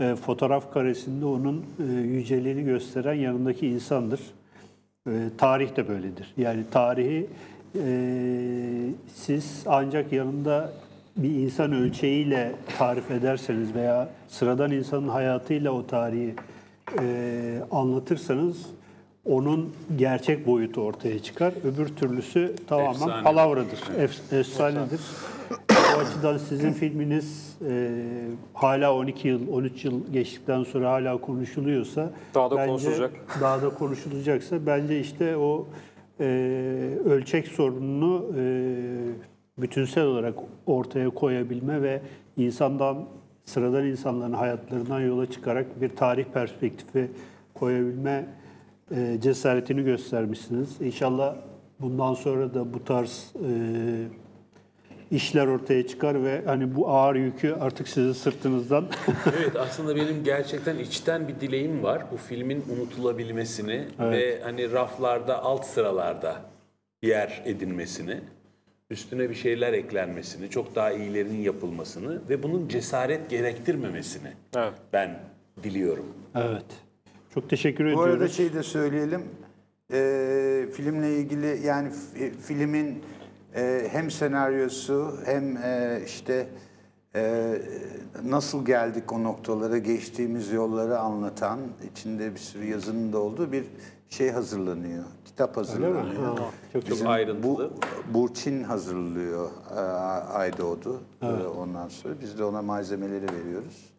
e, 0.00 0.14
fotoğraf 0.14 0.72
karesinde 0.72 1.24
onun 1.24 1.64
e, 1.88 1.92
yüceliğini 1.92 2.64
gösteren 2.64 3.14
yanındaki 3.14 3.66
insandır. 3.66 4.20
E, 5.06 5.10
Tarih 5.38 5.76
de 5.76 5.88
böyledir. 5.88 6.34
Yani 6.36 6.64
tarihi 6.70 7.26
e, 7.78 8.90
siz 9.14 9.62
ancak 9.66 10.12
yanında 10.12 10.72
bir 11.16 11.30
insan 11.30 11.72
ölçeğiyle 11.72 12.52
tarif 12.78 13.10
ederseniz 13.10 13.74
veya 13.74 14.08
sıradan 14.28 14.70
insanın 14.70 15.08
hayatıyla 15.08 15.70
o 15.72 15.86
tarihi 15.86 16.34
e, 17.00 17.04
anlatırsanız 17.70 18.56
onun 19.24 19.72
gerçek 19.98 20.46
boyutu 20.46 20.80
ortaya 20.80 21.22
çıkar. 21.22 21.52
Öbür 21.64 21.88
türlüsü 21.88 22.54
tamamen 22.66 22.90
Efsane. 22.92 23.22
palavradır, 23.22 23.78
ef- 23.98 24.38
efsanedir. 24.40 25.00
O 25.70 25.98
açıdan 26.00 26.38
sizin 26.38 26.72
filminiz 26.72 27.56
e, 27.70 27.90
hala 28.54 28.94
12 28.94 29.28
yıl, 29.28 29.48
13 29.52 29.84
yıl 29.84 30.12
geçtikten 30.12 30.62
sonra 30.64 30.90
hala 30.90 31.16
konuşuluyorsa 31.20 32.10
Daha 32.34 32.50
da 32.50 32.56
bence- 32.56 32.68
konuşulacak. 32.70 33.12
Daha 33.40 33.62
da 33.62 33.68
konuşulacaksa 33.70 34.66
bence 34.66 35.00
işte 35.00 35.36
o 35.36 35.66
e, 36.20 36.24
ölçek 37.04 37.48
sorununu 37.48 38.26
e, 38.36 38.42
bütünsel 39.58 40.04
olarak 40.04 40.34
ortaya 40.66 41.10
koyabilme 41.10 41.82
ve 41.82 42.02
insandan 42.36 43.04
sıradan 43.44 43.86
insanların 43.86 44.32
hayatlarından 44.32 45.00
yola 45.00 45.30
çıkarak 45.30 45.80
bir 45.80 45.88
tarih 45.88 46.24
perspektifi 46.24 47.10
koyabilme 47.54 48.26
e, 48.90 49.18
cesaretini 49.20 49.84
göstermişsiniz. 49.84 50.80
İnşallah 50.80 51.36
bundan 51.80 52.14
sonra 52.14 52.54
da 52.54 52.74
bu 52.74 52.84
tarz 52.84 53.32
e, 53.34 53.50
işler 55.10 55.46
ortaya 55.46 55.86
çıkar 55.86 56.24
ve 56.24 56.42
hani 56.46 56.74
bu 56.74 56.88
ağır 56.88 57.14
yükü 57.14 57.52
artık 57.60 57.88
sizin 57.88 58.12
sırtınızdan 58.12 58.84
Evet 59.38 59.56
aslında 59.56 59.96
benim 59.96 60.24
gerçekten 60.24 60.78
içten 60.78 61.28
bir 61.28 61.40
dileğim 61.40 61.82
var. 61.82 62.02
Bu 62.12 62.16
filmin 62.16 62.64
unutulabilmesini 62.78 63.84
ve 64.00 64.40
hani 64.42 64.72
raflarda 64.72 65.42
alt 65.42 65.66
sıralarda 65.66 66.36
yer 67.02 67.42
edinmesini, 67.44 68.20
üstüne 68.90 69.30
bir 69.30 69.34
şeyler 69.34 69.72
eklenmesini, 69.72 70.50
çok 70.50 70.74
daha 70.74 70.92
iyilerinin 70.92 71.38
yapılmasını 71.42 72.20
ve 72.28 72.42
bunun 72.42 72.68
cesaret 72.68 73.30
gerektirmemesini 73.30 74.28
Evet. 74.56 74.72
ben 74.92 75.18
diliyorum. 75.62 76.06
evet. 76.34 76.64
Çok 77.34 77.50
teşekkür 77.50 77.84
Bu 77.84 77.88
ediyoruz. 77.88 78.14
arada 78.14 78.28
şey 78.28 78.52
de 78.54 78.62
söyleyelim. 78.62 79.22
Ee, 79.92 80.66
filmle 80.76 81.16
ilgili 81.16 81.66
yani 81.66 81.88
fi- 81.88 82.32
filmin 82.42 83.02
e, 83.56 83.88
hem 83.92 84.10
senaryosu 84.10 85.14
hem 85.24 85.56
e, 85.56 86.00
işte 86.06 86.48
e, 87.14 87.54
nasıl 88.24 88.64
geldik 88.64 89.12
o 89.12 89.24
noktalara, 89.24 89.78
geçtiğimiz 89.78 90.50
yolları 90.52 90.98
anlatan, 90.98 91.58
içinde 91.92 92.34
bir 92.34 92.38
sürü 92.40 92.64
yazının 92.66 93.12
da 93.12 93.18
olduğu 93.18 93.52
bir 93.52 93.64
şey 94.08 94.30
hazırlanıyor. 94.30 95.04
Kitap 95.24 95.56
hazırlanıyor. 95.56 96.38
Ha, 96.38 96.50
çok 96.72 96.86
Çok 96.86 97.06
ayrıntılı. 97.06 97.42
Bu 97.42 97.70
Burçin 98.14 98.62
hazırlıyor 98.62 99.50
e, 99.76 99.80
Aydoğdu. 100.32 101.00
E, 101.22 101.26
Ondan 101.46 101.88
sonra 101.88 102.14
biz 102.20 102.38
de 102.38 102.44
ona 102.44 102.62
malzemeleri 102.62 103.26
veriyoruz. 103.40 103.90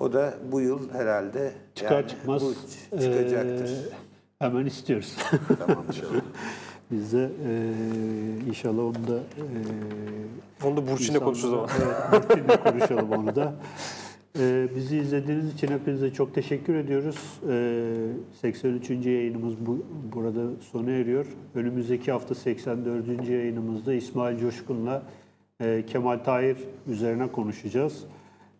O 0.00 0.12
da 0.12 0.34
bu 0.52 0.60
yıl 0.60 0.90
herhalde 0.92 1.52
Çıkar 1.74 1.92
yani 2.00 2.08
çıkmaz 2.08 2.42
bu 2.42 2.54
çıkacaktır. 3.00 3.68
eee, 3.68 3.92
hemen 4.38 4.66
istiyoruz. 4.66 5.16
tamam 5.66 5.84
inşallah. 5.88 6.10
Biz 6.92 7.12
de 7.12 7.18
eee, 7.18 8.48
inşallah 8.48 8.82
onu 8.82 8.94
da 8.94 9.16
eee 9.38 9.44
Onu 10.64 10.76
da 10.76 10.90
Burçin'le 10.90 11.18
konuşuruz 11.18 11.54
ama. 11.54 11.66
Evet, 11.82 12.28
Burçin'le 12.30 12.70
konuşalım 12.72 13.10
onu 13.12 13.36
da. 13.36 13.54
Eee, 14.38 14.68
bizi 14.76 14.96
izlediğiniz 14.98 15.54
için 15.54 15.68
hepinize 15.68 16.12
çok 16.12 16.34
teşekkür 16.34 16.74
ediyoruz. 16.74 17.16
Eee 17.48 17.82
83. 18.40 19.10
yayınımız 19.10 19.54
bu, 19.66 19.78
burada 20.14 20.42
sona 20.72 20.90
eriyor. 20.90 21.26
Önümüzdeki 21.54 22.12
hafta 22.12 22.34
84. 22.34 23.28
yayınımızda 23.32 23.94
İsmail 23.94 24.38
Coşkun'la 24.40 25.02
eee, 25.60 25.86
Kemal 25.86 26.18
Tahir 26.18 26.56
üzerine 26.90 27.28
konuşacağız. 27.32 28.04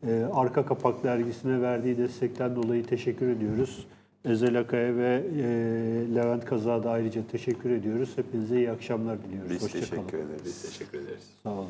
Eee, 0.07 0.25
Arka 0.35 0.67
Kapak 0.67 1.05
dergisine 1.05 1.61
verdiği 1.63 1.99
destekten 1.99 2.57
dolayı 2.57 2.85
teşekkür 2.87 3.29
ediyoruz. 3.29 3.87
Ezel 4.25 4.59
Akay'a 4.59 4.97
ve 4.97 5.23
eee, 5.37 6.15
Levent 6.15 6.45
Kaza'da 6.45 6.91
ayrıca 6.91 7.27
teşekkür 7.33 7.71
ediyoruz. 7.71 8.11
Hepinize 8.17 8.57
iyi 8.57 8.71
akşamlar 8.71 9.25
diliyoruz. 9.25 9.51
Biz 9.51 9.63
Hoşça 9.63 9.81
kalın. 9.81 9.91
teşekkür 10.09 10.19
ederiz. 10.19 10.63
Teşekkür 10.63 10.99
ederiz. 10.99 11.25
Sağ 11.43 11.51
olun. 11.51 11.69